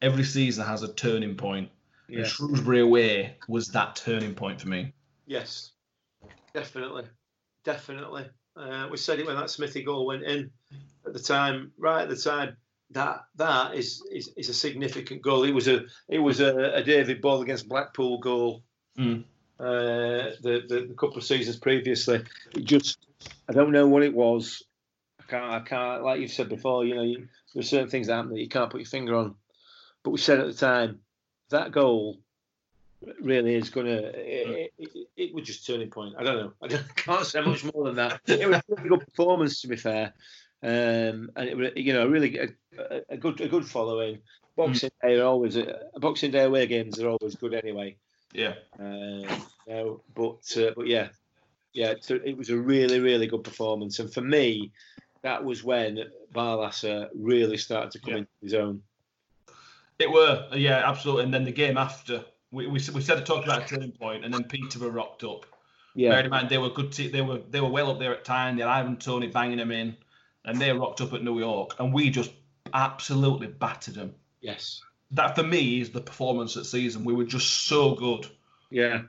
every 0.00 0.24
season 0.24 0.64
has 0.64 0.82
a 0.82 0.92
turning 0.92 1.34
point. 1.34 1.70
And 2.08 2.26
Shrewsbury 2.26 2.80
away 2.80 3.36
was 3.48 3.68
that 3.68 3.96
turning 3.96 4.34
point 4.34 4.60
for 4.60 4.68
me. 4.68 4.92
Yes, 5.26 5.72
definitely, 6.54 7.04
definitely. 7.64 8.26
Uh, 8.56 8.88
we 8.90 8.96
said 8.96 9.18
it 9.18 9.26
when 9.26 9.36
that 9.36 9.50
Smithy 9.50 9.82
goal 9.82 10.06
went 10.06 10.22
in 10.22 10.50
at 11.06 11.12
the 11.12 11.18
time. 11.18 11.70
Right 11.76 12.02
at 12.02 12.08
the 12.08 12.16
time, 12.16 12.56
that 12.92 13.24
that 13.36 13.74
is 13.74 14.02
is, 14.10 14.32
is 14.36 14.48
a 14.48 14.54
significant 14.54 15.20
goal. 15.20 15.44
It 15.44 15.52
was 15.52 15.68
a 15.68 15.84
it 16.08 16.18
was 16.18 16.40
a, 16.40 16.72
a 16.74 16.82
David 16.82 17.20
Ball 17.20 17.42
against 17.42 17.68
Blackpool 17.68 18.18
goal. 18.18 18.62
Mm. 18.98 19.24
Uh, 19.60 20.32
the, 20.40 20.62
the 20.68 20.86
the 20.88 20.94
couple 20.94 21.18
of 21.18 21.24
seasons 21.24 21.56
previously, 21.56 22.24
it 22.54 22.64
just 22.64 23.07
I 23.48 23.52
don't 23.52 23.72
know 23.72 23.86
what 23.86 24.02
it 24.02 24.14
was. 24.14 24.62
I 25.20 25.24
can't 25.30 25.52
I 25.52 25.60
can't 25.60 26.02
like 26.02 26.20
you've 26.20 26.32
said 26.32 26.48
before. 26.48 26.84
You 26.84 26.94
know, 26.94 27.02
you, 27.02 27.28
there's 27.54 27.68
certain 27.68 27.88
things 27.88 28.06
that 28.06 28.16
happen 28.16 28.32
that 28.32 28.40
you 28.40 28.48
can't 28.48 28.70
put 28.70 28.80
your 28.80 28.88
finger 28.88 29.16
on. 29.16 29.34
But 30.02 30.10
we 30.10 30.18
said 30.18 30.40
at 30.40 30.46
the 30.46 30.54
time 30.54 31.00
that 31.50 31.72
goal 31.72 32.18
really 33.20 33.54
is 33.54 33.70
going 33.70 33.86
to. 33.86 33.98
It, 33.98 34.72
it, 34.78 35.08
it 35.16 35.34
was 35.34 35.46
just 35.46 35.66
turning 35.66 35.90
point. 35.90 36.14
I 36.18 36.22
don't 36.22 36.36
know. 36.36 36.52
I, 36.62 36.68
don't, 36.68 36.96
can't 36.96 37.26
say 37.26 37.40
much 37.40 37.64
more 37.64 37.84
than 37.84 37.96
that. 37.96 38.20
It 38.26 38.48
was 38.48 38.56
a 38.58 38.62
really 38.68 38.88
good 38.88 39.06
performance, 39.06 39.60
to 39.62 39.68
be 39.68 39.76
fair, 39.76 40.12
um, 40.62 41.30
and 41.36 41.48
it 41.48 41.56
was 41.56 41.70
you 41.76 41.92
know 41.92 42.06
really 42.06 42.38
a, 42.38 43.02
a, 43.08 43.16
good 43.16 43.40
a 43.40 43.48
good 43.48 43.66
following. 43.66 44.18
Boxing 44.56 44.90
Day 45.02 45.18
are 45.20 45.24
always 45.24 45.56
a, 45.56 45.82
Boxing 45.96 46.32
Day 46.32 46.44
away 46.44 46.66
games 46.66 47.00
are 47.00 47.08
always 47.08 47.36
good 47.36 47.54
anyway. 47.54 47.96
Yeah. 48.32 48.54
Um, 48.78 49.24
no, 49.66 50.02
but 50.14 50.56
uh, 50.56 50.72
but 50.76 50.86
yeah, 50.86 51.08
yeah, 51.72 51.90
it, 51.90 52.10
it 52.24 52.36
was 52.36 52.50
a 52.50 52.56
really 52.56 53.00
really 53.00 53.26
good 53.26 53.44
performance, 53.44 53.98
and 53.98 54.12
for 54.12 54.20
me, 54.22 54.72
that 55.22 55.44
was 55.44 55.62
when 55.64 55.98
Barlaser 56.34 57.08
really 57.14 57.56
started 57.58 57.90
to 57.92 58.00
come 58.00 58.10
Yeah. 58.12 58.18
into 58.18 58.30
his 58.42 58.54
own. 58.54 58.82
It 59.98 60.10
were, 60.10 60.46
yeah, 60.52 60.88
absolutely. 60.88 61.24
And 61.24 61.34
then 61.34 61.44
the 61.44 61.50
game 61.50 61.76
after, 61.76 62.24
we, 62.52 62.66
we, 62.68 62.74
we 62.94 63.00
said 63.00 63.26
talked 63.26 63.44
about 63.46 63.64
a 63.64 63.66
turning 63.66 63.90
point, 63.92 64.24
and 64.24 64.32
then 64.32 64.44
Peterborough 64.44 64.90
rocked 64.90 65.24
up. 65.24 65.44
Yeah, 65.94 66.10
Bearing 66.10 66.26
in 66.26 66.30
mind 66.30 66.48
they 66.50 66.58
were 66.58 66.70
good. 66.70 66.92
Te- 66.92 67.08
they 67.08 67.22
were 67.22 67.40
they 67.50 67.60
were 67.60 67.68
well 67.70 67.90
up 67.90 67.98
there 67.98 68.12
at 68.14 68.24
time. 68.24 68.56
They 68.56 68.62
had 68.62 68.70
Ivan 68.70 68.96
Toney 68.96 69.26
banging 69.26 69.58
them 69.58 69.72
in, 69.72 69.96
and 70.44 70.60
they 70.60 70.72
rocked 70.72 71.00
up 71.00 71.12
at 71.14 71.24
New 71.24 71.40
York, 71.40 71.74
and 71.80 71.92
we 71.92 72.10
just 72.10 72.30
absolutely 72.72 73.48
battered 73.48 73.94
them. 73.94 74.14
yes, 74.40 74.80
That 75.10 75.34
for 75.34 75.42
me 75.42 75.80
is 75.80 75.90
the 75.90 76.00
performance 76.00 76.56
at 76.56 76.66
season. 76.66 77.02
We 77.04 77.14
were 77.14 77.24
just 77.24 77.64
so 77.66 77.94
good. 77.96 78.26
yeah, 78.70 79.02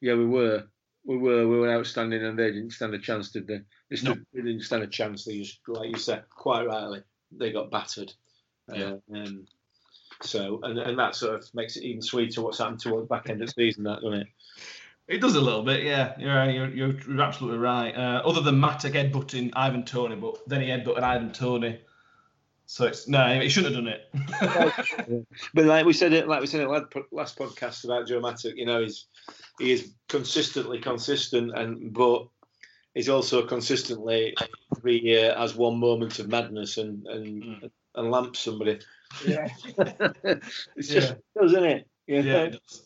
yeah. 0.00 0.14
We 0.14 0.26
were, 0.26 0.64
we 1.04 1.16
were, 1.16 1.48
we 1.48 1.58
were 1.58 1.72
outstanding, 1.72 2.24
and 2.24 2.38
they 2.38 2.52
didn't 2.52 2.72
stand 2.72 2.94
a 2.94 2.98
chance, 2.98 3.30
did 3.30 3.46
they? 3.46 3.60
They, 3.90 3.96
stood, 3.96 4.24
they 4.32 4.42
didn't 4.42 4.62
stand 4.62 4.82
a 4.82 4.86
chance. 4.86 5.24
They 5.24 5.38
just, 5.38 5.60
like 5.66 5.90
you 5.90 5.98
said, 5.98 6.24
quite 6.30 6.66
rightly, 6.66 7.02
they 7.32 7.52
got 7.52 7.70
battered. 7.70 8.12
Yeah. 8.72 8.96
Uh, 9.12 9.16
um, 9.16 9.46
so, 10.22 10.60
and, 10.62 10.78
and 10.78 10.98
that 10.98 11.14
sort 11.14 11.36
of 11.36 11.54
makes 11.54 11.76
it 11.76 11.84
even 11.84 12.02
sweeter 12.02 12.42
what's 12.42 12.58
happened 12.58 12.80
towards 12.80 13.08
the 13.08 13.14
back 13.14 13.30
end 13.30 13.40
of 13.40 13.48
the 13.48 13.52
season, 13.52 13.84
that 13.84 14.02
doesn't 14.02 14.20
it? 14.20 14.26
It 15.06 15.22
does 15.22 15.36
a 15.36 15.40
little 15.40 15.62
bit, 15.62 15.84
yeah. 15.84 16.14
You're 16.18 16.50
you're, 16.50 17.00
you're, 17.00 17.22
absolutely 17.22 17.58
right. 17.58 17.96
Uh, 17.96 18.20
other 18.26 18.42
than 18.42 18.60
Mattock 18.60 18.92
headbutting 18.92 19.50
Ivan 19.54 19.84
Toney, 19.84 20.16
but 20.16 20.46
then 20.46 20.60
he 20.60 20.68
headbutted 20.68 21.02
Ivan 21.02 21.32
Toney. 21.32 21.80
So 22.66 22.84
it's 22.84 23.08
no, 23.08 23.40
he 23.40 23.48
shouldn't 23.48 23.74
have 23.74 23.84
done 23.84 23.94
it. 23.94 25.26
But 25.54 25.64
like 25.64 25.86
we 25.86 25.94
said 25.94 26.12
it, 26.12 26.28
like 26.28 26.42
we 26.42 26.46
said 26.46 26.60
in 26.60 26.68
the 26.68 27.04
last 27.10 27.38
podcast 27.38 27.84
about 27.84 28.06
Joe 28.06 28.20
Mattock, 28.20 28.52
you 28.56 28.66
know, 28.66 28.82
he's 28.82 29.06
he 29.58 29.72
is 29.72 29.92
consistently 30.08 30.78
consistent, 30.80 31.56
and 31.56 31.92
but 31.92 32.26
he's 32.94 33.08
also 33.08 33.46
consistently 33.46 34.34
every 34.76 35.02
year 35.02 35.34
has 35.36 35.54
one 35.54 35.78
moment 35.78 36.18
of 36.18 36.28
madness 36.28 36.78
and 36.78 37.06
and 37.06 37.42
Mm. 37.42 37.70
and 37.96 38.10
lamps 38.10 38.40
somebody. 38.40 38.78
yeah, 39.26 39.48
it's 40.76 40.88
just 40.88 41.14
doesn't 41.40 41.64
it? 41.64 41.88
You 42.06 42.20
yeah. 42.22 42.42
It 42.44 42.60
does. 42.66 42.82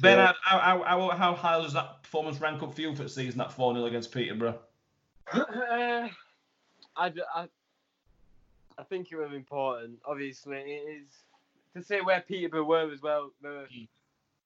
Ben, 0.00 0.18
how, 0.18 0.58
how, 0.58 0.82
how, 0.84 1.08
how 1.10 1.34
high 1.34 1.60
does 1.60 1.74
that 1.74 2.02
performance 2.02 2.40
rank 2.40 2.62
up 2.62 2.74
for 2.74 2.80
you 2.80 2.94
for 2.96 3.02
the 3.04 3.08
season? 3.08 3.38
That 3.38 3.52
four 3.52 3.74
0 3.74 3.84
against 3.86 4.10
Peterborough. 4.10 4.58
uh, 5.32 6.08
I 6.96 7.12
think 8.88 9.12
it 9.12 9.16
was 9.16 9.32
important. 9.32 9.98
Obviously, 10.04 10.56
it 10.58 11.02
is 11.02 11.08
to 11.76 11.82
say 11.82 12.00
where 12.00 12.20
Peterborough 12.20 12.64
were 12.64 12.90
as 12.92 13.02
well. 13.02 13.32
The, 13.42 13.66
Mm. 13.72 13.88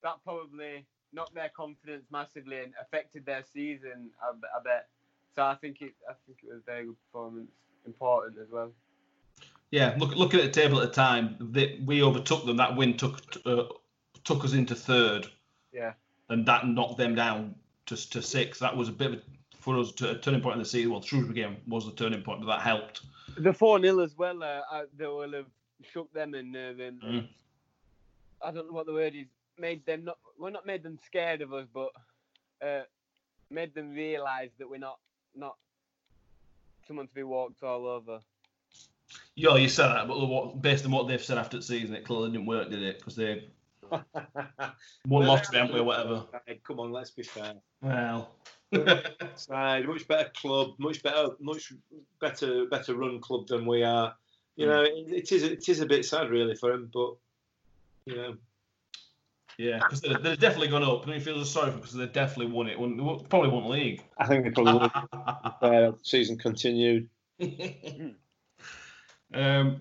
that 0.02 0.16
probably 0.24 0.84
knocked 1.12 1.34
their 1.34 1.48
confidence 1.50 2.04
massively 2.10 2.60
and 2.60 2.72
affected 2.80 3.24
their 3.26 3.42
season. 3.52 4.10
I, 4.22 4.30
I 4.30 4.62
bet. 4.62 4.88
So 5.34 5.42
I 5.44 5.54
think 5.54 5.82
it. 5.82 5.94
I 6.08 6.12
think 6.26 6.38
it 6.42 6.48
was 6.52 6.58
a 6.62 6.70
very 6.70 6.86
good 6.86 6.96
performance. 7.12 7.50
Important 7.86 8.36
as 8.40 8.48
well. 8.50 8.72
Yeah, 9.70 9.94
look 9.98 10.14
looking 10.16 10.40
at 10.40 10.46
the 10.52 10.60
table 10.60 10.80
at 10.80 10.88
the 10.88 10.94
time, 10.94 11.36
they, 11.40 11.80
we 11.84 12.02
overtook 12.02 12.46
them. 12.46 12.56
That 12.56 12.76
win 12.76 12.96
took 12.96 13.20
uh, 13.44 13.64
took 14.24 14.44
us 14.44 14.52
into 14.54 14.74
third, 14.74 15.26
Yeah. 15.72 15.92
and 16.28 16.46
that 16.46 16.66
knocked 16.66 16.98
them 16.98 17.14
down 17.14 17.54
to 17.86 18.10
to 18.10 18.22
six. 18.22 18.58
That 18.58 18.76
was 18.76 18.88
a 18.88 18.92
bit 18.92 19.12
of 19.12 19.14
a, 19.14 19.22
for 19.58 19.78
us 19.78 19.92
to, 19.92 20.10
a 20.10 20.18
turning 20.18 20.40
point 20.40 20.54
in 20.54 20.58
the 20.60 20.64
season. 20.68 20.90
Well, 20.92 21.00
the 21.00 21.06
Shrewsbury 21.06 21.34
game 21.34 21.56
was 21.68 21.84
the 21.84 21.92
turning 21.92 22.22
point, 22.22 22.40
but 22.40 22.46
that 22.46 22.62
helped. 22.62 23.02
The 23.38 23.52
four 23.52 23.80
0 23.80 24.00
as 24.00 24.16
well. 24.16 24.42
Uh, 24.42 24.60
they 24.96 25.06
will 25.06 25.32
have 25.32 25.46
shook 25.92 26.12
them 26.12 26.34
and 26.34 26.56
uh, 26.56 26.72
then 26.76 27.00
Mm. 27.04 27.28
I 28.42 28.50
don't 28.50 28.66
know 28.68 28.72
what 28.74 28.86
the 28.86 28.92
word 28.92 29.14
is. 29.14 29.26
Made 29.58 29.84
them 29.86 30.04
not. 30.04 30.18
Well, 30.38 30.52
not 30.52 30.66
made 30.66 30.82
them 30.82 30.98
scared 31.06 31.40
of 31.40 31.52
us, 31.52 31.66
but 31.72 31.90
uh, 32.64 32.82
made 33.50 33.74
them 33.74 33.94
realise 33.94 34.50
that 34.58 34.68
we're 34.68 34.78
not 34.78 34.98
not 35.34 35.56
someone 36.86 37.08
to 37.08 37.14
be 37.14 37.22
walked 37.22 37.62
all 37.62 37.86
over. 37.86 38.20
Yeah, 39.34 39.56
you 39.56 39.68
said 39.68 39.88
that, 39.88 40.08
but 40.08 40.18
what, 40.26 40.62
based 40.62 40.84
on 40.84 40.90
what 40.90 41.08
they've 41.08 41.22
said 41.22 41.38
after 41.38 41.58
the 41.58 41.62
season, 41.62 41.94
it 41.94 42.04
clearly 42.04 42.30
didn't 42.30 42.46
work, 42.46 42.70
did 42.70 42.82
it? 42.82 42.98
Because 42.98 43.16
they 43.16 43.48
won, 43.90 44.04
Well, 45.06 45.28
lost 45.28 45.44
to 45.44 45.52
them, 45.52 45.74
or 45.74 45.84
whatever. 45.84 46.24
Come 46.64 46.80
on, 46.80 46.90
let's 46.90 47.10
be 47.10 47.22
fair. 47.22 47.54
Well, 47.82 48.30
Side, 49.36 49.86
much 49.86 50.08
better 50.08 50.30
club, 50.34 50.70
much 50.78 51.02
better, 51.02 51.28
much 51.38 51.72
better, 52.20 52.66
better 52.66 52.94
run 52.94 53.20
club 53.20 53.46
than 53.46 53.66
we 53.66 53.82
are. 53.82 54.14
You 54.56 54.66
know, 54.66 54.82
it, 54.82 55.12
it 55.12 55.32
is 55.32 55.42
it 55.42 55.68
is 55.68 55.80
a 55.80 55.86
bit 55.86 56.04
sad 56.06 56.30
really 56.30 56.56
for 56.56 56.72
him, 56.72 56.90
but 56.92 57.14
you 58.06 58.16
know, 58.16 58.36
yeah, 59.58 59.78
because 59.78 60.00
they're, 60.00 60.18
they're 60.18 60.36
definitely 60.36 60.68
gone 60.68 60.82
up. 60.82 61.04
And 61.04 61.14
you 61.14 61.20
feel 61.20 61.44
sorry 61.44 61.70
for 61.70 61.78
because 61.78 61.94
they 61.94 62.06
definitely 62.06 62.52
won 62.52 62.68
it. 62.68 62.78
Won, 62.78 63.24
probably 63.28 63.50
won 63.50 63.64
the 63.64 63.70
league. 63.70 64.02
I 64.18 64.26
think 64.26 64.44
they 64.44 64.50
probably 64.50 64.74
would 64.74 64.90
if 65.44 65.60
the 65.60 65.96
season 66.02 66.38
continued. 66.38 67.08
um, 67.40 68.16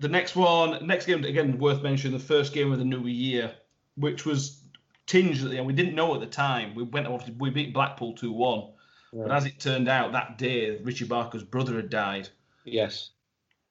the 0.00 0.08
next 0.08 0.36
one, 0.36 0.86
next 0.86 1.06
game 1.06 1.24
again 1.24 1.58
worth 1.58 1.82
mentioning, 1.82 2.16
the 2.16 2.24
first 2.24 2.52
game 2.52 2.72
of 2.72 2.78
the 2.78 2.84
new 2.84 3.06
year, 3.06 3.52
which 3.96 4.24
was 4.24 4.60
tinged 5.06 5.42
at 5.42 5.50
the 5.50 5.58
end. 5.58 5.66
We 5.66 5.72
didn't 5.72 5.94
know 5.94 6.14
at 6.14 6.20
the 6.20 6.26
time. 6.26 6.74
We 6.74 6.82
went 6.82 7.06
off. 7.06 7.28
We 7.38 7.50
beat 7.50 7.74
Blackpool 7.74 8.14
two 8.14 8.32
one, 8.32 8.70
but 9.12 9.30
as 9.30 9.44
it 9.44 9.60
turned 9.60 9.88
out, 9.88 10.12
that 10.12 10.38
day 10.38 10.78
Richie 10.82 11.06
Barker's 11.06 11.44
brother 11.44 11.76
had 11.76 11.90
died, 11.90 12.28
Yes, 12.64 13.10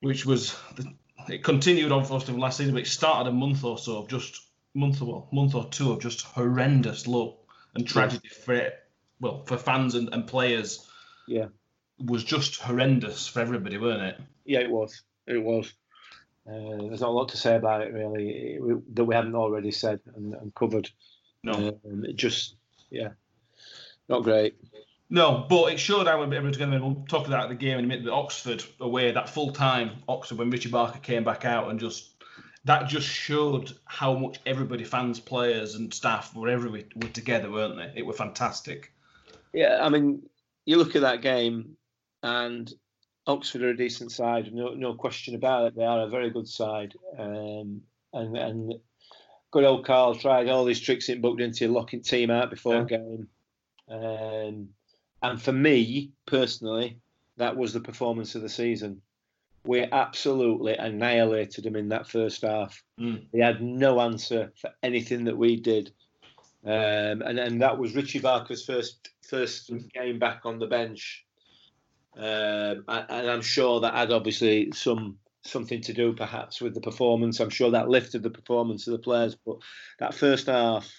which 0.01 0.25
was 0.25 0.55
it 1.29 1.43
continued 1.43 1.91
on 1.91 2.05
for 2.05 2.17
us 2.17 2.23
from 2.23 2.37
last 2.37 2.57
season, 2.57 2.73
but 2.73 2.83
it 2.83 2.87
started 2.87 3.29
a 3.29 3.33
month 3.33 3.63
or 3.63 3.77
so 3.77 3.97
of 3.97 4.07
just 4.07 4.41
month 4.75 5.01
or 5.01 5.05
well, 5.07 5.29
month 5.31 5.55
or 5.55 5.67
two 5.69 5.91
of 5.91 6.01
just 6.01 6.21
horrendous 6.21 7.07
luck 7.07 7.35
and 7.73 7.87
tragedy 7.87 8.29
for 8.29 8.53
it. 8.53 8.73
Well, 9.19 9.43
for 9.45 9.57
fans 9.57 9.95
and, 9.95 10.09
and 10.13 10.27
players, 10.27 10.87
Yeah. 11.27 11.47
was 11.97 12.23
just 12.23 12.59
horrendous 12.61 13.27
for 13.27 13.39
everybody, 13.39 13.77
weren't 13.77 14.01
it? 14.03 14.19
yeah, 14.45 14.59
it 14.59 14.69
was, 14.69 15.01
it 15.25 15.41
was. 15.41 15.73
Uh, 16.47 16.77
there's 16.87 17.01
not 17.01 17.09
a 17.09 17.11
lot 17.11 17.29
to 17.29 17.37
say 17.37 17.55
about 17.55 17.81
it 17.81 17.91
really 17.91 18.59
that 18.93 19.05
we 19.05 19.15
haven't 19.15 19.33
already 19.35 19.71
said 19.71 19.99
and, 20.15 20.35
and 20.35 20.53
covered. 20.53 20.89
No. 21.41 21.79
Um, 21.85 22.05
it 22.05 22.15
just, 22.17 22.55
yeah, 22.91 23.09
not 24.07 24.23
great. 24.23 24.55
No, 25.09 25.45
but 25.49 25.73
it 25.73 25.79
showed 25.79 26.07
how 26.07 26.21
everyone's 26.21 26.57
going 26.57 26.71
to 26.71 26.79
we'll 26.79 27.05
talk 27.07 27.27
about 27.27 27.49
the 27.49 27.55
game 27.55 27.79
in 27.79 27.85
a 27.85 27.87
minute. 27.87 28.05
But 28.05 28.13
Oxford 28.13 28.63
away, 28.79 29.11
that 29.11 29.29
full 29.29 29.53
time 29.53 29.91
Oxford 30.07 30.37
when 30.37 30.49
Richie 30.49 30.69
Barker 30.69 30.99
came 30.99 31.23
back 31.23 31.45
out 31.45 31.69
and 31.69 31.79
just 31.79 32.14
that 32.65 32.87
just 32.89 33.07
showed 33.07 33.77
how 33.85 34.15
much 34.15 34.39
everybody, 34.45 34.83
fans, 34.83 35.19
players, 35.19 35.75
and 35.75 35.93
staff 35.93 36.35
were 36.35 36.49
everywhere 36.49 36.83
were 36.95 37.09
together, 37.09 37.51
weren't 37.51 37.77
they? 37.77 37.99
It 37.99 38.05
were 38.05 38.13
fantastic. 38.13 38.91
Yeah, 39.53 39.79
I 39.81 39.89
mean, 39.89 40.23
you 40.65 40.77
look 40.77 40.95
at 40.95 41.03
that 41.03 41.21
game, 41.21 41.77
and 42.23 42.71
Oxford 43.27 43.61
are 43.61 43.69
a 43.69 43.77
decent 43.77 44.11
side, 44.11 44.51
no, 44.53 44.73
no 44.73 44.95
question 44.95 45.35
about 45.35 45.67
it. 45.67 45.75
They 45.75 45.85
are 45.85 46.01
a 46.01 46.09
very 46.09 46.31
good 46.31 46.47
side, 46.47 46.95
um, 47.17 47.81
and 48.13 48.35
and 48.35 48.73
good 49.51 49.63
old 49.63 49.85
Karl 49.85 50.15
tried 50.15 50.49
all 50.49 50.65
these 50.65 50.81
tricks 50.81 51.07
in 51.09 51.21
booked 51.21 51.41
into 51.41 51.67
locking 51.67 52.01
team 52.01 52.31
out 52.31 52.49
before 52.49 52.75
Yeah. 52.89 52.97
game, 52.97 53.29
um, 53.89 54.69
and 55.21 55.41
for 55.41 55.53
me 55.53 56.11
personally, 56.25 56.97
that 57.37 57.55
was 57.55 57.73
the 57.73 57.79
performance 57.79 58.33
of 58.33 58.41
the 58.41 58.49
season. 58.49 59.01
We 59.65 59.83
absolutely 59.83 60.75
annihilated 60.75 61.63
them 61.63 61.75
in 61.75 61.89
that 61.89 62.07
first 62.07 62.41
half. 62.41 62.81
Mm. 62.99 63.25
They 63.33 63.39
had 63.39 63.61
no 63.61 63.99
answer 63.99 64.53
for 64.59 64.71
anything 64.83 65.25
that 65.25 65.37
we 65.37 65.59
did, 65.59 65.91
um, 66.65 67.21
and 67.21 67.39
and 67.39 67.61
that 67.61 67.77
was 67.77 67.95
Richie 67.95 68.19
Barker's 68.19 68.65
first 68.65 69.09
first 69.27 69.71
game 69.93 70.19
back 70.19 70.41
on 70.45 70.59
the 70.59 70.67
bench, 70.67 71.25
um, 72.17 72.83
and, 72.87 73.29
I'm 73.29 73.41
sure 73.41 73.81
that 73.81 73.93
had 73.93 74.11
obviously 74.11 74.71
some 74.73 75.17
something 75.41 75.81
to 75.81 75.93
do 75.93 76.13
perhaps 76.13 76.61
with 76.61 76.73
the 76.73 76.81
performance. 76.81 77.39
I'm 77.39 77.49
sure 77.49 77.71
that 77.71 77.89
lifted 77.89 78.23
the 78.23 78.29
performance 78.29 78.87
of 78.87 78.93
the 78.93 78.99
players, 78.99 79.35
but 79.45 79.57
that 79.99 80.13
first 80.13 80.47
half 80.47 80.91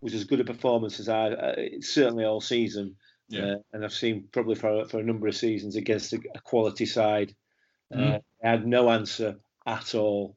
was 0.00 0.14
as 0.14 0.24
good 0.24 0.40
a 0.40 0.44
performance 0.44 1.00
as 1.00 1.08
I 1.08 1.28
uh, 1.28 1.56
certainly 1.80 2.24
all 2.24 2.40
season. 2.40 2.96
Yeah. 3.28 3.44
Uh, 3.44 3.56
and 3.72 3.84
I've 3.84 3.92
seen 3.92 4.24
probably 4.32 4.56
for 4.56 4.86
for 4.86 4.98
a 4.98 5.04
number 5.04 5.28
of 5.28 5.36
seasons 5.36 5.76
against 5.76 6.12
a, 6.12 6.20
a 6.34 6.40
quality 6.40 6.86
side. 6.86 7.34
Uh, 7.92 7.96
Mm. 7.96 8.22
they 8.42 8.48
had 8.48 8.66
no 8.66 8.90
answer 8.90 9.36
at 9.66 9.94
all, 9.94 10.36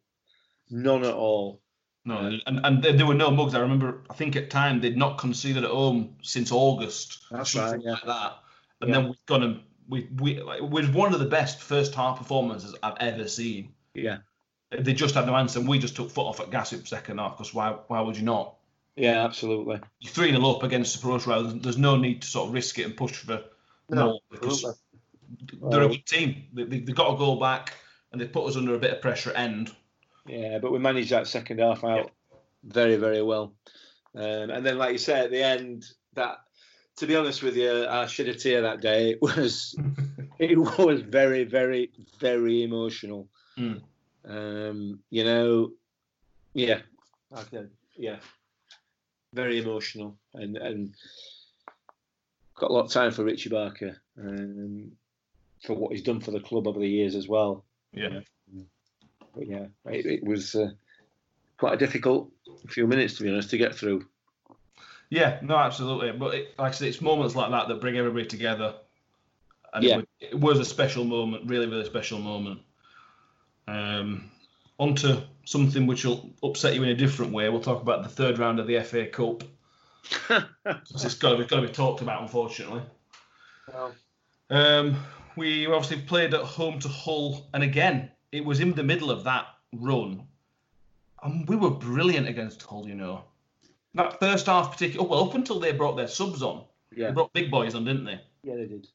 none 0.69 1.03
at 1.03 1.13
all. 1.13 1.61
No, 2.05 2.17
and, 2.45 2.59
and 2.65 2.83
there, 2.83 2.93
there 2.93 3.05
were 3.05 3.13
no 3.13 3.31
mugs. 3.31 3.55
I 3.55 3.59
remember, 3.59 4.03
I 4.09 4.13
think 4.13 4.35
at 4.35 4.49
time 4.49 4.81
they'd 4.81 4.97
not 4.97 5.17
conceded 5.17 5.63
at 5.63 5.69
home 5.71 6.17
since 6.21 6.51
August. 6.51 7.19
That's 7.31 7.55
right, 7.55 7.79
yeah. 7.81 7.91
Like 7.91 8.03
that. 8.05 8.33
And 8.81 8.89
Yeah. 8.89 8.95
then 8.97 9.05
we've 9.05 9.25
gone 9.25 9.43
and 9.43 9.61
we, 9.87 10.09
we, 10.19 10.31
it 10.37 10.69
was 10.69 10.89
one 10.89 11.13
of 11.13 11.19
the 11.19 11.25
best 11.27 11.61
first 11.61 11.95
half 11.95 12.17
performances 12.17 12.75
I've 12.83 12.97
ever 12.99 13.27
seen. 13.27 13.73
Yeah, 13.93 14.17
They 14.71 14.93
just 14.93 15.15
had 15.15 15.27
no 15.27 15.35
answer, 15.35 15.59
and 15.59 15.67
we 15.69 15.79
just 15.79 15.95
took 15.95 16.09
foot 16.11 16.25
off 16.25 16.39
at 16.41 16.49
gas 16.51 16.73
in 16.73 16.85
second 16.85 17.19
half 17.19 17.37
because 17.37 17.53
why, 17.53 17.77
why 17.87 18.01
would 18.01 18.17
you 18.17 18.23
not? 18.23 18.55
yeah, 18.95 19.23
absolutely. 19.23 19.79
You're 19.99 20.11
3 20.11 20.31
0 20.31 20.45
up 20.49 20.63
against 20.63 21.01
Rail. 21.03 21.19
There's, 21.43 21.53
there's 21.61 21.77
no 21.77 21.95
need 21.95 22.21
to 22.23 22.27
sort 22.27 22.47
of 22.49 22.53
risk 22.53 22.77
it 22.79 22.83
and 22.85 22.97
push 22.97 23.13
for 23.13 23.43
No, 23.89 24.05
more 24.05 24.19
because 24.29 24.53
absolutely. 24.65 24.79
They're 25.69 25.83
a 25.83 25.89
good 25.89 26.05
team. 26.05 26.43
They, 26.53 26.63
they, 26.63 26.79
they 26.79 26.93
got 26.93 27.11
to 27.11 27.17
go 27.17 27.35
back 27.35 27.73
and 28.11 28.21
they 28.21 28.27
put 28.27 28.47
us 28.47 28.55
under 28.55 28.75
a 28.75 28.79
bit 28.79 28.93
of 28.93 29.01
pressure 29.01 29.31
at 29.31 29.37
end. 29.37 29.75
Yeah, 30.25 30.59
but 30.59 30.71
we 30.71 30.79
managed 30.79 31.11
that 31.11 31.27
second 31.27 31.59
half 31.59 31.83
out 31.83 32.11
very, 32.63 32.95
very 32.95 33.21
well. 33.21 33.53
Um, 34.15 34.49
and 34.49 34.65
then, 34.65 34.77
like 34.77 34.91
you 34.91 34.97
say, 34.97 35.19
at 35.19 35.31
the 35.31 35.43
end, 35.43 35.85
that 36.13 36.37
to 36.97 37.07
be 37.07 37.15
honest 37.15 37.41
with 37.41 37.55
you, 37.55 37.87
I 37.87 38.05
shed 38.05 38.27
a 38.27 38.35
tear 38.35 38.61
that 38.61 38.81
day. 38.81 39.11
It 39.11 39.21
was, 39.21 39.75
it 40.39 40.57
was 40.57 41.01
very, 41.01 41.43
very, 41.43 41.91
very 42.19 42.63
emotional. 42.63 43.27
Mm. 43.57 43.81
Um, 44.25 44.99
you 45.09 45.23
know, 45.23 45.71
yeah, 46.53 46.79
okay, 47.35 47.65
yeah, 47.97 48.17
very 49.33 49.59
emotional, 49.59 50.17
and 50.33 50.55
and 50.55 50.95
got 52.55 52.69
a 52.69 52.73
lot 52.73 52.85
of 52.85 52.91
time 52.91 53.11
for 53.11 53.25
Richie 53.25 53.49
Barker, 53.49 53.97
um, 54.17 54.93
for 55.63 55.73
what 55.73 55.91
he's 55.91 56.01
done 56.01 56.19
for 56.19 56.31
the 56.31 56.39
club 56.39 56.67
over 56.67 56.79
the 56.79 56.87
years 56.87 57.15
as 57.15 57.27
well. 57.27 57.63
Yeah. 57.93 58.19
But 59.33 59.47
yeah, 59.47 59.65
it, 59.85 60.05
it 60.05 60.23
was 60.23 60.55
uh, 60.55 60.71
quite 61.57 61.73
a 61.73 61.77
difficult 61.77 62.31
few 62.67 62.85
minutes 62.85 63.15
to 63.15 63.23
be 63.23 63.29
honest 63.29 63.49
to 63.51 63.57
get 63.57 63.73
through. 63.73 64.05
Yeah, 65.09 65.39
no, 65.41 65.57
absolutely. 65.57 66.11
But 66.11 66.33
it, 66.33 66.59
like 66.59 66.71
I 66.71 66.75
said, 66.75 66.87
it's 66.87 67.01
moments 67.01 67.35
like 67.35 67.51
that 67.51 67.67
that 67.67 67.81
bring 67.81 67.97
everybody 67.97 68.25
together. 68.25 68.75
And 69.73 69.83
Yeah. 69.83 69.93
it, 69.93 69.97
was, 69.97 70.05
it 70.19 70.39
was 70.39 70.59
a 70.59 70.65
special 70.65 71.03
moment, 71.03 71.49
really, 71.49 71.67
really 71.67 71.85
special 71.85 72.19
moment. 72.19 72.61
Um, 73.67 74.31
on 74.79 74.95
to 74.95 75.23
something 75.45 75.87
which 75.87 76.03
will 76.05 76.31
upset 76.43 76.75
you 76.75 76.83
in 76.83 76.89
a 76.89 76.95
different 76.95 77.31
way. 77.31 77.47
We'll 77.49 77.61
talk 77.61 77.81
about 77.81 78.03
the 78.03 78.09
third 78.09 78.39
round 78.39 78.59
of 78.59 78.67
the 78.67 78.79
FA 78.81 79.05
Cup. 79.05 79.43
it's 80.29 81.15
got 81.15 81.31
to 81.31 81.37
be, 81.37 81.45
got 81.45 81.61
to 81.61 81.67
be 81.67 81.73
talked 81.73 82.01
about, 82.01 82.21
unfortunately. 82.21 82.81
Um, 84.49 84.97
we 85.35 85.65
obviously 85.67 86.01
played 86.01 86.33
at 86.33 86.41
home 86.41 86.79
to 86.79 86.87
Hull, 86.87 87.47
and 87.53 87.63
again, 87.63 88.11
it 88.31 88.43
was 88.43 88.59
in 88.59 88.73
the 88.73 88.83
middle 88.83 89.11
of 89.11 89.23
that 89.23 89.45
run, 89.73 90.27
and 91.23 91.47
we 91.47 91.55
were 91.55 91.69
brilliant 91.71 92.27
against 92.27 92.61
Hull. 92.63 92.87
You 92.87 92.95
know, 92.95 93.23
that 93.95 94.19
first 94.19 94.45
half, 94.47 94.71
particularly, 94.71 95.09
well, 95.09 95.23
up 95.27 95.35
until 95.35 95.59
they 95.59 95.71
brought 95.71 95.95
their 95.95 96.07
subs 96.07 96.41
on, 96.41 96.63
yeah, 96.95 97.07
they 97.07 97.13
brought 97.13 97.33
big 97.33 97.51
boys 97.51 97.75
on, 97.75 97.85
didn't 97.85 98.05
they? 98.05 98.19
yeah, 98.43 98.55
they 98.55 98.65
did. 98.65 98.87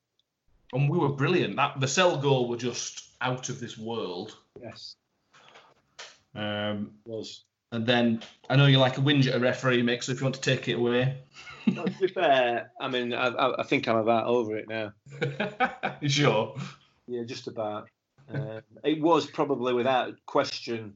And 0.72 0.91
we 0.91 0.99
were 0.99 1.09
brilliant. 1.09 1.57
That 1.57 1.80
the 1.80 1.89
cell 1.89 2.18
goal 2.18 2.49
were 2.49 2.57
just 2.59 3.09
out 3.22 3.49
of 3.49 3.59
this 3.59 3.78
world. 3.78 4.36
Yes, 4.62 4.97
Um, 6.34 6.93
was. 7.07 7.45
And 7.73 7.87
then 7.87 8.23
I 8.49 8.57
know 8.57 8.66
you 8.66 8.79
like 8.79 8.99
a 8.99 9.01
whinge 9.01 9.27
at 9.27 9.35
a 9.35 9.41
referee, 9.41 9.83
Mick. 9.83 10.03
So 10.03 10.12
if 10.12 10.21
you 10.21 10.25
want 10.25 10.37
to 10.37 10.41
take 10.41 10.69
it 10.69 10.75
away, 10.75 11.19
Well, 11.77 11.85
to 11.85 11.91
be 12.01 12.09
fair, 12.09 12.71
I 12.81 12.89
mean, 12.89 13.12
I, 13.12 13.29
I, 13.59 13.62
think 13.64 13.89
I'm 13.89 13.97
about 13.97 14.27
over 14.27 14.57
it 14.57 14.69
now. 14.69 14.93
sure? 16.07 16.57
Yeah, 17.07 17.25
just 17.25 17.47
about. 17.47 17.89
Um, 18.33 18.62
it 18.85 19.01
was 19.01 19.27
probably, 19.27 19.75
without 19.75 20.14
question, 20.27 20.95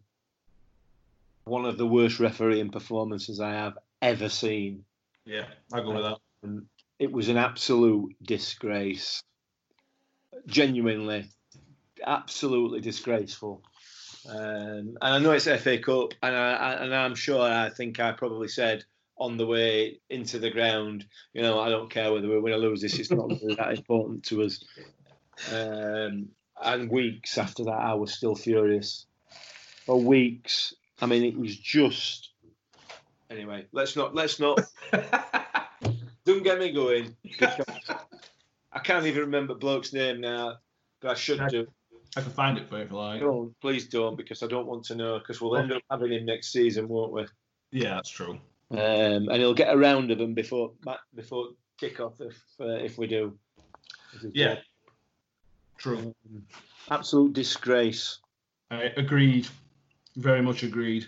one 1.45 1.65
of 1.65 1.79
the 1.79 1.87
worst 1.87 2.21
refereeing 2.21 2.71
performances 2.71 3.41
I 3.41 3.53
have 3.53 3.79
ever 4.01 4.29
seen. 4.29 4.85
Yeah, 5.25 5.47
I 5.73 5.81
go 5.81 5.93
with 5.93 6.05
that. 6.05 6.19
And 6.43 6.67
it 6.99 7.11
was 7.11 7.29
an 7.29 7.37
absolute 7.37 8.15
disgrace. 8.23 9.23
Genuinely, 10.47 11.27
absolutely 12.05 12.81
disgraceful. 12.81 13.63
Um, 14.29 14.37
and 14.39 14.99
I 15.01 15.19
know 15.19 15.33
it's 15.33 15.47
FA 15.47 15.79
Cup, 15.79 16.15
and 16.23 16.35
I, 16.35 16.75
and 16.75 16.95
I'm 16.95 17.15
sure 17.15 17.43
I 17.43 17.71
think 17.71 17.99
I 18.01 18.13
probably 18.13 18.49
said 18.49 18.85
on 19.19 19.37
the 19.37 19.47
way 19.47 20.01
into 20.11 20.39
the 20.39 20.51
ground, 20.51 21.07
you 21.33 21.43
know, 21.43 21.61
I 21.61 21.69
don't 21.69 21.91
care 21.91 22.13
whether 22.13 22.29
we 22.29 22.39
win 22.41 22.53
or 22.53 22.59
lose 22.59 22.81
this; 22.81 22.99
it's 22.99 23.11
not 23.11 23.29
really 23.29 23.55
that 23.57 23.73
important 23.77 24.25
to 24.25 24.43
us. 24.43 24.65
Um, 25.53 26.29
and 26.63 26.91
weeks 26.91 27.39
after 27.39 27.65
that, 27.65 27.71
I 27.71 27.95
was 27.95 28.13
still 28.13 28.37
furious. 28.37 29.07
For 29.87 30.01
weeks, 30.01 30.75
I 31.01 31.07
mean, 31.07 31.25
it 31.25 31.37
was 31.37 31.57
just. 31.57 32.31
Anyway, 33.31 33.67
let's 33.73 33.97
not 33.97 34.15
let's 34.15 34.39
not 34.39 34.61
don't 36.25 36.43
get 36.43 36.59
me 36.59 36.71
going. 36.71 37.17
I 38.73 38.79
can't 38.79 39.07
even 39.07 39.23
remember 39.23 39.55
bloke's 39.55 39.93
name 39.93 40.21
now, 40.21 40.59
but 41.01 41.11
I 41.11 41.15
should 41.15 41.49
do. 41.49 41.67
I 42.17 42.21
can 42.21 42.31
find 42.31 42.59
it 42.59 42.69
for 42.69 42.77
you 42.77 42.85
if 42.85 42.91
you 42.91 42.97
like. 42.97 43.21
Don't, 43.21 43.59
please 43.61 43.89
don't, 43.89 44.17
because 44.17 44.43
I 44.43 44.47
don't 44.47 44.67
want 44.67 44.85
to 44.87 44.95
know. 44.95 45.19
Because 45.19 45.41
we'll 45.41 45.57
end 45.57 45.73
up 45.73 45.83
having 45.91 46.13
him 46.13 46.27
next 46.27 46.53
season, 46.53 46.89
won't 46.89 47.13
we? 47.13 47.27
Yeah, 47.71 47.95
that's 47.95 48.11
true. 48.11 48.39
Um, 48.71 49.29
and 49.29 49.35
he'll 49.35 49.55
get 49.55 49.73
a 49.73 49.77
round 49.77 50.11
of 50.11 50.19
them 50.19 50.35
before 50.35 50.73
before 51.15 51.49
kick 51.79 52.01
off 52.01 52.21
if 52.21 52.39
uh, 52.61 52.67
if 52.67 52.99
we 52.99 53.07
do. 53.07 53.37
Yeah, 54.33 54.57
true. 55.79 56.15
Um, 56.31 56.43
absolute 56.91 57.33
disgrace. 57.33 58.19
I 58.71 58.93
agreed. 58.97 59.49
Very 60.17 60.43
much 60.43 60.63
agreed. 60.63 61.07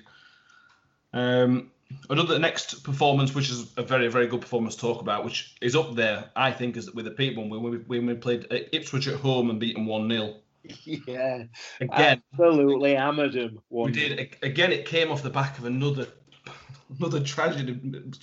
Um, 1.12 1.70
another 2.11 2.38
next 2.38 2.82
performance, 2.82 3.34
which 3.34 3.50
is 3.50 3.72
a 3.76 3.82
very, 3.82 4.09
very 4.09 4.26
good 4.26 4.40
performance 4.40 4.74
to 4.76 4.80
talk 4.80 5.00
about, 5.00 5.24
which 5.24 5.55
is 5.61 5.76
up 5.76 5.94
there, 5.94 6.30
I 6.34 6.50
think, 6.50 6.76
is 6.76 6.92
with 6.92 7.05
the 7.05 7.11
Pete 7.11 7.36
one 7.36 7.48
when 7.48 7.62
we, 7.62 7.78
when 7.78 8.07
we 8.07 8.14
played 8.14 8.46
Ipswich 8.50 9.09
at 9.09 9.20
home 9.20 9.50
and 9.50 9.61
beat 9.61 9.74
them 9.74 9.86
1 9.86 10.11
0. 10.11 10.36
Yeah, 10.85 11.45
Again, 11.81 12.23
absolutely 12.33 12.95
hammered 12.95 13.35
him. 13.35 13.61
we 13.71 13.91
did. 13.93 14.37
Again, 14.43 14.73
it 14.73 14.87
came 14.87 15.11
off 15.11 15.23
the 15.23 15.31
back 15.31 15.59
of 15.59 15.65
another 15.67 16.07
another 16.99 17.21
tragedy. 17.21 17.79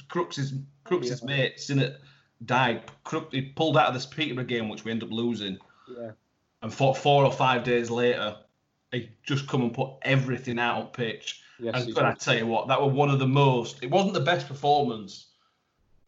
Crooks's, 0.07 0.53
Crooks's 0.83 1.21
Yeah. 1.21 1.27
mate, 1.27 1.59
Sinnott, 1.59 2.01
died. 2.45 2.83
Crook, 3.03 3.31
he 3.31 3.41
pulled 3.41 3.77
out 3.77 3.87
of 3.87 3.93
this 3.93 4.05
Peterborough 4.05 4.45
game, 4.45 4.69
which 4.69 4.83
we 4.85 4.91
ended 4.91 5.09
up 5.09 5.13
losing. 5.13 5.57
Yeah, 5.95 6.11
And 6.61 6.73
four, 6.73 6.95
four 6.95 7.25
or 7.25 7.31
five 7.31 7.63
days 7.63 7.89
later, 7.91 8.37
he 8.91 9.09
just 9.23 9.47
come 9.47 9.61
and 9.61 9.73
put 9.73 9.91
everything 10.01 10.57
out 10.59 10.81
on 10.81 10.87
pitch. 10.87 11.41
yes, 11.59 11.75
And 11.75 11.85
he 11.87 11.93
but 11.93 12.05
I 12.05 12.13
tell 12.13 12.37
you 12.37 12.47
what, 12.47 12.67
that 12.69 12.81
was 12.81 12.93
one 12.93 13.09
of 13.09 13.19
the 13.19 13.27
most. 13.27 13.83
It 13.83 13.89
wasn't 13.91 14.13
the 14.13 14.19
best 14.21 14.47
performance, 14.47 15.27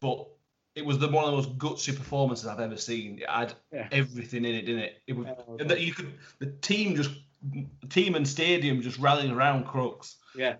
but 0.00 0.26
it 0.74 0.84
was 0.84 0.98
the 0.98 1.08
one 1.08 1.24
of 1.24 1.30
the 1.30 1.36
most 1.36 1.58
gutsy 1.58 1.96
performances 1.96 2.46
I've 2.46 2.60
ever 2.60 2.76
seen. 2.76 3.18
It 3.20 3.30
had 3.30 3.54
Yeah. 3.72 3.88
everything 3.92 4.44
in 4.44 4.54
it, 4.54 4.62
didn't 4.62 4.82
it? 4.82 5.02
It 5.06 5.12
was 5.14 5.26
that 5.58 5.80
you 5.80 5.92
could 5.92 6.12
the 6.38 6.46
team 6.46 6.96
just 6.96 7.10
team 7.90 8.14
and 8.14 8.26
stadium 8.26 8.80
just 8.80 8.98
rallying 8.98 9.30
around 9.30 9.66
Crooks, 9.66 10.16
yeah, 10.34 10.56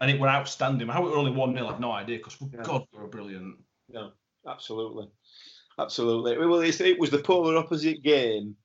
and 0.00 0.10
it 0.10 0.20
were 0.20 0.28
outstanding. 0.28 0.88
How 0.88 1.06
it 1.06 1.10
were 1.10 1.16
only 1.16 1.32
one 1.32 1.54
0 1.54 1.66
I've 1.66 1.80
no 1.80 1.90
idea 1.92 2.18
because 2.18 2.36
Yeah. 2.40 2.62
God, 2.62 2.86
they 2.92 2.98
were 2.98 3.08
brilliant. 3.08 3.56
Yeah, 3.88 4.10
absolutely, 4.46 5.08
absolutely. 5.78 6.36
Well, 6.36 6.60
it's, 6.60 6.80
it 6.80 6.98
was 6.98 7.10
the 7.10 7.18
polar 7.18 7.56
opposite 7.56 8.02
game 8.02 8.56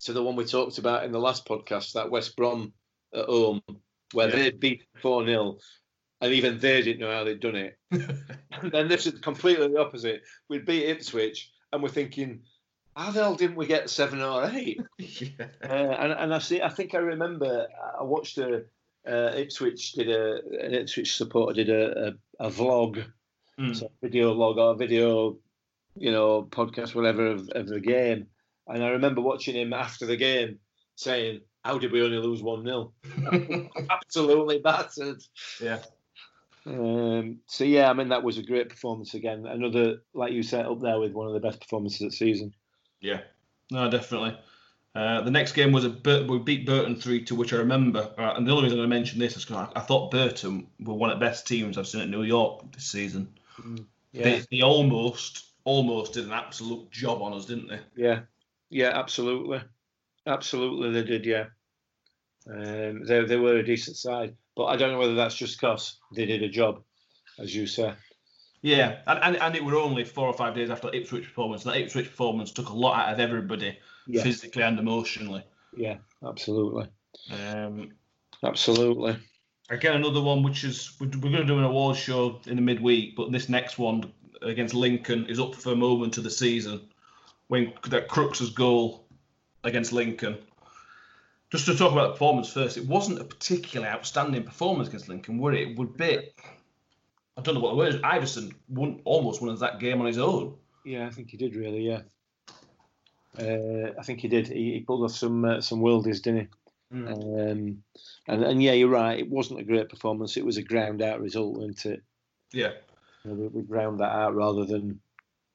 to 0.00 0.12
the 0.12 0.22
one 0.22 0.36
we 0.36 0.44
talked 0.44 0.76
about 0.78 1.04
in 1.04 1.12
the 1.12 1.18
last 1.18 1.46
podcast, 1.46 1.92
that 1.94 2.10
West 2.10 2.36
Brom 2.36 2.72
at 3.14 3.24
home, 3.24 3.62
where 4.12 4.28
Yeah. 4.28 4.36
they 4.36 4.50
beat 4.50 4.84
four 5.00 5.24
0 5.24 5.58
and 6.20 6.32
even 6.32 6.58
they 6.58 6.82
didn't 6.82 7.00
know 7.00 7.10
how 7.12 7.24
they'd 7.24 7.40
done 7.40 7.56
it. 7.56 7.78
And 8.62 8.72
then 8.72 8.88
this 8.88 9.06
is 9.06 9.20
completely 9.20 9.68
the 9.68 9.78
opposite. 9.80 10.22
We'd 10.48 10.64
beat 10.64 10.88
Ipswich, 10.88 11.52
and 11.72 11.82
we're 11.82 11.90
thinking, 11.90 12.40
how 12.96 13.10
the 13.10 13.20
hell 13.22 13.34
didn't 13.34 13.56
we 13.56 13.66
get 13.66 13.90
seven 13.90 14.22
or 14.22 14.48
eight? 14.50 14.80
yeah. 14.98 15.46
Uh, 15.62 15.72
and 15.72 16.12
and 16.12 16.34
I 16.34 16.38
see. 16.38 16.62
I 16.62 16.70
think 16.70 16.94
I 16.94 16.98
remember. 16.98 17.66
I 18.00 18.02
watched 18.02 18.38
a 18.38 18.64
uh, 19.06 19.32
Ipswich 19.36 19.92
did 19.92 20.08
a 20.08 20.40
an 20.64 20.72
Ipswich 20.72 21.16
supporter 21.16 21.52
did 21.64 21.68
a, 21.68 22.14
a, 22.40 22.46
a 22.46 22.50
vlog, 22.50 23.04
Mm. 23.60 23.74
so 23.74 23.90
video 24.02 24.32
log 24.32 24.58
or 24.58 24.74
video, 24.76 25.38
you 25.96 26.12
know, 26.12 26.42
podcast 26.44 26.94
whatever 26.94 27.26
of, 27.26 27.48
of 27.50 27.68
the 27.68 27.80
game. 27.80 28.26
And 28.66 28.84
I 28.84 28.88
remember 28.88 29.20
watching 29.22 29.54
him 29.54 29.72
after 29.72 30.04
the 30.06 30.16
game 30.16 30.58
saying, 30.96 31.40
how 31.64 31.78
did 31.78 31.90
we 31.90 32.02
only 32.02 32.18
lose 32.18 32.42
1 32.42 32.64
0? 32.64 32.92
Absolutely 33.90 34.58
battered. 34.58 35.22
Yeah. 35.60 35.78
Um, 36.66 37.40
so, 37.46 37.64
yeah, 37.64 37.88
I 37.88 37.92
mean, 37.92 38.08
that 38.08 38.22
was 38.24 38.38
a 38.38 38.42
great 38.42 38.68
performance 38.68 39.14
again. 39.14 39.46
Another, 39.46 40.02
like 40.14 40.32
you 40.32 40.42
said, 40.42 40.66
up 40.66 40.80
there 40.80 40.98
with 40.98 41.12
one 41.12 41.28
of 41.28 41.34
the 41.34 41.40
best 41.40 41.60
performances 41.60 42.02
of 42.02 42.10
the 42.10 42.16
season. 42.16 42.52
Yeah, 43.00 43.20
no, 43.70 43.90
definitely. 43.90 44.36
Uh, 44.94 45.20
the 45.20 45.30
next 45.30 45.52
game 45.52 45.72
was 45.72 45.84
a 45.84 45.90
Bur- 45.90 46.26
we 46.26 46.38
beat 46.38 46.66
Burton 46.66 46.96
three 46.96 47.22
to 47.24 47.34
which 47.34 47.52
I 47.52 47.56
remember, 47.58 48.12
uh, 48.18 48.34
and 48.34 48.46
the 48.46 48.52
only 48.52 48.64
reason 48.64 48.80
I 48.80 48.86
mention 48.86 49.18
this 49.18 49.36
is 49.36 49.44
because 49.44 49.68
I, 49.74 49.80
I 49.80 49.82
thought 49.82 50.10
Burton 50.10 50.66
were 50.80 50.94
one 50.94 51.10
of 51.10 51.20
the 51.20 51.24
best 51.24 51.46
teams 51.46 51.76
I've 51.76 51.86
seen 51.86 52.00
at 52.00 52.08
New 52.08 52.22
York 52.22 52.72
this 52.72 52.86
season. 52.86 53.38
Yeah, 54.12 54.22
They, 54.24 54.42
they 54.50 54.62
almost 54.62 55.44
almost 55.64 56.14
did 56.14 56.24
an 56.26 56.32
absolute 56.32 56.90
job 56.90 57.20
on 57.22 57.34
us, 57.34 57.44
didn't 57.44 57.68
they? 57.68 57.80
yeah, 57.94 58.20
yeah, 58.70 58.90
absolutely. 58.94 59.60
Absolutely, 60.26 60.90
they 60.90 61.04
did, 61.04 61.26
yeah. 61.26 61.46
Um, 62.48 63.04
they, 63.04 63.24
they 63.24 63.36
were 63.36 63.56
a 63.56 63.64
decent 63.64 63.96
side, 63.96 64.36
but 64.56 64.64
I 64.64 64.76
don't 64.76 64.92
know 64.92 64.98
whether 64.98 65.14
that's 65.14 65.36
just 65.36 65.60
because 65.60 65.98
they 66.14 66.26
did 66.26 66.42
a 66.42 66.48
job, 66.48 66.82
as 67.38 67.54
you 67.54 67.66
say. 67.66 67.94
Yeah, 68.62 69.00
and, 69.06 69.20
and 69.22 69.36
and 69.36 69.54
it 69.54 69.64
were 69.64 69.76
only 69.76 70.04
four 70.04 70.26
or 70.26 70.32
five 70.32 70.54
days 70.54 70.70
after 70.70 70.92
Ipswich 70.92 71.24
performance. 71.24 71.62
That 71.64 71.76
Ipswich 71.76 72.06
performance 72.06 72.50
took 72.50 72.70
a 72.70 72.74
lot 72.74 72.98
out 72.98 73.12
of 73.14 73.20
everybody, 73.20 73.78
Yeah, 74.06 74.22
physically 74.22 74.62
and 74.62 74.78
emotionally. 74.78 75.44
yeah, 75.76 75.98
absolutely. 76.26 76.88
Um, 77.30 77.92
Absolutely. 78.44 79.16
again, 79.70 79.96
another 79.96 80.20
one 80.20 80.42
which 80.42 80.64
is 80.64 80.92
we're, 81.00 81.06
going 81.06 81.32
to 81.32 81.44
do 81.44 81.58
an 81.58 81.64
awards 81.64 81.98
show 81.98 82.40
in 82.46 82.56
the 82.56 82.62
midweek, 82.62 83.16
but 83.16 83.32
this 83.32 83.48
next 83.48 83.78
one 83.78 84.12
against 84.42 84.74
Lincoln 84.74 85.26
is 85.26 85.40
up 85.40 85.54
for 85.54 85.72
a 85.72 85.76
moment 85.76 86.18
of 86.18 86.24
the 86.24 86.30
season 86.30 86.88
when 87.48 87.72
that 87.88 88.08
Crooks' 88.08 88.50
goal 88.50 89.06
against 89.64 89.92
Lincoln. 89.92 90.38
Just 91.50 91.66
to 91.66 91.76
talk 91.76 91.92
about 91.92 92.08
the 92.08 92.12
performance 92.12 92.52
first, 92.52 92.76
it 92.76 92.86
wasn't 92.86 93.20
a 93.20 93.24
particularly 93.24 93.92
outstanding 93.92 94.42
performance 94.42 94.88
against 94.88 95.08
Lincoln, 95.08 95.38
were 95.38 95.52
it? 95.52 95.68
It 95.68 95.78
would 95.78 95.96
be. 95.96 96.18
I 97.36 97.42
don't 97.42 97.54
know 97.54 97.60
what 97.60 97.70
the 97.70 97.76
word 97.76 97.94
is. 97.94 98.00
Iversen 98.00 98.52
won 98.68 99.00
almost 99.04 99.40
won 99.40 99.54
that 99.56 99.78
game 99.78 100.00
on 100.00 100.06
his 100.06 100.18
own. 100.18 100.56
Yeah, 100.84 101.06
I 101.06 101.10
think 101.10 101.30
he 101.30 101.36
did 101.36 101.54
really. 101.54 101.86
Yeah, 101.86 102.00
uh, 103.38 103.92
I 103.98 104.02
think 104.02 104.20
he 104.20 104.28
did. 104.28 104.48
He, 104.48 104.72
he 104.72 104.80
pulled 104.80 105.04
off 105.04 105.16
some 105.16 105.44
uh, 105.44 105.60
some 105.60 105.80
worldies, 105.80 106.22
didn't 106.22 106.40
he? 106.40 106.48
Um, 106.92 107.82
and 108.28 108.44
and 108.44 108.62
yeah, 108.62 108.72
you're 108.72 108.88
right. 108.88 109.18
It 109.18 109.28
wasn't 109.28 109.60
a 109.60 109.64
great 109.64 109.88
performance. 109.88 110.36
It 110.36 110.46
was 110.46 110.56
a 110.56 110.62
ground 110.62 111.02
out 111.02 111.20
result, 111.20 111.56
wasn't 111.56 111.86
it? 111.86 112.02
Yeah, 112.52 112.72
You 113.24 113.30
know, 113.30 113.36
we, 113.36 113.48
we 113.48 113.62
ground 113.62 114.00
that 114.00 114.12
out 114.12 114.34
rather 114.34 114.64
than 114.64 115.00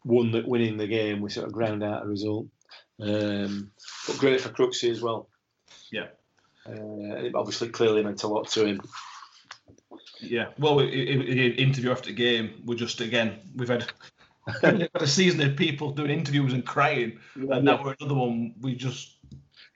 one 0.04 0.32
that 0.34 0.48
winning 0.48 0.78
the 0.78 0.88
game. 0.88 1.22
We 1.22 1.30
sort 1.30 1.48
of 1.48 1.54
ground 1.54 1.84
out 1.84 2.04
a 2.04 2.08
result. 2.08 2.48
Um, 3.00 3.72
but 4.08 4.18
great 4.20 4.42
for 4.42 4.50
Crooksy 4.50 4.92
as 4.92 5.02
well. 5.02 5.30
Yeah. 5.92 6.08
Uh, 6.68 6.74
it 7.26 7.36
obviously 7.36 7.70
clearly 7.70 8.04
meant 8.04 8.24
a 8.24 8.28
lot 8.28 8.48
to 8.50 8.66
him. 8.66 8.82
yeah. 10.20 10.50
Well, 10.58 10.80
i- 10.80 10.84
interview 10.86 11.92
after 11.92 12.12
game, 12.12 12.62
we're 12.66 12.76
just 12.76 13.02
again 13.02 13.40
we've 13.56 13.70
had. 13.70 13.92
a 14.96 15.06
season 15.06 15.40
of 15.42 15.56
people 15.56 15.92
doing 15.92 16.10
interviews 16.10 16.54
and 16.54 16.66
crying, 16.66 17.20
and 17.36 17.68
that 17.68 17.84
were 17.84 17.96
another 18.00 18.16
one 18.16 18.56
we 18.60 18.74
just 18.76 19.18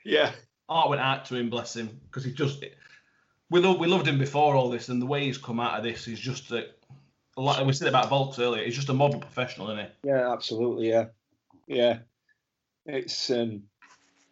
yeah. 0.03 0.31
Art 0.67 0.89
went 0.89 1.01
out 1.01 1.25
to 1.25 1.35
him, 1.35 1.51
bless 1.51 1.75
him, 1.75 1.87
because 2.05 2.23
he 2.23 2.31
just 2.31 2.65
we 3.51 3.59
love 3.59 3.79
we 3.79 3.85
loved 3.87 4.07
him 4.07 4.17
before 4.17 4.55
all 4.55 4.71
this, 4.71 4.89
and 4.89 4.99
the 4.99 5.05
way 5.05 5.23
he's 5.25 5.37
come 5.37 5.59
out 5.59 5.77
of 5.77 5.83
this 5.83 6.07
is 6.07 6.19
just 6.19 6.49
a, 6.51 6.65
a 7.37 7.41
lot. 7.41 7.63
We 7.63 7.73
said 7.73 7.87
about 7.87 8.09
Vaulks 8.09 8.39
earlier. 8.39 8.63
He's 8.65 8.75
just 8.75 8.89
a 8.89 8.93
model 8.93 9.19
professional, 9.19 9.69
isn't 9.69 9.85
he? 9.85 10.09
Yeah, 10.09 10.33
absolutely. 10.33 10.89
Yeah, 10.89 11.05
yeah. 11.67 11.99
It's 12.87 13.29
um, 13.29 13.63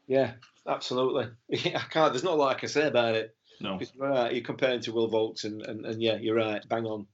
yeah, 0.08 0.32
absolutely. 0.68 1.28
Yeah, 1.50 1.78
I 1.80 1.90
can't. 1.90 2.14
There's 2.14 2.24
not 2.24 2.34
a 2.34 2.36
lot 2.36 2.56
I 2.56 2.60
can 2.60 2.70
say 2.70 2.88
about 2.88 3.16
it. 3.16 3.36
No. 3.62 3.80
You're 3.80 4.10
right, 4.10 4.34
you're 4.34 4.44
comparing 4.44 4.82
to 4.82 4.92
Will 4.92 5.10
Vaulks, 5.10 5.44
and, 5.46 5.62
and, 5.62 5.86
and 5.86 6.02
yeah, 6.02 6.16
you're 6.16 6.36
right, 6.36 6.68
bang 6.68 6.86
on, 6.86 7.06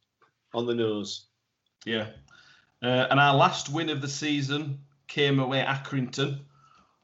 on 0.54 0.66
the 0.66 0.74
nose. 0.74 1.26
Yeah. 1.86 2.08
Uh, 2.82 3.08
and 3.10 3.20
our 3.20 3.36
last 3.36 3.70
win 3.70 3.89
of 3.89 4.02
the 4.02 4.08
season 4.08 4.80
came 5.08 5.39
away 5.39 5.60
at 5.60 5.84
Accrington. 5.84 6.39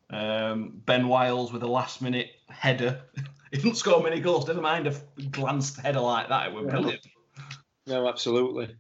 Um, 0.10 0.82
ben 0.86 1.08
Wiles 1.08 1.52
with 1.52 1.64
a 1.64 1.68
last 1.68 2.02
minute 2.02 2.30
header. 2.48 3.02
he 3.52 3.58
didn't 3.58 3.76
score 3.76 4.02
many 4.02 4.20
goals. 4.20 4.48
Never 4.48 4.62
mind 4.62 4.88
a 4.88 4.94
glanced 5.32 5.80
header 5.80 6.00
like 6.00 6.30
that. 6.30 6.48
It 6.48 6.54
was 6.54 6.66
Yeah. 6.66 6.72
brilliant. 6.72 7.08
No, 7.88 8.08
absolutely. 8.08 8.76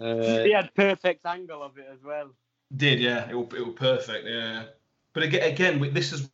Uh, 0.00 0.44
he 0.44 0.52
had 0.52 0.72
perfect 0.74 1.26
angle 1.26 1.62
of 1.62 1.76
it 1.78 1.86
as 1.92 2.02
well. 2.02 2.30
Did 2.76 3.00
yeah. 3.00 3.28
It 3.28 3.34
was, 3.34 3.48
it 3.54 3.66
was 3.66 3.74
perfect. 3.76 4.26
Yeah. 4.26 4.64
But 5.12 5.24
again, 5.24 5.52
again, 5.52 5.94
this 5.94 6.12
is 6.12 6.30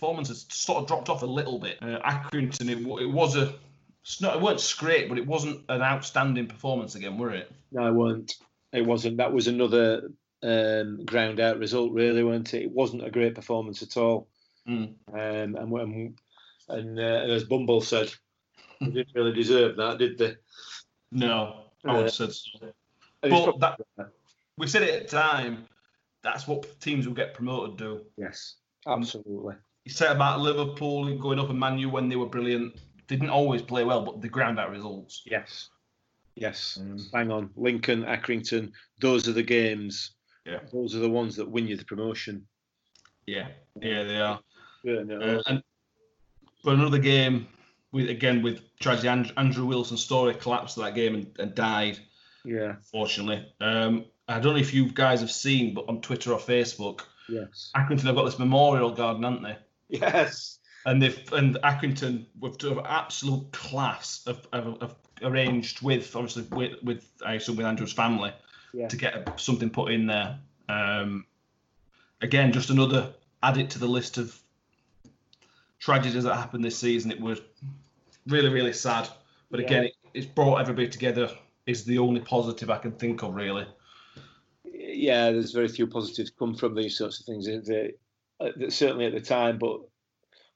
performance 0.00 0.28
has 0.28 0.46
sort 0.48 0.78
of 0.78 0.88
dropped 0.88 1.10
off 1.10 1.22
a 1.22 1.26
little 1.26 1.58
bit. 1.58 1.78
Uh, 1.82 1.98
Accrington, 2.00 2.70
it, 2.70 3.02
it 3.02 3.10
was 3.12 3.36
a, 3.36 3.54
it's 4.02 4.20
not, 4.22 4.36
it 4.36 4.42
weren't 4.42 4.74
great, 4.78 5.10
but 5.10 5.18
it 5.18 5.26
wasn't 5.26 5.62
an 5.68 5.82
outstanding 5.82 6.46
performance 6.46 6.94
again, 6.94 7.18
were 7.18 7.34
it? 7.34 7.52
No, 7.70 7.86
it 7.86 7.92
wasn't. 7.92 8.34
It 8.72 8.86
wasn't. 8.86 9.18
That 9.18 9.32
was 9.32 9.46
another 9.46 10.10
um, 10.42 11.04
ground 11.04 11.38
out 11.38 11.58
result, 11.58 11.92
really, 11.92 12.24
wasn't 12.24 12.54
it? 12.54 12.62
It 12.62 12.70
wasn't 12.70 13.04
a 13.06 13.10
great 13.10 13.34
performance 13.34 13.82
at 13.82 13.96
all. 13.98 14.28
Mm. 14.66 14.94
Um, 15.12 15.56
and 15.56 15.70
when, 15.70 16.14
and, 16.68 16.98
uh, 16.98 17.02
as 17.02 17.44
Bumble 17.44 17.82
said, 17.82 18.10
they 18.80 18.86
didn't 18.86 19.14
really 19.14 19.34
deserve 19.34 19.76
that, 19.76 19.98
did 19.98 20.16
they? 20.16 20.36
No, 21.12 21.64
I 21.84 21.92
would 21.92 22.00
Uh, 22.00 22.02
have 22.04 22.12
said 22.12 22.32
so. 22.32 22.72
And 23.22 23.32
it's 23.34 23.58
But 23.58 23.76
that, 23.96 24.10
we 24.56 24.66
said 24.66 24.82
it 24.82 24.94
at 24.94 25.08
the 25.10 25.16
time. 25.16 25.66
That's 26.22 26.46
what 26.46 26.80
teams 26.80 27.04
who 27.04 27.12
get 27.12 27.34
promoted 27.34 27.76
do. 27.76 28.04
yes, 28.16 28.56
absolutely. 28.86 29.56
You 29.84 29.92
said 29.92 30.14
about 30.14 30.40
Liverpool 30.40 31.06
and 31.08 31.20
going 31.20 31.38
up 31.38 31.50
and 31.50 31.58
Man 31.58 31.78
U 31.78 31.88
when 31.88 32.08
they 32.08 32.16
were 32.16 32.26
brilliant. 32.26 32.74
Didn't 33.08 33.30
always 33.30 33.62
play 33.62 33.82
well, 33.84 34.02
but 34.02 34.20
they 34.20 34.28
ground 34.28 34.58
out 34.58 34.70
results. 34.70 35.22
Yes, 35.26 35.70
yes. 36.36 36.78
Mm. 36.80 37.10
Bang 37.10 37.32
on. 37.32 37.50
Lincoln, 37.56 38.04
Accrington. 38.04 38.72
Those 39.00 39.26
are 39.26 39.32
the 39.32 39.42
games. 39.42 40.12
Yeah. 40.46 40.60
Those 40.72 40.94
are 40.94 41.00
the 41.00 41.10
ones 41.10 41.34
that 41.36 41.48
win 41.50 41.66
you 41.66 41.76
the 41.76 41.84
promotion. 41.84 42.46
Yeah, 43.26 43.48
yeah, 43.80 44.04
they 44.04 44.20
are. 44.20 44.40
Yeah, 44.84 45.02
no, 45.02 45.20
Uh, 45.20 45.42
and 45.46 45.62
but 46.64 46.74
another 46.74 46.98
game 46.98 47.46
with 47.92 48.08
again 48.08 48.42
with 48.42 48.60
tragedy, 48.78 49.08
And- 49.08 49.32
Andrew 49.36 49.66
Wilson 49.66 49.96
story 49.96 50.34
collapsed 50.34 50.76
that 50.76 50.94
game 50.94 51.14
and, 51.14 51.36
and 51.38 51.54
died. 51.54 51.98
yeah. 52.44 52.76
Fortunately, 52.92 53.46
um, 53.60 54.04
I 54.28 54.38
don't 54.40 54.54
know 54.54 54.60
if 54.60 54.72
you 54.72 54.90
guys 54.92 55.20
have 55.20 55.30
seen, 55.32 55.74
but 55.74 55.86
on 55.88 56.00
Twitter 56.00 56.32
or 56.32 56.38
Facebook, 56.38 57.00
Yes. 57.28 57.70
Accrington 57.76 58.04
have 58.04 58.14
got 58.16 58.24
this 58.24 58.38
memorial 58.38 58.90
garden, 58.92 59.22
haven't 59.24 59.42
they? 59.42 59.56
Yes. 60.00 60.58
And 60.86 61.02
they've 61.02 61.32
and 61.32 61.56
Accrington 61.56 62.24
with 62.38 62.58
to 62.58 62.80
absolute 62.82 63.52
class 63.52 64.22
of, 64.26 64.46
of, 64.52 64.80
of 64.82 64.94
arranged 65.22 65.82
with 65.82 66.16
obviously 66.16 66.44
with 66.56 66.82
with 66.82 67.06
I 67.24 67.34
assume 67.34 67.56
with 67.56 67.66
Andrew's 67.66 67.92
family 67.92 68.32
Yeah. 68.72 68.88
to 68.88 68.96
get 68.96 69.38
something 69.38 69.68
put 69.68 69.92
in 69.92 70.06
there. 70.06 70.38
Um, 70.68 71.26
again, 72.22 72.52
just 72.52 72.70
another 72.70 73.12
add 73.42 73.58
it 73.58 73.68
to 73.70 73.78
the 73.78 73.86
list 73.88 74.16
of 74.16 74.40
tragedies 75.78 76.24
that 76.24 76.34
happened 76.34 76.64
this 76.64 76.78
season. 76.78 77.10
It 77.10 77.20
was 77.20 77.40
really 78.26 78.48
really 78.48 78.72
sad, 78.72 79.08
but 79.50 79.60
Yeah. 79.60 79.66
again, 79.66 79.84
it, 79.84 79.92
it's 80.14 80.26
brought 80.26 80.60
everybody 80.60 80.88
together. 80.88 81.30
Is 81.66 81.84
the 81.84 81.98
only 81.98 82.20
positive 82.20 82.70
I 82.70 82.78
can 82.78 82.92
think 82.92 83.22
of 83.22 83.34
really. 83.34 83.66
Yeah, 84.64 85.30
there's 85.30 85.52
very 85.52 85.68
few 85.68 85.86
positives 85.86 86.30
come 86.30 86.54
from 86.54 86.74
these 86.74 86.96
sorts 86.96 87.20
of 87.20 87.26
things. 87.26 87.46
They, 87.46 87.58
they, 87.58 87.92
certainly 88.68 89.06
at 89.06 89.12
the 89.12 89.20
time, 89.20 89.58
but 89.58 89.80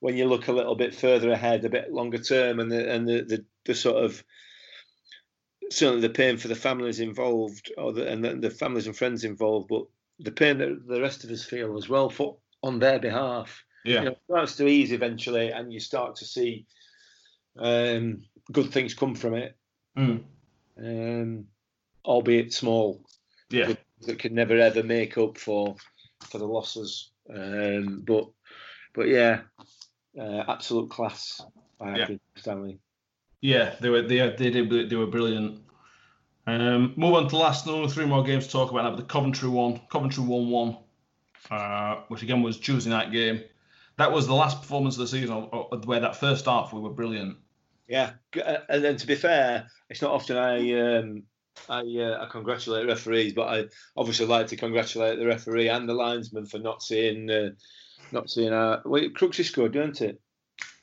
when 0.00 0.16
you 0.16 0.26
look 0.26 0.48
a 0.48 0.52
little 0.52 0.74
bit 0.74 0.94
further 0.94 1.30
ahead, 1.30 1.64
a 1.64 1.70
bit 1.70 1.92
longer 1.92 2.18
term, 2.18 2.60
and 2.60 2.70
the 2.70 2.90
and 2.90 3.08
the 3.08 3.22
the, 3.22 3.44
the 3.64 3.74
sort 3.74 4.04
of 4.04 4.22
certainly 5.70 6.02
the 6.02 6.12
pain 6.12 6.36
for 6.36 6.48
the 6.48 6.54
families 6.54 7.00
involved, 7.00 7.72
or 7.78 7.92
the, 7.92 8.06
and 8.06 8.24
the, 8.24 8.34
the 8.34 8.50
families 8.50 8.86
and 8.86 8.96
friends 8.96 9.24
involved, 9.24 9.68
but 9.68 9.84
the 10.20 10.30
pain 10.32 10.58
that 10.58 10.86
the 10.86 11.00
rest 11.00 11.24
of 11.24 11.30
us 11.30 11.44
feel 11.44 11.76
as 11.76 11.88
well 11.88 12.10
for 12.10 12.36
on 12.62 12.78
their 12.78 12.98
behalf. 12.98 13.64
Yeah, 13.84 13.98
you 13.98 14.04
know, 14.04 14.10
it 14.12 14.20
starts 14.26 14.56
to 14.56 14.66
ease 14.66 14.92
eventually, 14.92 15.50
and 15.50 15.72
you 15.72 15.80
start 15.80 16.16
to 16.16 16.24
see 16.24 16.66
um, 17.58 18.22
good 18.52 18.70
things 18.72 18.94
come 18.94 19.14
from 19.14 19.34
it, 19.34 19.56
Mm. 19.96 20.24
um, 20.78 21.46
albeit 22.04 22.52
small, 22.52 23.00
yeah, 23.48 23.74
that 24.02 24.18
could 24.18 24.32
never 24.32 24.58
ever 24.58 24.82
make 24.82 25.16
up 25.16 25.38
for 25.38 25.76
for 26.28 26.38
the 26.38 26.46
losses. 26.46 27.10
Um, 27.32 28.02
but 28.06 28.28
but 28.94 29.08
yeah, 29.08 29.40
uh, 30.18 30.44
absolute 30.48 30.90
class 30.90 31.40
by 31.78 31.96
Yeah. 31.98 32.08
Stanley. 32.36 32.80
yeah. 33.40 33.74
They 33.80 33.88
were 33.90 34.02
they 34.02 34.18
they 34.36 34.50
did 34.50 34.90
they 34.90 34.96
were 34.96 35.06
brilliant. 35.06 35.60
Um, 36.46 36.92
move 36.96 37.14
on 37.14 37.28
to 37.28 37.36
last 37.38 37.66
no, 37.66 37.88
three 37.88 38.04
more 38.04 38.22
games 38.22 38.46
to 38.46 38.52
talk 38.52 38.70
about. 38.70 38.84
Now, 38.84 38.90
but 38.90 38.96
the 38.98 39.04
Coventry 39.04 39.48
one, 39.48 39.80
Coventry 39.90 40.22
one 40.22 40.50
one, 40.50 40.76
uh, 41.50 42.02
which 42.08 42.22
again 42.22 42.42
was 42.42 42.60
Tuesday 42.60 42.90
night 42.90 43.12
game. 43.12 43.42
That 43.96 44.12
was 44.12 44.26
the 44.26 44.34
last 44.34 44.60
performance 44.60 44.96
of 44.96 45.00
the 45.00 45.06
season 45.08 45.48
uh, 45.52 45.76
where 45.84 46.00
that 46.00 46.16
first 46.16 46.44
half 46.44 46.72
we 46.72 46.80
were 46.80 46.90
brilliant. 46.90 47.38
Yeah, 47.88 48.12
uh, 48.44 48.58
and 48.68 48.84
then 48.84 48.96
to 48.96 49.06
be 49.06 49.14
fair, 49.14 49.68
it's 49.88 50.02
not 50.02 50.10
often 50.12 50.36
I 50.36 50.98
um, 50.98 51.22
I 51.68 51.80
uh, 51.80 52.24
I 52.24 52.26
congratulate 52.30 52.86
referees, 52.86 53.32
but 53.32 53.48
I 53.48 53.64
obviously 53.96 54.26
like 54.26 54.48
to 54.48 54.56
congratulate 54.56 55.18
the 55.18 55.26
referee 55.26 55.68
and 55.68 55.88
the 55.88 55.94
linesman 55.94 56.46
for 56.46 56.58
not 56.58 56.82
seeing 56.82 57.30
uh, 57.30 57.50
not 58.12 58.30
seeing 58.30 58.52
our 58.52 58.82
wait 58.84 59.14
Crooksy 59.14 59.44
scored, 59.44 59.72
don't 59.72 60.00
it? 60.00 60.20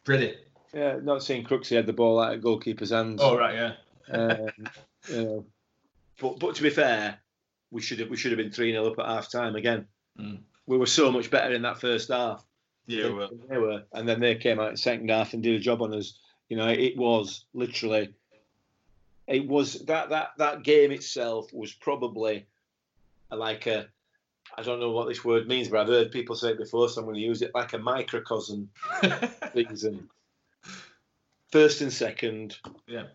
Brilliant. 0.06 0.38
Yeah, 0.74 0.98
not 1.02 1.24
seeing 1.24 1.44
Crooksy 1.44 1.76
had 1.76 1.86
the 1.86 1.94
ball 1.94 2.20
out 2.20 2.34
of 2.34 2.42
goalkeeper's 2.42 2.92
hands. 2.92 3.22
Oh 3.22 3.38
right, 3.38 3.56
yeah. 3.56 3.74
Um, 4.12 4.48
you 5.10 5.24
know. 5.24 5.46
But 6.20 6.40
but 6.40 6.56
to 6.56 6.64
be 6.64 6.70
fair, 6.70 7.18
we 7.72 7.82
should 7.82 8.00
have 8.00 8.10
we 8.10 8.18
should 8.18 8.32
have 8.32 8.38
been 8.38 8.52
three 8.52 8.72
0 8.72 8.92
up 8.92 9.00
at 9.00 9.06
half 9.08 9.32
time 9.32 9.56
again. 9.56 9.88
Mm. 10.20 10.40
We 10.68 10.78
were 10.78 10.86
so 10.86 11.12
much 11.12 11.32
better 11.32 11.54
in 11.54 11.64
that 11.64 11.82
first 11.82 12.10
half. 12.10 12.46
Yeah, 12.88 13.10
well, 13.10 13.30
than 13.30 13.48
they 13.48 13.58
were, 13.58 13.84
and 13.94 14.08
then 14.08 14.20
they 14.20 14.36
came 14.36 14.60
out 14.60 14.72
in 14.72 14.78
second 14.78 15.10
half 15.10 15.34
and 15.34 15.44
did 15.44 15.56
a 15.56 15.60
job 15.60 15.82
on 15.82 15.94
us. 15.94 16.18
You 16.50 16.58
know, 16.58 16.68
it 16.68 16.98
was 16.98 17.46
literally, 17.54 18.14
it 19.32 19.48
was 19.48 19.74
that 19.86 20.10
that 20.10 20.32
that 20.38 20.64
game 20.64 20.92
itself 20.92 21.52
was 21.54 21.72
probably 21.74 22.46
like 23.32 23.66
a, 23.68 23.88
I 24.58 24.62
don't 24.62 24.80
know 24.82 24.92
what 24.92 25.08
this 25.08 25.24
word 25.24 25.48
means, 25.48 25.70
but 25.70 25.80
I've 25.80 25.88
heard 25.88 26.12
people 26.12 26.36
say 26.36 26.50
it 26.50 26.58
before, 26.58 26.90
so 26.90 27.00
I'm 27.00 27.06
going 27.06 27.16
to 27.16 27.22
use 27.22 27.42
it 27.42 27.52
like 27.56 27.74
a 27.74 27.78
microcosm 27.78 28.70
season. 29.54 30.10
First 31.52 31.82
and 31.82 31.92
second, 31.92 32.58
Yeah. 32.88 33.06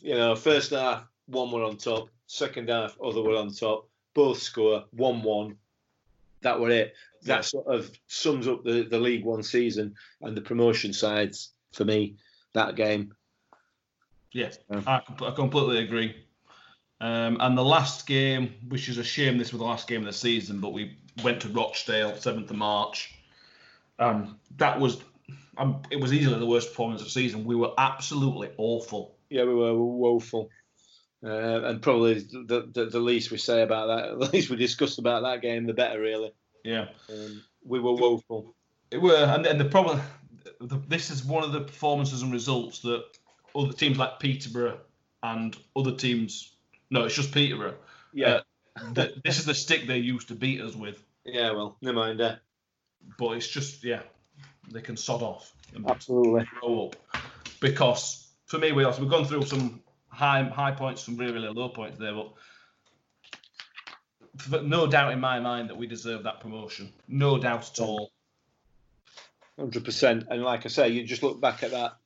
You 0.00 0.14
know, 0.14 0.36
first 0.36 0.70
half 0.70 1.04
one 1.26 1.50
were 1.50 1.64
on 1.64 1.76
top, 1.76 2.08
second 2.26 2.68
half 2.68 2.96
other 3.02 3.20
were 3.22 3.36
on 3.36 3.52
top. 3.52 3.88
Both 4.14 4.38
score 4.42 4.84
one 4.92 5.22
one. 5.22 5.56
That 6.42 6.60
were 6.60 6.70
it. 6.70 6.94
That 7.22 7.36
Yeah. 7.38 7.40
sort 7.40 7.66
of 7.66 7.90
sums 8.06 8.46
up 8.46 8.62
the, 8.62 8.82
the 8.84 8.98
League 8.98 9.24
One 9.24 9.42
season 9.42 9.96
and 10.20 10.36
the 10.36 10.40
promotion 10.40 10.92
sides 10.92 11.50
for 11.72 11.84
me. 11.84 12.14
That 12.54 12.76
game. 12.76 13.12
Yeah, 14.38 14.50
Yeah. 14.70 14.82
I, 14.86 15.24
I 15.24 15.30
completely 15.32 15.78
agree. 15.78 16.14
Um, 17.00 17.38
and 17.40 17.56
the 17.56 17.64
last 17.64 18.06
game, 18.06 18.54
which 18.68 18.88
is 18.88 18.98
a 18.98 19.04
shame, 19.04 19.38
this 19.38 19.52
was 19.52 19.60
the 19.60 19.64
last 19.66 19.86
game 19.88 20.00
of 20.00 20.06
the 20.06 20.12
season, 20.12 20.60
but 20.60 20.72
we 20.72 20.96
went 21.22 21.40
to 21.42 21.48
Rochdale, 21.48 22.16
seventh 22.16 22.50
of 22.50 22.56
March. 22.56 23.14
Um, 23.98 24.38
that 24.56 24.78
was, 24.78 25.02
um, 25.56 25.82
it 25.90 26.00
was 26.00 26.12
easily 26.12 26.38
the 26.38 26.46
worst 26.46 26.68
performance 26.70 27.00
of 27.00 27.06
the 27.06 27.12
season. 27.12 27.44
We 27.44 27.56
were 27.56 27.72
absolutely 27.78 28.50
awful. 28.56 29.16
Yeah, 29.30 29.44
we 29.44 29.54
were 29.54 29.76
woeful. 29.76 30.50
Uh, 31.22 31.62
and 31.64 31.82
probably 31.82 32.14
the, 32.14 32.70
the 32.72 32.84
the 32.86 33.00
least 33.00 33.32
we 33.32 33.38
say 33.38 33.62
about 33.62 33.86
that, 33.88 34.18
the 34.20 34.30
least 34.32 34.50
we 34.50 34.56
discuss 34.56 34.98
about 34.98 35.24
that 35.24 35.42
game, 35.42 35.66
the 35.66 35.74
better, 35.74 36.00
really. 36.00 36.32
Yeah, 36.64 36.86
Um, 37.10 37.42
we 37.64 37.80
were 37.80 37.94
woeful. 37.94 38.54
it 38.92 38.98
were, 38.98 39.16
and, 39.16 39.44
and 39.46 39.58
the 39.60 39.64
problem, 39.64 40.00
the, 40.60 40.80
this 40.88 41.10
is 41.10 41.24
one 41.24 41.42
of 41.42 41.52
the 41.52 41.60
performances 41.62 42.22
and 42.22 42.32
results 42.32 42.80
that 42.80 43.04
other 43.58 43.72
teams 43.72 43.98
like 43.98 44.20
Peterborough 44.20 44.78
and 45.22 45.56
other 45.74 45.92
teams, 45.92 46.54
no, 46.90 47.04
it's 47.04 47.14
just 47.14 47.32
Peterborough. 47.32 47.76
Yeah, 48.12 48.40
that 48.92 49.22
this 49.24 49.38
is 49.38 49.44
the 49.44 49.54
stick 49.54 49.86
they 49.86 49.98
used 49.98 50.28
to 50.28 50.34
beat 50.34 50.60
us 50.60 50.74
with. 50.74 51.02
yeah. 51.24 51.50
Well, 51.50 51.76
never 51.82 51.96
mind. 51.96 52.20
Uh, 52.20 52.36
but 53.18 53.32
it's 53.32 53.48
just 53.48 53.84
yeah, 53.84 54.02
they 54.70 54.80
can 54.80 54.96
sod 54.96 55.22
off 55.22 55.52
and 55.74 55.88
absolutely. 55.90 56.46
grow 56.60 56.86
up. 56.86 56.96
Because 57.60 58.28
for 58.46 58.58
me, 58.58 58.72
we 58.72 58.84
also 58.84 59.02
we've 59.02 59.10
gone 59.10 59.24
through 59.24 59.42
some 59.42 59.82
high 60.08 60.42
high 60.44 60.72
points, 60.72 61.04
some 61.04 61.16
really 61.16 61.32
really 61.32 61.48
low 61.48 61.68
points 61.68 61.98
there, 61.98 62.14
but 62.14 62.32
but 64.48 64.64
no 64.64 64.86
doubt 64.86 65.12
in 65.12 65.20
my 65.20 65.40
mind 65.40 65.68
that 65.68 65.76
we 65.76 65.86
deserve 65.86 66.22
that 66.22 66.40
promotion. 66.40 66.92
No 67.08 67.38
doubt 67.38 67.70
at 67.70 67.80
all. 67.80 68.12
Hundred 69.58 69.84
percent. 69.84 70.26
And 70.30 70.42
like 70.42 70.64
I 70.64 70.68
say, 70.68 70.88
you 70.88 71.02
just 71.04 71.24
look 71.24 71.40
back 71.40 71.64
at 71.64 71.72
that 71.72 71.96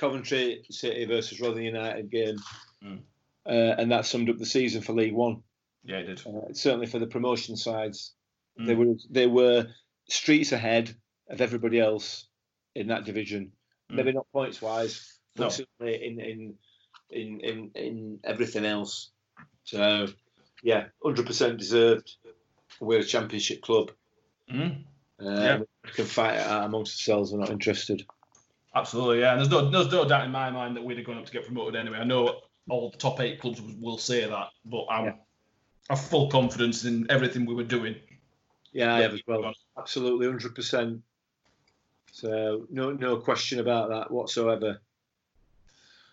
Coventry 0.00 0.64
City 0.70 1.04
versus 1.04 1.40
Rotherham 1.40 1.64
United 1.64 2.10
game, 2.10 2.36
Mm. 2.82 3.00
uh, 3.46 3.50
and 3.78 3.92
that 3.92 4.06
summed 4.06 4.30
up 4.30 4.38
the 4.38 4.46
season 4.46 4.80
for 4.80 4.94
League 4.94 5.12
One. 5.12 5.42
Yeah, 5.84 5.98
it 5.98 6.06
did. 6.06 6.26
Uh, 6.26 6.52
certainly 6.54 6.86
for 6.86 6.98
the 6.98 7.06
promotion 7.06 7.56
sides, 7.56 8.14
they 8.56 8.74
Mm. 8.74 8.78
were 8.78 8.94
they 9.10 9.26
were 9.26 9.66
streets 10.08 10.52
ahead 10.52 10.94
of 11.28 11.40
everybody 11.42 11.78
else 11.78 12.26
in 12.74 12.86
that 12.88 13.04
division. 13.04 13.52
Mm. 13.90 13.96
Maybe 13.96 14.12
not 14.12 14.26
points 14.32 14.62
wise, 14.62 15.18
but 15.36 15.44
No. 15.44 15.48
certainly 15.50 16.04
in 16.06 16.20
in 16.20 16.58
in 17.10 17.40
in 17.40 17.70
in 17.74 18.20
everything 18.24 18.64
else. 18.64 19.10
So 19.64 20.06
yeah, 20.62 20.88
hundred 21.02 21.26
percent 21.26 21.58
deserved. 21.58 22.16
We're 22.80 23.00
a 23.00 23.04
championship 23.04 23.60
club. 23.60 23.90
Mm. 24.50 24.84
Uh, 25.20 25.24
Yeah. 25.24 25.58
We 25.84 25.90
can 25.92 26.06
fight 26.06 26.36
amongst 26.38 26.94
ourselves. 27.00 27.32
We're 27.32 27.40
not 27.40 27.50
interested. 27.50 28.06
Absolutely, 28.74 29.20
yeah. 29.20 29.32
And 29.32 29.40
there's 29.40 29.50
no 29.50 29.68
there's 29.68 29.90
no 29.90 30.04
doubt 30.04 30.24
in 30.24 30.30
my 30.30 30.50
mind 30.50 30.76
that 30.76 30.84
we'd 30.84 30.96
have 30.96 31.06
gone 31.06 31.18
up 31.18 31.26
to 31.26 31.32
get 31.32 31.44
promoted 31.44 31.74
anyway. 31.76 31.98
I 31.98 32.04
know 32.04 32.40
all 32.68 32.90
the 32.90 32.96
top 32.98 33.20
eight 33.20 33.40
clubs 33.40 33.60
will 33.80 33.98
say 33.98 34.24
that, 34.28 34.48
but 34.64 34.86
I'm 34.90 35.04
Yeah. 35.06 35.12
I 35.88 35.96
have 35.96 36.04
full 36.04 36.28
confidence 36.30 36.84
in 36.84 37.10
everything 37.10 37.46
we 37.46 37.54
were 37.54 37.64
doing. 37.64 37.96
Yeah, 38.72 38.94
I 38.94 38.98
Yeah, 38.98 39.02
have 39.02 39.14
as 39.14 39.22
well. 39.26 39.42
well. 39.42 39.54
Absolutely, 39.76 40.26
hundred 40.26 40.54
percent. 40.54 41.02
So 42.12 42.66
no, 42.70 42.92
no 42.92 43.16
question 43.16 43.58
about 43.58 43.88
that 43.88 44.10
whatsoever. 44.10 44.80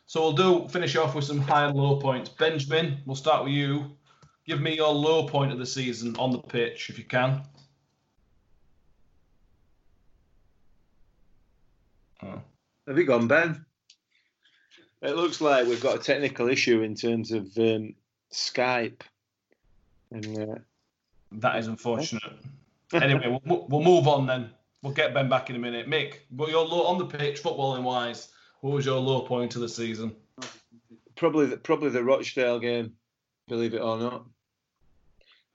So 0.07 0.21
we'll 0.21 0.33
do 0.33 0.67
finish 0.69 0.95
off 0.95 1.13
with 1.15 1.25
some 1.25 1.39
high 1.39 1.65
and 1.67 1.77
low 1.77 1.97
points. 1.99 2.29
Benjamin, 2.29 2.99
we'll 3.05 3.15
start 3.15 3.43
with 3.43 3.53
you. 3.53 3.97
Give 4.45 4.61
me 4.61 4.75
your 4.75 4.93
low 4.93 5.27
point 5.27 5.51
of 5.51 5.59
the 5.59 5.65
season 5.65 6.15
on 6.17 6.31
the 6.31 6.39
pitch, 6.39 6.89
if 6.89 6.97
you 6.97 7.03
can. 7.03 7.43
Have 12.87 12.97
you 12.97 13.03
gone, 13.03 13.27
Ben? 13.27 13.65
It 15.01 15.15
looks 15.15 15.41
like 15.41 15.67
we've 15.67 15.81
got 15.81 15.97
a 15.97 15.99
technical 15.99 16.47
issue 16.49 16.81
in 16.81 16.95
terms 16.95 17.31
of 17.31 17.45
um, 17.57 17.93
Skype. 18.31 19.01
And 20.11 20.37
uh, 20.37 20.55
That 21.33 21.57
is 21.57 21.67
unfortunate. 21.67 22.23
anyway, 22.93 23.39
we'll, 23.45 23.67
we'll 23.67 23.83
move 23.83 24.07
on 24.07 24.25
then. 24.25 24.49
We'll 24.81 24.93
get 24.93 25.13
Ben 25.13 25.27
back 25.27 25.49
in 25.49 25.55
a 25.55 25.59
minute. 25.59 25.89
Mick, 25.89 26.19
what 26.29 26.49
your 26.49 26.65
low 26.65 26.85
on 26.85 26.97
the 26.97 27.05
pitch, 27.05 27.43
footballing 27.43 27.83
wise, 27.83 28.29
what 28.61 28.73
was 28.73 28.85
your 28.85 28.99
low 28.99 29.21
point 29.21 29.55
of 29.55 29.61
the 29.61 29.69
season? 29.69 30.15
probably 31.17 31.47
the, 31.47 31.57
probably 31.57 31.89
the 31.89 32.03
Rochdale 32.03 32.59
game, 32.59 32.93
believe 33.47 33.73
it 33.73 33.81
or 33.81 33.97
not. 33.97 34.25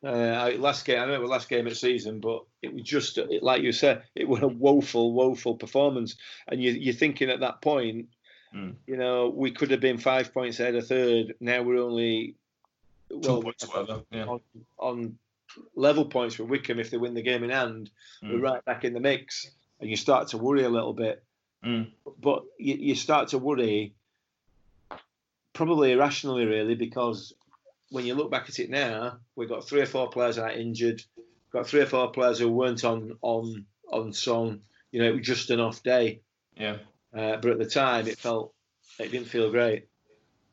Uh, 0.04 0.50
last 0.58 0.84
game, 0.84 1.00
I 1.00 1.06
know 1.06 1.14
it 1.14 1.20
was 1.20 1.30
last 1.30 1.48
game 1.48 1.66
of 1.66 1.72
the 1.72 1.76
season, 1.76 2.18
but 2.20 2.42
it 2.60 2.74
was 2.74 2.82
just 2.82 3.18
like 3.40 3.62
you 3.62 3.70
said, 3.72 4.02
it 4.16 4.28
was 4.28 4.42
a 4.42 4.48
woeful, 4.48 5.12
woeful 5.12 5.54
performance. 5.56 6.16
And 6.48 6.60
you, 6.62 6.72
you're 6.72 6.94
thinking 6.94 7.30
at 7.30 7.40
that 7.40 7.60
point, 7.62 8.08
Mm. 8.54 8.74
you 8.86 8.98
know, 8.98 9.30
we 9.34 9.50
could 9.50 9.70
have 9.70 9.80
been 9.80 9.96
five 9.96 10.34
points 10.34 10.60
ahead 10.60 10.74
of 10.74 10.86
third. 10.86 11.34
Now 11.40 11.62
we're 11.62 11.78
only 11.82 12.36
Two 13.08 13.20
well, 13.20 13.42
points, 13.42 13.66
whatever. 13.66 14.02
Yeah. 14.10 14.26
on, 14.26 14.40
on 14.76 15.18
level 15.74 16.04
points 16.04 16.38
with 16.38 16.50
Wycombe 16.50 16.78
if 16.80 16.90
they 16.90 16.98
win 16.98 17.14
the 17.14 17.22
game 17.22 17.44
in 17.44 17.48
hand. 17.50 17.88
We're 18.22 18.38
Mm. 18.38 18.42
right 18.42 18.64
back 18.66 18.84
in 18.84 18.92
the 18.92 19.00
mix, 19.00 19.50
and 19.80 19.88
you 19.88 19.96
start 19.96 20.28
to 20.28 20.36
worry 20.36 20.64
a 20.64 20.68
little 20.68 20.92
bit. 20.92 21.22
Mm. 21.64 21.92
But 22.20 22.42
you, 22.58 22.74
you 22.74 22.94
start 22.94 23.28
to 23.28 23.38
worry, 23.38 23.94
probably 25.54 25.92
irrationally, 25.92 26.44
really, 26.44 26.74
because 26.74 27.32
when 27.92 28.06
you 28.06 28.14
look 28.14 28.30
back 28.30 28.48
at 28.48 28.58
it 28.58 28.70
now, 28.70 29.18
we've 29.36 29.50
got 29.50 29.68
three 29.68 29.82
or 29.82 29.86
four 29.86 30.08
players 30.08 30.38
out 30.38 30.56
injured, 30.56 31.02
got 31.52 31.66
three 31.66 31.82
or 31.82 31.86
four 31.86 32.10
players 32.10 32.38
who 32.38 32.48
weren't 32.48 32.84
on 32.84 33.18
on 33.20 33.66
on 33.92 34.12
song. 34.14 34.60
You 34.90 35.02
know, 35.02 35.08
it 35.08 35.16
was 35.16 35.26
just 35.26 35.50
an 35.50 35.60
off 35.60 35.82
day. 35.82 36.22
Yeah. 36.56 36.78
Uh, 37.14 37.36
but 37.36 37.46
at 37.46 37.58
the 37.58 37.66
time, 37.66 38.08
it 38.08 38.18
felt 38.18 38.54
it 38.98 39.10
didn't 39.10 39.28
feel 39.28 39.50
great. 39.50 39.88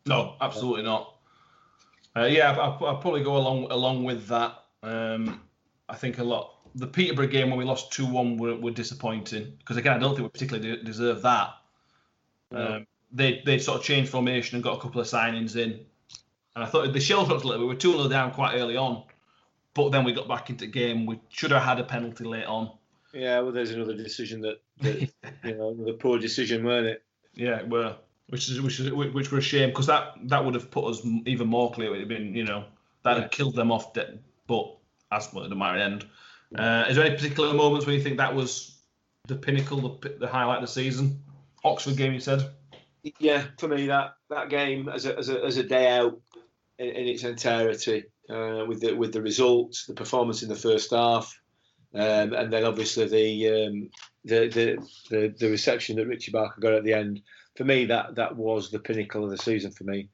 No, 0.05 0.35
absolutely 0.41 0.83
not. 0.83 1.15
Uh, 2.15 2.25
yeah, 2.25 2.51
I, 2.51 2.67
I, 2.67 2.91
I'd 2.91 3.01
probably 3.01 3.23
go 3.23 3.37
along 3.37 3.71
along 3.71 4.03
with 4.03 4.27
that. 4.27 4.63
Um, 4.83 5.41
I 5.87 5.95
think 5.95 6.17
a 6.17 6.23
lot. 6.23 6.55
The 6.75 6.87
Peterborough 6.87 7.27
game 7.27 7.49
when 7.49 7.57
we 7.57 7.65
lost 7.65 7.93
two 7.93 8.05
one 8.05 8.37
were, 8.37 8.55
were 8.55 8.71
disappointing 8.71 9.53
because 9.59 9.77
again 9.77 9.93
I 9.93 9.99
don't 9.99 10.13
think 10.13 10.23
we 10.23 10.29
particularly 10.29 10.75
de- 10.75 10.83
deserve 10.83 11.21
that. 11.21 11.53
No. 12.51 12.75
Um, 12.75 12.87
they 13.11 13.41
they 13.45 13.59
sort 13.59 13.79
of 13.79 13.85
changed 13.85 14.11
formation 14.11 14.55
and 14.55 14.63
got 14.63 14.77
a 14.77 14.81
couple 14.81 14.99
of 14.99 15.07
signings 15.07 15.55
in, 15.55 15.85
and 16.55 16.63
I 16.63 16.67
thought 16.67 16.91
the 16.91 16.99
shell 16.99 17.25
dropped 17.25 17.43
a 17.43 17.47
little. 17.47 17.67
We 17.67 17.73
were 17.73 17.79
two 17.79 17.91
0 17.93 18.07
down 18.09 18.31
quite 18.31 18.55
early 18.55 18.77
on, 18.77 19.03
but 19.73 19.89
then 19.91 20.03
we 20.03 20.13
got 20.13 20.27
back 20.27 20.49
into 20.49 20.65
the 20.65 20.71
game. 20.71 21.05
We 21.05 21.19
should 21.29 21.51
have 21.51 21.63
had 21.63 21.79
a 21.79 21.83
penalty 21.83 22.23
late 22.23 22.45
on. 22.45 22.71
Yeah, 23.13 23.39
well, 23.39 23.51
there's 23.51 23.71
another 23.71 23.95
decision 23.95 24.41
that, 24.41 24.61
that 24.81 25.01
you 25.43 25.55
know, 25.55 25.69
another 25.69 25.93
poor 25.93 26.19
decision, 26.19 26.63
weren't 26.63 26.87
it? 26.87 27.03
Yeah, 27.35 27.63
we're 27.63 27.95
which 28.27 28.49
is 28.49 28.61
which 28.61 28.79
is 28.79 28.91
which 28.91 29.31
were 29.31 29.39
a 29.39 29.41
shame 29.41 29.69
because 29.69 29.87
that 29.87 30.13
that 30.25 30.43
would 30.43 30.53
have 30.53 30.69
put 30.69 30.85
us 30.85 31.01
even 31.25 31.47
more 31.47 31.71
clear. 31.71 31.87
It 31.87 31.91
would 31.91 31.99
have 32.01 32.09
been 32.09 32.35
you 32.35 32.43
know 32.43 32.65
that 33.03 33.15
Yeah. 33.15 33.21
had 33.23 33.31
killed 33.31 33.55
them 33.55 33.71
off. 33.71 33.93
De- 33.93 34.19
but 34.47 34.75
as 35.11 35.29
well, 35.33 35.45
it 35.45 35.55
might 35.55 35.79
end. 35.79 36.05
Uh, 36.55 36.85
is 36.89 36.95
there 36.95 37.05
any 37.05 37.15
particular 37.15 37.53
moments 37.53 37.85
where 37.85 37.95
you 37.95 38.01
think 38.01 38.17
that 38.17 38.33
was 38.33 38.75
the 39.27 39.35
pinnacle, 39.35 39.99
the, 39.99 40.09
the 40.19 40.27
highlight 40.27 40.57
of 40.57 40.63
the 40.63 40.67
season? 40.67 41.21
Oxford 41.63 41.95
game, 41.97 42.13
you 42.13 42.19
said. 42.19 42.49
Yeah, 43.19 43.45
for 43.57 43.67
me 43.67 43.87
that 43.87 44.15
that 44.29 44.49
game 44.49 44.89
as 44.89 45.05
a 45.05 45.17
as 45.17 45.29
a, 45.29 45.43
as 45.43 45.57
a 45.57 45.63
day 45.63 45.87
out 45.97 46.19
in, 46.79 46.87
in 46.87 47.07
its 47.07 47.23
entirety 47.23 48.05
uh, 48.29 48.63
with 48.67 48.81
the 48.81 48.93
with 48.93 49.13
the 49.13 49.21
results, 49.21 49.85
the 49.85 49.93
performance 49.93 50.41
in 50.41 50.49
the 50.49 50.55
first 50.55 50.91
half, 50.91 51.39
um, 51.93 52.33
and 52.33 52.51
then 52.51 52.63
obviously 52.63 53.07
the, 53.07 53.65
um, 53.67 53.89
the 54.25 54.47
the 54.47 54.87
the 55.09 55.35
the 55.37 55.49
reception 55.49 55.97
that 55.97 56.07
Richie 56.07 56.31
Barker 56.31 56.61
got 56.61 56.73
at 56.73 56.83
the 56.83 56.93
end. 56.93 57.21
For 57.55 57.65
me, 57.65 57.85
that 57.85 58.15
that 58.15 58.35
was 58.35 58.71
the 58.71 58.79
pinnacle 58.79 59.23
of 59.25 59.31
the 59.31 59.37
season 59.37 59.71
for 59.71 59.83
me. 59.83 60.09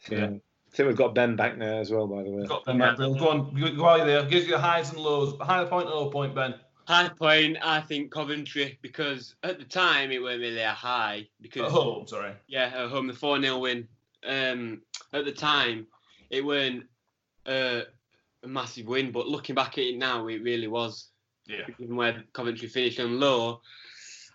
So, 0.00 0.14
Yeah. 0.16 0.26
I 0.26 0.76
think 0.76 0.88
we've 0.88 0.96
got 0.96 1.14
Ben 1.14 1.36
back 1.36 1.56
now 1.56 1.78
as 1.78 1.92
well, 1.92 2.08
by 2.08 2.24
the 2.24 2.30
way. 2.30 2.46
Got 2.46 2.64
them 2.64 2.78
back, 2.78 2.96
Bill. 2.96 3.14
Go 3.14 3.28
on, 3.28 3.54
go, 3.54 3.72
go 3.76 3.86
out 3.86 4.06
there. 4.06 4.24
Gives 4.24 4.48
you 4.48 4.58
highs 4.58 4.90
and 4.90 4.98
lows. 4.98 5.38
High 5.40 5.64
point, 5.66 5.86
low 5.86 6.10
point, 6.10 6.34
Ben. 6.34 6.56
High 6.88 7.10
point, 7.10 7.58
I 7.62 7.80
think 7.80 8.10
Coventry, 8.10 8.76
because 8.82 9.36
at 9.44 9.60
the 9.60 9.64
time 9.64 10.10
it 10.10 10.20
weren't 10.20 10.40
really 10.40 10.60
a 10.60 10.70
high. 10.72 11.28
Because 11.40 11.66
At 11.66 11.70
home, 11.70 12.08
sorry. 12.08 12.32
yeah, 12.48 12.72
at 12.74 12.90
home 12.90 13.06
the 13.06 13.14
four 13.14 13.40
0 13.40 13.58
win. 13.58 13.86
Um, 14.26 14.82
at 15.12 15.24
the 15.24 15.32
time, 15.32 15.86
it 16.30 16.44
weren't 16.44 16.84
uh, 17.46 17.82
a 18.42 18.46
massive 18.48 18.86
win, 18.86 19.12
but 19.12 19.26
looking 19.28 19.54
back 19.54 19.72
at 19.78 19.84
it 19.84 19.98
now, 19.98 20.26
it 20.28 20.42
really 20.42 20.68
was. 20.68 21.08
Yeah. 21.46 21.66
Given 21.78 21.96
where 21.96 22.24
Coventry 22.32 22.68
finished 22.68 23.00
on 23.00 23.20
low, 23.20 23.60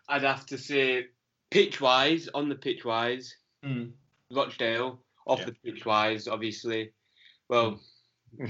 I'd 0.08 0.24
have 0.24 0.46
to 0.48 0.58
say 0.58 1.08
pitch 1.50 1.82
wise, 1.82 2.30
on 2.34 2.50
the 2.50 2.56
pitch 2.56 2.86
wise, 2.86 3.36
Mm. 3.66 3.92
Rochdale. 4.32 5.00
Off 5.28 5.40
Yeah. 5.40 5.46
the 5.46 5.52
pitch 5.72 5.86
wise, 5.86 6.28
obviously. 6.28 6.92
Well, 7.50 7.80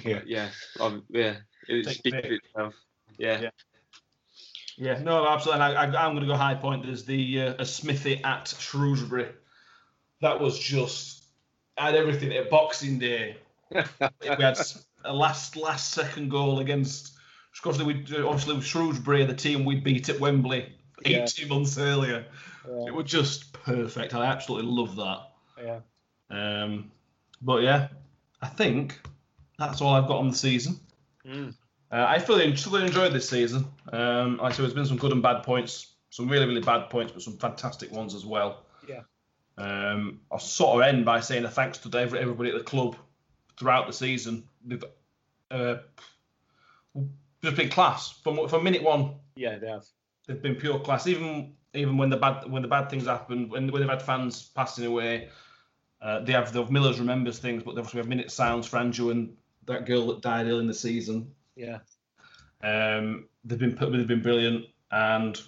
Yeah. 0.05 0.21
yeah, 0.27 0.49
ob- 0.79 1.03
yeah. 1.09 1.37
It 1.67 1.87
speaks 1.87 2.17
for 2.17 2.33
itself. 2.33 2.73
Yeah. 3.17 3.41
Yeah. 3.41 3.49
Yeah, 4.77 4.99
no, 5.01 5.27
absolutely. 5.27 5.61
I, 5.63 5.73
I, 5.73 6.05
I'm 6.05 6.13
going 6.13 6.21
to 6.21 6.25
go 6.27 6.35
high 6.35 6.55
point. 6.55 6.85
There's 6.85 7.03
the 7.05 7.41
uh, 7.41 7.53
a 7.59 7.65
Smithy 7.65 8.23
at 8.23 8.47
Shrewsbury. 8.59 9.27
That 10.21 10.39
was 10.39 10.57
just 10.59 11.18
had 11.85 11.95
everything 11.95 12.31
at 12.33 12.49
Boxing 12.49 12.99
Day. 12.99 13.37
we 13.71 13.81
had 14.27 14.57
a 15.05 15.13
last 15.13 15.55
last 15.55 15.91
second 15.91 16.29
goal 16.29 16.59
against. 16.59 17.13
Obviously, 17.65 17.93
we 17.93 18.23
obviously 18.23 18.55
with 18.55 18.65
Shrewsbury, 18.65 19.25
the 19.25 19.33
team 19.33 19.65
we 19.65 19.75
beat 19.75 20.09
at 20.09 20.19
Wembley 20.19 20.71
Yeah. 21.05 21.23
18 21.23 21.49
months 21.49 21.77
earlier. 21.77 22.25
Yeah. 22.67 22.87
It 22.87 22.93
was 22.93 23.09
just 23.09 23.51
perfect. 23.53 24.13
I 24.13 24.25
absolutely 24.25 24.71
love 24.71 24.95
that. 24.95 25.19
yeah. 25.63 25.79
Um, 26.31 26.91
but 27.41 27.63
yeah, 27.63 27.87
I 28.41 28.47
think 28.47 28.99
that's 29.57 29.81
all 29.81 29.93
I've 29.93 30.07
got 30.07 30.17
on 30.19 30.29
the 30.29 30.35
season. 30.35 30.79
Mm. 31.25 31.55
Uh, 31.91 32.05
I 32.07 32.19
fully, 32.19 32.55
fully 32.55 32.85
enjoyed 32.85 33.13
this 33.13 33.27
season. 33.27 33.65
Um, 33.91 34.37
like 34.37 34.53
I 34.53 34.55
said, 34.55 34.63
there's 34.63 34.73
been 34.75 34.85
some 34.85 34.97
good 34.97 35.11
and 35.11 35.23
bad 35.23 35.41
points, 35.43 35.93
some 36.11 36.29
really, 36.29 36.45
really 36.45 36.61
bad 36.61 36.89
points, 36.89 37.11
but 37.11 37.23
some 37.23 37.37
fantastic 37.37 37.91
ones 37.91 38.13
as 38.13 38.25
well. 38.25 38.65
Yeah. 38.87 39.01
Um, 39.59 40.21
I'll 40.31 40.39
sort 40.39 40.81
of 40.81 40.87
end 40.87 41.03
by 41.05 41.19
saying 41.19 41.43
a 41.43 41.49
thanks 41.49 41.77
to 41.79 41.97
everybody 41.99 42.49
at 42.49 42.57
the 42.57 42.63
club 42.63 42.95
throughout 43.57 43.87
the 43.87 43.93
season. 43.93 44.47
They've 44.63 44.83
uh, 45.51 45.75
just 47.43 47.57
been 47.57 47.69
class 47.69 48.11
from 48.23 48.47
from 48.47 48.63
minute 48.63 48.83
one. 48.83 49.15
Yeah, 49.35 49.57
they 49.57 49.67
have. 49.67 49.85
They've 50.25 50.41
been 50.41 50.55
pure 50.55 50.79
class. 50.79 51.07
Even 51.07 51.55
even 51.73 51.97
when 51.97 52.09
the 52.09 52.17
bad 52.17 52.49
when 52.49 52.61
the 52.61 52.67
bad 52.69 52.89
things 52.89 53.05
happen, 53.05 53.49
when, 53.49 53.69
when 53.69 53.81
they've 53.81 53.89
had 53.89 54.01
fans 54.01 54.49
passing 54.55 54.85
away, 54.85 55.27
uh, 56.01 56.21
they 56.21 56.31
have 56.31 56.53
the 56.53 56.65
Millers 56.65 56.99
remembers 56.99 57.39
things, 57.39 57.61
but 57.61 57.75
they 57.75 57.81
also 57.81 57.97
have 57.97 58.07
minute 58.07 58.31
sounds 58.31 58.65
for 58.65 58.77
Andrew 58.77 59.09
and 59.09 59.35
that 59.65 59.85
girl 59.85 60.07
that 60.07 60.21
died 60.21 60.47
early 60.47 60.59
in 60.59 60.67
the 60.67 60.73
season. 60.73 61.31
Yeah. 61.55 61.79
Um, 62.63 63.27
they've 63.43 63.59
been 63.59 63.75
they've 63.75 64.07
been 64.07 64.21
brilliant, 64.21 64.67
and 64.91 65.39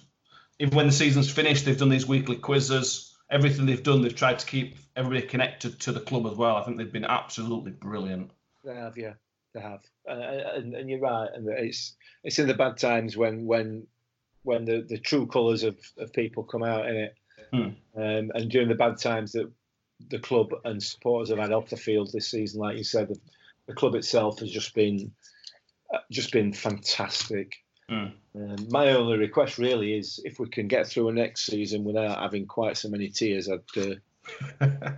even 0.58 0.76
when 0.76 0.86
the 0.86 0.92
season's 0.92 1.30
finished, 1.30 1.64
they've 1.64 1.78
done 1.78 1.88
these 1.88 2.06
weekly 2.06 2.36
quizzes. 2.36 3.11
Everything 3.32 3.66
they've 3.66 3.82
done, 3.82 4.02
they've 4.02 4.14
tried 4.14 4.38
to 4.38 4.46
keep 4.46 4.76
everybody 4.94 5.26
connected 5.26 5.80
to 5.80 5.92
the 5.92 6.00
club 6.00 6.26
as 6.26 6.36
well. 6.36 6.56
I 6.56 6.62
think 6.62 6.76
they've 6.76 6.92
been 6.92 7.04
absolutely 7.04 7.72
brilliant. 7.72 8.30
They 8.64 8.74
have, 8.76 8.96
yeah, 8.96 9.14
they 9.54 9.60
have, 9.60 9.80
uh, 10.08 10.12
and, 10.12 10.74
and 10.74 10.88
you're 10.88 11.00
right. 11.00 11.28
And 11.34 11.48
it's 11.48 11.96
it's 12.22 12.38
in 12.38 12.46
the 12.46 12.54
bad 12.54 12.76
times 12.76 13.16
when 13.16 13.46
when 13.46 13.86
when 14.44 14.64
the, 14.64 14.84
the 14.88 14.98
true 14.98 15.26
colours 15.26 15.62
of, 15.64 15.76
of 15.98 16.12
people 16.12 16.44
come 16.44 16.62
out 16.62 16.86
in 16.88 16.96
it, 16.96 17.14
Hmm. 17.52 17.70
um, 17.96 18.30
and 18.34 18.50
during 18.50 18.68
the 18.68 18.74
bad 18.74 18.98
times 18.98 19.32
that 19.32 19.50
the 20.10 20.18
club 20.18 20.50
and 20.64 20.82
supporters 20.82 21.30
have 21.30 21.38
had 21.38 21.52
off 21.52 21.70
the 21.70 21.76
field 21.76 22.10
this 22.12 22.30
season, 22.30 22.60
like 22.60 22.76
you 22.76 22.84
said, 22.84 23.08
the, 23.08 23.18
the 23.66 23.74
club 23.74 23.94
itself 23.94 24.40
has 24.40 24.50
just 24.50 24.74
been 24.74 25.12
uh, 25.92 25.98
just 26.10 26.32
been 26.32 26.52
fantastic. 26.52 27.56
Hmm. 27.92 28.06
Um, 28.34 28.56
my 28.70 28.90
only 28.92 29.18
request 29.18 29.58
really 29.58 29.94
is 29.94 30.18
if 30.24 30.38
we 30.38 30.48
can 30.48 30.66
get 30.66 30.86
through 30.86 31.10
a 31.10 31.12
next 31.12 31.44
season 31.44 31.84
without 31.84 32.18
having 32.18 32.46
quite 32.46 32.78
so 32.78 32.88
many 32.88 33.08
tears, 33.08 33.50
I'd. 33.50 33.60
Uh, 34.60 34.66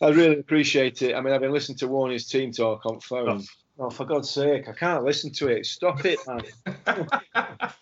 I 0.00 0.08
really 0.10 0.38
appreciate 0.38 1.02
it. 1.02 1.14
I 1.14 1.20
mean, 1.20 1.34
I've 1.34 1.40
been 1.40 1.52
listening 1.52 1.78
to 1.78 1.88
Warney's 1.88 2.28
team 2.28 2.52
talk 2.52 2.86
on 2.86 3.00
phone. 3.00 3.44
Oh, 3.78 3.90
for 3.90 4.04
God's 4.04 4.30
sake, 4.30 4.68
I 4.68 4.72
can't 4.72 5.04
listen 5.04 5.32
to 5.34 5.48
it. 5.48 5.66
Stop 5.66 6.04
it, 6.04 6.20
man. 6.26 6.42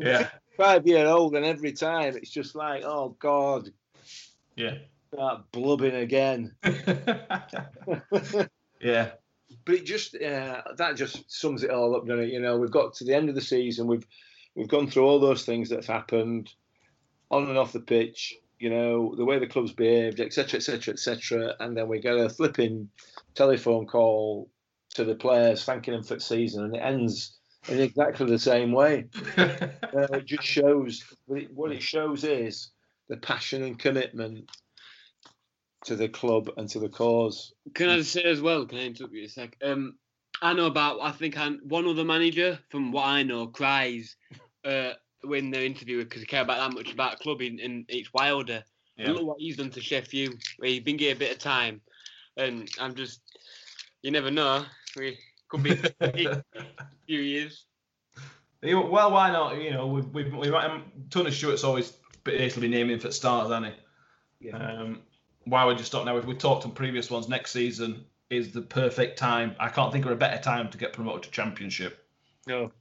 Yeah, 0.00 0.30
five 0.56 0.86
year 0.86 1.06
old, 1.06 1.36
and 1.36 1.44
every 1.44 1.72
time 1.72 2.16
it's 2.16 2.30
just 2.30 2.54
like, 2.54 2.82
oh 2.82 3.14
God, 3.18 3.68
yeah, 4.56 4.78
that 5.12 5.44
blubbing 5.52 5.94
again. 5.94 6.54
yeah. 8.80 9.10
But 9.64 9.74
it 9.74 9.86
just 9.86 10.14
uh, 10.14 10.62
that 10.76 10.96
just 10.96 11.30
sums 11.30 11.62
it 11.62 11.70
all 11.70 11.96
up, 11.96 12.06
doesn't 12.06 12.24
it? 12.24 12.32
You 12.32 12.40
know, 12.40 12.56
we've 12.56 12.70
got 12.70 12.94
to 12.94 13.04
the 13.04 13.14
end 13.14 13.28
of 13.28 13.34
the 13.34 13.40
season. 13.40 13.86
We've 13.86 14.06
we've 14.54 14.68
gone 14.68 14.88
through 14.88 15.04
all 15.04 15.20
those 15.20 15.44
things 15.44 15.68
that 15.68 15.76
have 15.76 15.86
happened 15.86 16.52
on 17.30 17.48
and 17.48 17.58
off 17.58 17.72
the 17.72 17.80
pitch. 17.80 18.34
You 18.58 18.70
know, 18.70 19.14
the 19.16 19.24
way 19.24 19.38
the 19.38 19.46
club's 19.46 19.72
behaved, 19.72 20.20
etc., 20.20 20.58
etc., 20.58 20.94
etc. 20.94 21.54
And 21.58 21.76
then 21.76 21.88
we 21.88 22.00
get 22.00 22.16
a 22.16 22.28
flipping 22.28 22.88
telephone 23.34 23.86
call 23.86 24.48
to 24.94 25.04
the 25.04 25.14
players 25.14 25.64
thanking 25.64 25.94
them 25.94 26.04
for 26.04 26.14
the 26.14 26.20
season, 26.20 26.64
and 26.64 26.76
it 26.76 26.80
ends 26.80 27.38
in 27.68 27.80
exactly 27.80 28.26
the 28.26 28.38
same 28.38 28.72
way. 28.72 29.06
Uh, 29.94 30.06
it 30.14 30.24
just 30.24 30.44
shows 30.44 31.04
what 31.26 31.42
it, 31.42 31.52
what 31.52 31.70
it 31.70 31.82
shows 31.82 32.24
is 32.24 32.70
the 33.10 33.16
passion 33.18 33.62
and 33.62 33.78
commitment 33.78 34.48
to 35.84 35.96
the 35.96 36.08
club 36.08 36.50
and 36.56 36.68
to 36.70 36.78
the 36.78 36.88
cause. 36.88 37.52
Can 37.74 37.88
I 37.88 38.02
say 38.02 38.22
as 38.22 38.40
well? 38.40 38.66
Can 38.66 38.78
I 38.78 38.86
interrupt 38.86 39.14
you 39.14 39.24
a 39.24 39.28
sec? 39.28 39.56
Um, 39.62 39.96
I 40.40 40.52
know 40.52 40.66
about. 40.66 41.00
I 41.00 41.12
think 41.12 41.38
I, 41.38 41.48
one 41.64 41.86
other 41.86 42.04
manager, 42.04 42.58
from 42.68 42.92
what 42.92 43.06
I 43.06 43.22
know, 43.22 43.46
cries 43.46 44.16
uh, 44.64 44.92
when 45.22 45.50
they're 45.50 45.64
interviewed 45.64 46.08
because 46.08 46.22
they 46.22 46.26
care 46.26 46.42
about 46.42 46.58
that 46.58 46.74
much 46.74 46.92
about 46.92 47.14
a 47.14 47.18
club, 47.18 47.40
and, 47.40 47.60
and 47.60 47.84
it's 47.88 48.12
Wilder. 48.12 48.64
Yeah. 48.96 49.06
And 49.06 49.14
look 49.14 49.26
what 49.26 49.40
he's 49.40 49.56
done 49.56 49.70
to 49.70 49.80
Sheffield, 49.80 50.34
where 50.58 50.70
he's 50.70 50.82
been 50.82 50.96
given 50.96 51.16
a 51.16 51.18
bit 51.18 51.32
of 51.32 51.38
time, 51.38 51.80
and 52.36 52.68
I'm 52.78 52.94
just, 52.94 53.20
you 54.02 54.10
never 54.10 54.30
know. 54.30 54.64
We 54.96 55.18
could 55.48 55.62
be 55.62 55.78
a 56.00 56.42
few 57.06 57.20
years. 57.20 57.64
Well, 58.62 59.10
why 59.10 59.30
not? 59.32 59.60
You 59.60 59.72
know, 59.72 59.86
we've 59.86 60.08
we've, 60.08 60.34
we've 60.34 60.54
um, 60.54 60.84
Tony 61.10 61.30
Stewart's 61.30 61.64
always 61.64 61.92
basically 62.24 62.68
been 62.68 62.78
naming 62.78 62.98
for 62.98 63.10
stars, 63.10 63.48
hasn't 63.48 63.74
he? 63.74 64.48
Yeah. 64.48 64.56
Um, 64.56 65.00
why 65.44 65.64
would 65.64 65.78
you 65.78 65.84
stop 65.84 66.04
now? 66.04 66.16
If 66.16 66.24
we 66.24 66.34
talked 66.34 66.64
on 66.64 66.72
previous 66.72 67.10
ones, 67.10 67.28
next 67.28 67.52
season 67.52 68.04
is 68.30 68.52
the 68.52 68.62
perfect 68.62 69.18
time. 69.18 69.54
I 69.58 69.68
can't 69.68 69.92
think 69.92 70.04
of 70.04 70.10
a 70.10 70.16
better 70.16 70.42
time 70.42 70.70
to 70.70 70.78
get 70.78 70.92
promoted 70.92 71.24
to 71.24 71.30
Championship. 71.30 72.06
No. 72.46 72.72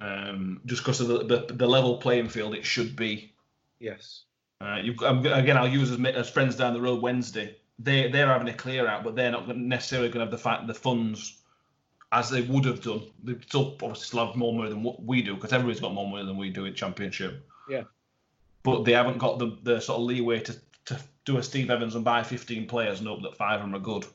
Um, 0.00 0.60
just 0.66 0.82
because 0.82 1.00
of 1.00 1.08
the, 1.08 1.24
the 1.24 1.54
the 1.54 1.66
level 1.66 1.98
playing 1.98 2.28
field 2.28 2.54
it 2.54 2.64
should 2.64 2.94
be. 2.94 3.32
Yes. 3.80 4.24
Uh, 4.60 4.80
again, 4.80 5.56
I'll 5.56 5.68
use 5.68 5.90
as, 5.90 6.04
as 6.04 6.30
friends 6.30 6.56
down 6.56 6.74
the 6.74 6.80
road 6.80 7.00
Wednesday. 7.00 7.56
They 7.78 8.10
they're 8.10 8.26
having 8.28 8.48
a 8.48 8.54
clear 8.54 8.86
out, 8.86 9.04
but 9.04 9.16
they're 9.16 9.30
not 9.30 9.56
necessarily 9.56 10.08
going 10.08 10.20
to 10.20 10.24
have 10.26 10.30
the 10.30 10.38
fact 10.38 10.66
the 10.66 10.74
funds 10.74 11.38
as 12.12 12.30
they 12.30 12.42
would 12.42 12.64
have 12.64 12.82
done. 12.82 13.02
They 13.22 13.34
still 13.46 13.72
obviously 13.82 14.04
still 14.04 14.26
have 14.26 14.36
more 14.36 14.54
money 14.54 14.70
than 14.70 14.82
what 14.82 15.02
we 15.02 15.22
do 15.22 15.34
because 15.34 15.52
everybody's 15.52 15.80
got 15.80 15.94
more 15.94 16.08
money 16.08 16.24
than 16.24 16.36
we 16.36 16.50
do 16.50 16.64
in 16.64 16.74
Championship. 16.74 17.46
Yeah. 17.68 17.84
But 18.62 18.84
they 18.84 18.92
haven't 18.92 19.18
got 19.18 19.38
the, 19.38 19.56
the 19.62 19.80
sort 19.80 20.00
of 20.00 20.06
leeway 20.06 20.40
to, 20.40 20.56
to 20.88 20.98
do 21.24 21.36
a 21.36 21.42
Steve 21.42 21.70
Evans 21.70 21.94
and 21.94 22.04
buy 22.04 22.22
15 22.22 22.66
players 22.66 22.98
and 22.98 23.08
hope 23.08 23.22
that 23.22 23.36
five 23.36 23.60
of 23.60 23.66
them 23.66 23.74
are 23.74 23.78
good. 23.78 24.06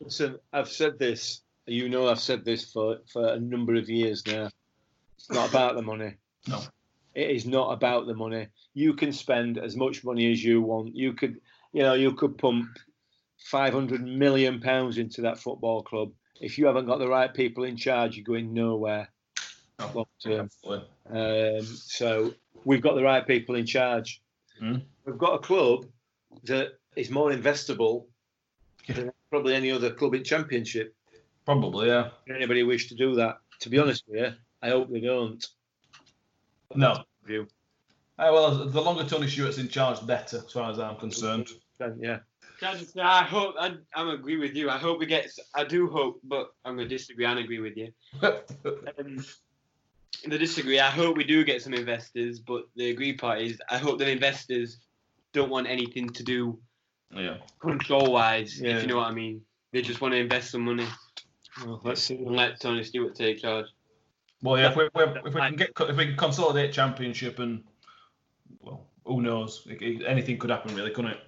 Listen, 0.00 0.38
I've 0.52 0.68
said 0.68 0.98
this. 0.98 1.42
You 1.66 1.88
know, 1.88 2.08
I've 2.08 2.20
said 2.20 2.44
this 2.44 2.72
for, 2.72 2.98
for 3.12 3.26
a 3.28 3.40
number 3.40 3.74
of 3.74 3.88
years 3.88 4.26
now. 4.26 4.50
It's 5.16 5.30
not 5.30 5.48
about 5.48 5.76
the 5.76 5.82
money. 5.82 6.14
No. 6.48 6.60
It 7.14 7.30
is 7.30 7.46
not 7.46 7.72
about 7.72 8.06
the 8.06 8.14
money. 8.14 8.48
You 8.74 8.94
can 8.94 9.12
spend 9.12 9.58
as 9.58 9.76
much 9.76 10.04
money 10.04 10.30
as 10.30 10.44
you 10.44 10.60
want. 10.60 10.94
You 10.94 11.12
could, 11.12 11.40
you 11.72 11.82
know, 11.82 11.94
you 11.94 12.12
could 12.12 12.36
pump 12.38 12.68
500 13.38 14.02
million 14.02 14.60
pounds 14.60 14.98
into 14.98 15.22
that 15.22 15.38
football 15.38 15.82
club. 15.82 16.12
If 16.40 16.58
you 16.58 16.66
haven't 16.66 16.86
got 16.86 16.98
the 16.98 17.08
right 17.08 17.32
people 17.32 17.64
in 17.64 17.76
charge, 17.76 18.16
you're 18.16 18.24
going 18.24 18.52
nowhere 18.52 19.08
No. 20.64 21.58
Um, 21.58 21.64
so 21.64 22.34
we've 22.64 22.82
got 22.82 22.94
the 22.94 23.02
right 23.02 23.26
people 23.26 23.54
in 23.54 23.66
charge. 23.66 24.20
Mm. 24.60 24.82
We've 25.04 25.18
got 25.18 25.34
a 25.34 25.38
club 25.38 25.86
that 26.44 26.72
is 26.94 27.10
more 27.10 27.30
investable 27.30 28.06
than 28.88 29.10
probably 29.30 29.54
any 29.54 29.70
other 29.70 29.90
club 29.90 30.14
in 30.14 30.24
Championship. 30.24 30.94
Probably, 31.44 31.88
yeah. 31.88 32.10
Anybody 32.28 32.62
wish 32.62 32.88
to 32.88 32.94
do 32.94 33.14
that? 33.16 33.38
To 33.60 33.68
be 33.68 33.78
honest 33.78 34.04
with 34.08 34.20
you, 34.20 34.32
I 34.62 34.70
hope 34.70 34.90
they 34.90 35.00
don't. 35.00 35.44
No. 36.74 37.04
View. 37.24 37.46
Uh, 38.18 38.30
well, 38.32 38.66
the 38.66 38.80
longer 38.80 39.04
Tony 39.04 39.28
Stewart's 39.28 39.58
in 39.58 39.68
charge, 39.68 40.00
the 40.00 40.06
better, 40.06 40.38
as 40.38 40.52
far 40.52 40.70
as 40.70 40.78
I'm 40.78 40.96
concerned. 40.96 41.48
Yeah. 41.78 42.18
Can 42.58 42.74
I 42.74 42.78
just 42.78 42.94
say, 42.94 43.00
I 43.02 43.22
hope 43.22 43.54
I, 43.58 43.74
I'm 43.94 44.08
agree 44.08 44.38
with 44.38 44.54
you. 44.54 44.70
I 44.70 44.78
hope 44.78 44.98
we 44.98 45.06
get. 45.06 45.30
I 45.54 45.64
do 45.64 45.88
hope, 45.88 46.20
but 46.24 46.50
I'm 46.64 46.76
gonna 46.76 46.88
disagree 46.88 47.26
and 47.26 47.38
agree 47.38 47.60
with 47.60 47.76
you. 47.76 47.92
Um, 48.98 49.24
the 50.26 50.38
disagree. 50.38 50.80
I 50.80 50.90
hope 50.90 51.16
we 51.16 51.24
do 51.24 51.44
get 51.44 51.60
some 51.60 51.74
investors, 51.74 52.40
but 52.40 52.64
the 52.74 52.90
agree 52.90 53.12
part 53.12 53.42
is 53.42 53.60
I 53.70 53.76
hope 53.76 53.98
the 53.98 54.10
investors 54.10 54.78
don't 55.36 55.50
want 55.50 55.66
anything 55.68 56.08
to 56.10 56.22
do 56.24 56.58
yeah. 57.14 57.36
control 57.60 58.12
wise. 58.12 58.60
Yeah. 58.60 58.76
If 58.76 58.82
you 58.82 58.88
know 58.88 58.96
what 58.96 59.08
I 59.08 59.12
mean. 59.12 59.42
They 59.72 59.82
just 59.82 60.00
want 60.00 60.12
to 60.14 60.18
invest 60.18 60.50
some 60.50 60.62
money 60.62 60.86
Well, 61.64 61.80
let's 61.84 62.02
see. 62.02 62.16
and 62.16 62.34
let 62.34 62.60
Tony 62.60 62.82
Stewart 62.82 63.14
take 63.14 63.42
charge. 63.42 63.66
Well, 64.42 64.58
yeah, 64.58 64.70
if 64.70 64.76
we, 64.76 64.84
if 64.94 65.34
we 65.34 65.40
can 65.40 65.56
get 65.56 65.70
if 65.78 65.96
we 65.96 66.06
can 66.06 66.16
consolidate 66.16 66.72
championship 66.72 67.38
and 67.38 67.64
well, 68.60 68.86
who 69.04 69.20
knows? 69.22 69.66
It- 69.66 69.82
it- 69.82 70.06
anything 70.06 70.38
could 70.38 70.50
happen, 70.50 70.74
really, 70.74 70.90
couldn't 70.90 71.12
it? 71.12 71.20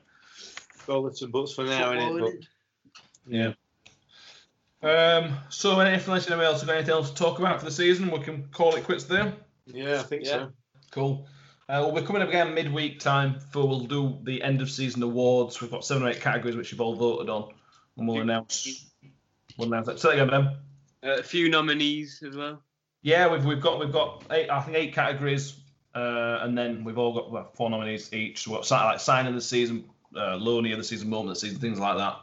Bullets 0.86 1.20
and 1.22 1.32
butts 1.32 1.52
for 1.54 1.64
now, 1.64 1.90
Football, 1.90 2.12
innit? 2.12 2.46
But, 3.26 3.34
yeah. 3.34 3.52
Um, 4.80 5.36
so, 5.48 5.78
anything 5.80 6.14
else 6.14 6.26
anybody 6.26 6.46
else 6.46 6.64
got 6.64 6.76
anything 6.76 6.92
else 6.92 7.10
to 7.10 7.16
talk 7.16 7.38
about 7.38 7.58
for 7.58 7.64
the 7.66 7.70
season? 7.72 8.10
We 8.10 8.20
can 8.20 8.48
call 8.52 8.74
it 8.76 8.84
quits 8.84 9.04
there. 9.04 9.34
Yeah, 9.66 10.00
I 10.00 10.02
think 10.04 10.24
Yeah. 10.24 10.30
so. 10.30 10.52
Cool. 10.92 11.26
Uh, 11.70 11.84
well, 11.84 11.92
we're 11.92 12.02
coming 12.02 12.22
up 12.22 12.30
again 12.30 12.54
midweek 12.54 12.98
time 12.98 13.38
for 13.50 13.68
we'll 13.68 13.80
do 13.80 14.18
the 14.22 14.42
end 14.42 14.62
of 14.62 14.70
season 14.70 15.02
awards. 15.02 15.60
We've 15.60 15.70
got 15.70 15.84
seven 15.84 16.02
or 16.02 16.08
eight 16.08 16.22
categories 16.22 16.56
which 16.56 16.72
you've 16.72 16.80
all 16.80 16.94
voted 16.94 17.28
on, 17.28 17.52
and 17.98 18.08
we'll 18.08 18.22
announce. 18.22 18.86
We'll 19.58 19.68
announce 19.68 19.86
that. 19.88 20.00
Say 20.00 20.16
that 20.16 20.22
again, 20.22 20.46
Ben. 21.02 21.18
A 21.18 21.22
few 21.22 21.50
nominees 21.50 22.22
as 22.26 22.34
well. 22.34 22.62
Yeah, 23.02 23.30
we've 23.30 23.44
we've 23.44 23.60
got 23.60 23.80
we've 23.80 23.92
got 23.92 24.24
eight 24.30 24.48
I 24.48 24.62
think 24.62 24.78
eight 24.78 24.94
categories, 24.94 25.60
uh, 25.94 26.38
and 26.40 26.56
then 26.56 26.84
we've 26.84 26.96
all 26.96 27.12
got 27.12 27.30
well, 27.30 27.50
four 27.52 27.68
nominees 27.68 28.14
each. 28.14 28.44
So 28.44 28.52
we've 28.52 28.66
got 28.66 28.86
like 28.86 29.00
sign 29.00 29.26
of 29.26 29.34
the 29.34 29.42
season, 29.42 29.84
uh, 30.16 30.38
loanee 30.38 30.72
of 30.72 30.78
the 30.78 30.84
season, 30.84 31.10
moment 31.10 31.32
of 31.32 31.34
the 31.34 31.40
season, 31.40 31.60
things 31.60 31.78
like 31.78 31.98
that. 31.98 32.16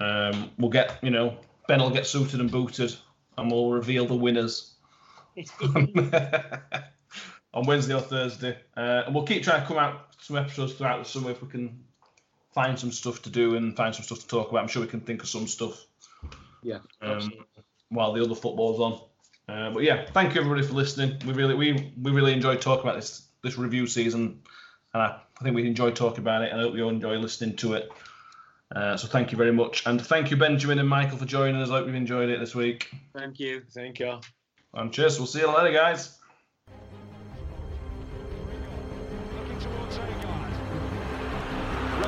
Um, 0.00 0.50
we'll 0.58 0.70
get 0.70 0.96
you 1.02 1.10
know 1.10 1.36
Ben 1.66 1.80
will 1.80 1.90
get 1.90 2.06
suited 2.06 2.38
and 2.38 2.48
booted, 2.48 2.94
and 3.36 3.50
we'll 3.50 3.70
reveal 3.70 4.06
the 4.06 4.14
winners 4.14 4.74
on 7.52 7.66
Wednesday 7.66 7.94
or 7.94 8.00
Thursday, 8.00 8.56
uh, 8.76 9.02
and 9.06 9.14
we'll 9.14 9.26
keep 9.26 9.42
trying 9.42 9.60
to 9.60 9.66
come 9.66 9.78
out 9.78 10.14
some 10.20 10.36
episodes 10.36 10.74
throughout 10.74 11.02
the 11.02 11.08
summer 11.08 11.30
if 11.30 11.42
we 11.42 11.48
can 11.48 11.84
find 12.52 12.78
some 12.78 12.92
stuff 12.92 13.22
to 13.22 13.30
do 13.30 13.56
and 13.56 13.76
find 13.76 13.94
some 13.94 14.04
stuff 14.04 14.20
to 14.20 14.28
talk 14.28 14.50
about. 14.50 14.62
I'm 14.62 14.68
sure 14.68 14.82
we 14.82 14.88
can 14.88 15.00
think 15.00 15.22
of 15.22 15.28
some 15.28 15.46
stuff. 15.46 15.84
Yeah, 16.62 16.78
Um, 17.00 17.32
while 17.88 18.12
the 18.12 18.22
other 18.22 18.34
football's 18.34 18.80
on. 18.80 19.00
Uh, 19.48 19.72
but 19.72 19.82
yeah, 19.82 20.06
thank 20.12 20.34
you 20.34 20.40
everybody 20.40 20.66
for 20.66 20.74
listening. 20.74 21.18
We 21.26 21.32
really 21.32 21.54
we 21.54 21.92
we 22.00 22.10
really 22.12 22.32
enjoyed 22.32 22.60
talking 22.60 22.82
about 22.82 22.96
this 22.96 23.26
this 23.42 23.56
review 23.58 23.86
season, 23.86 24.42
and 24.92 25.02
I, 25.02 25.20
I 25.40 25.44
think 25.44 25.56
we 25.56 25.66
enjoyed 25.66 25.96
talking 25.96 26.20
about 26.20 26.42
it. 26.42 26.52
And 26.52 26.60
I 26.60 26.64
hope 26.64 26.74
you 26.74 26.84
all 26.84 26.90
enjoy 26.90 27.16
listening 27.16 27.56
to 27.56 27.74
it. 27.74 27.90
Uh, 28.74 28.96
so 28.96 29.08
thank 29.08 29.32
you 29.32 29.38
very 29.38 29.52
much, 29.52 29.84
and 29.86 30.00
thank 30.00 30.30
you 30.30 30.36
Benjamin 30.36 30.78
and 30.78 30.88
Michael 30.88 31.18
for 31.18 31.24
joining 31.24 31.60
us. 31.60 31.70
I 31.70 31.78
hope 31.78 31.86
you've 31.86 31.96
enjoyed 31.96 32.28
it 32.28 32.38
this 32.38 32.54
week. 32.54 32.92
Thank 33.12 33.40
you. 33.40 33.62
Thank 33.70 33.98
you. 33.98 34.20
And 34.74 34.92
cheers. 34.92 35.18
We'll 35.18 35.26
see 35.26 35.40
you 35.40 35.48
later, 35.48 35.72
guys. 35.72 36.19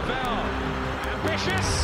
Ravel. 0.09 0.45
Ambitious. 1.13 1.82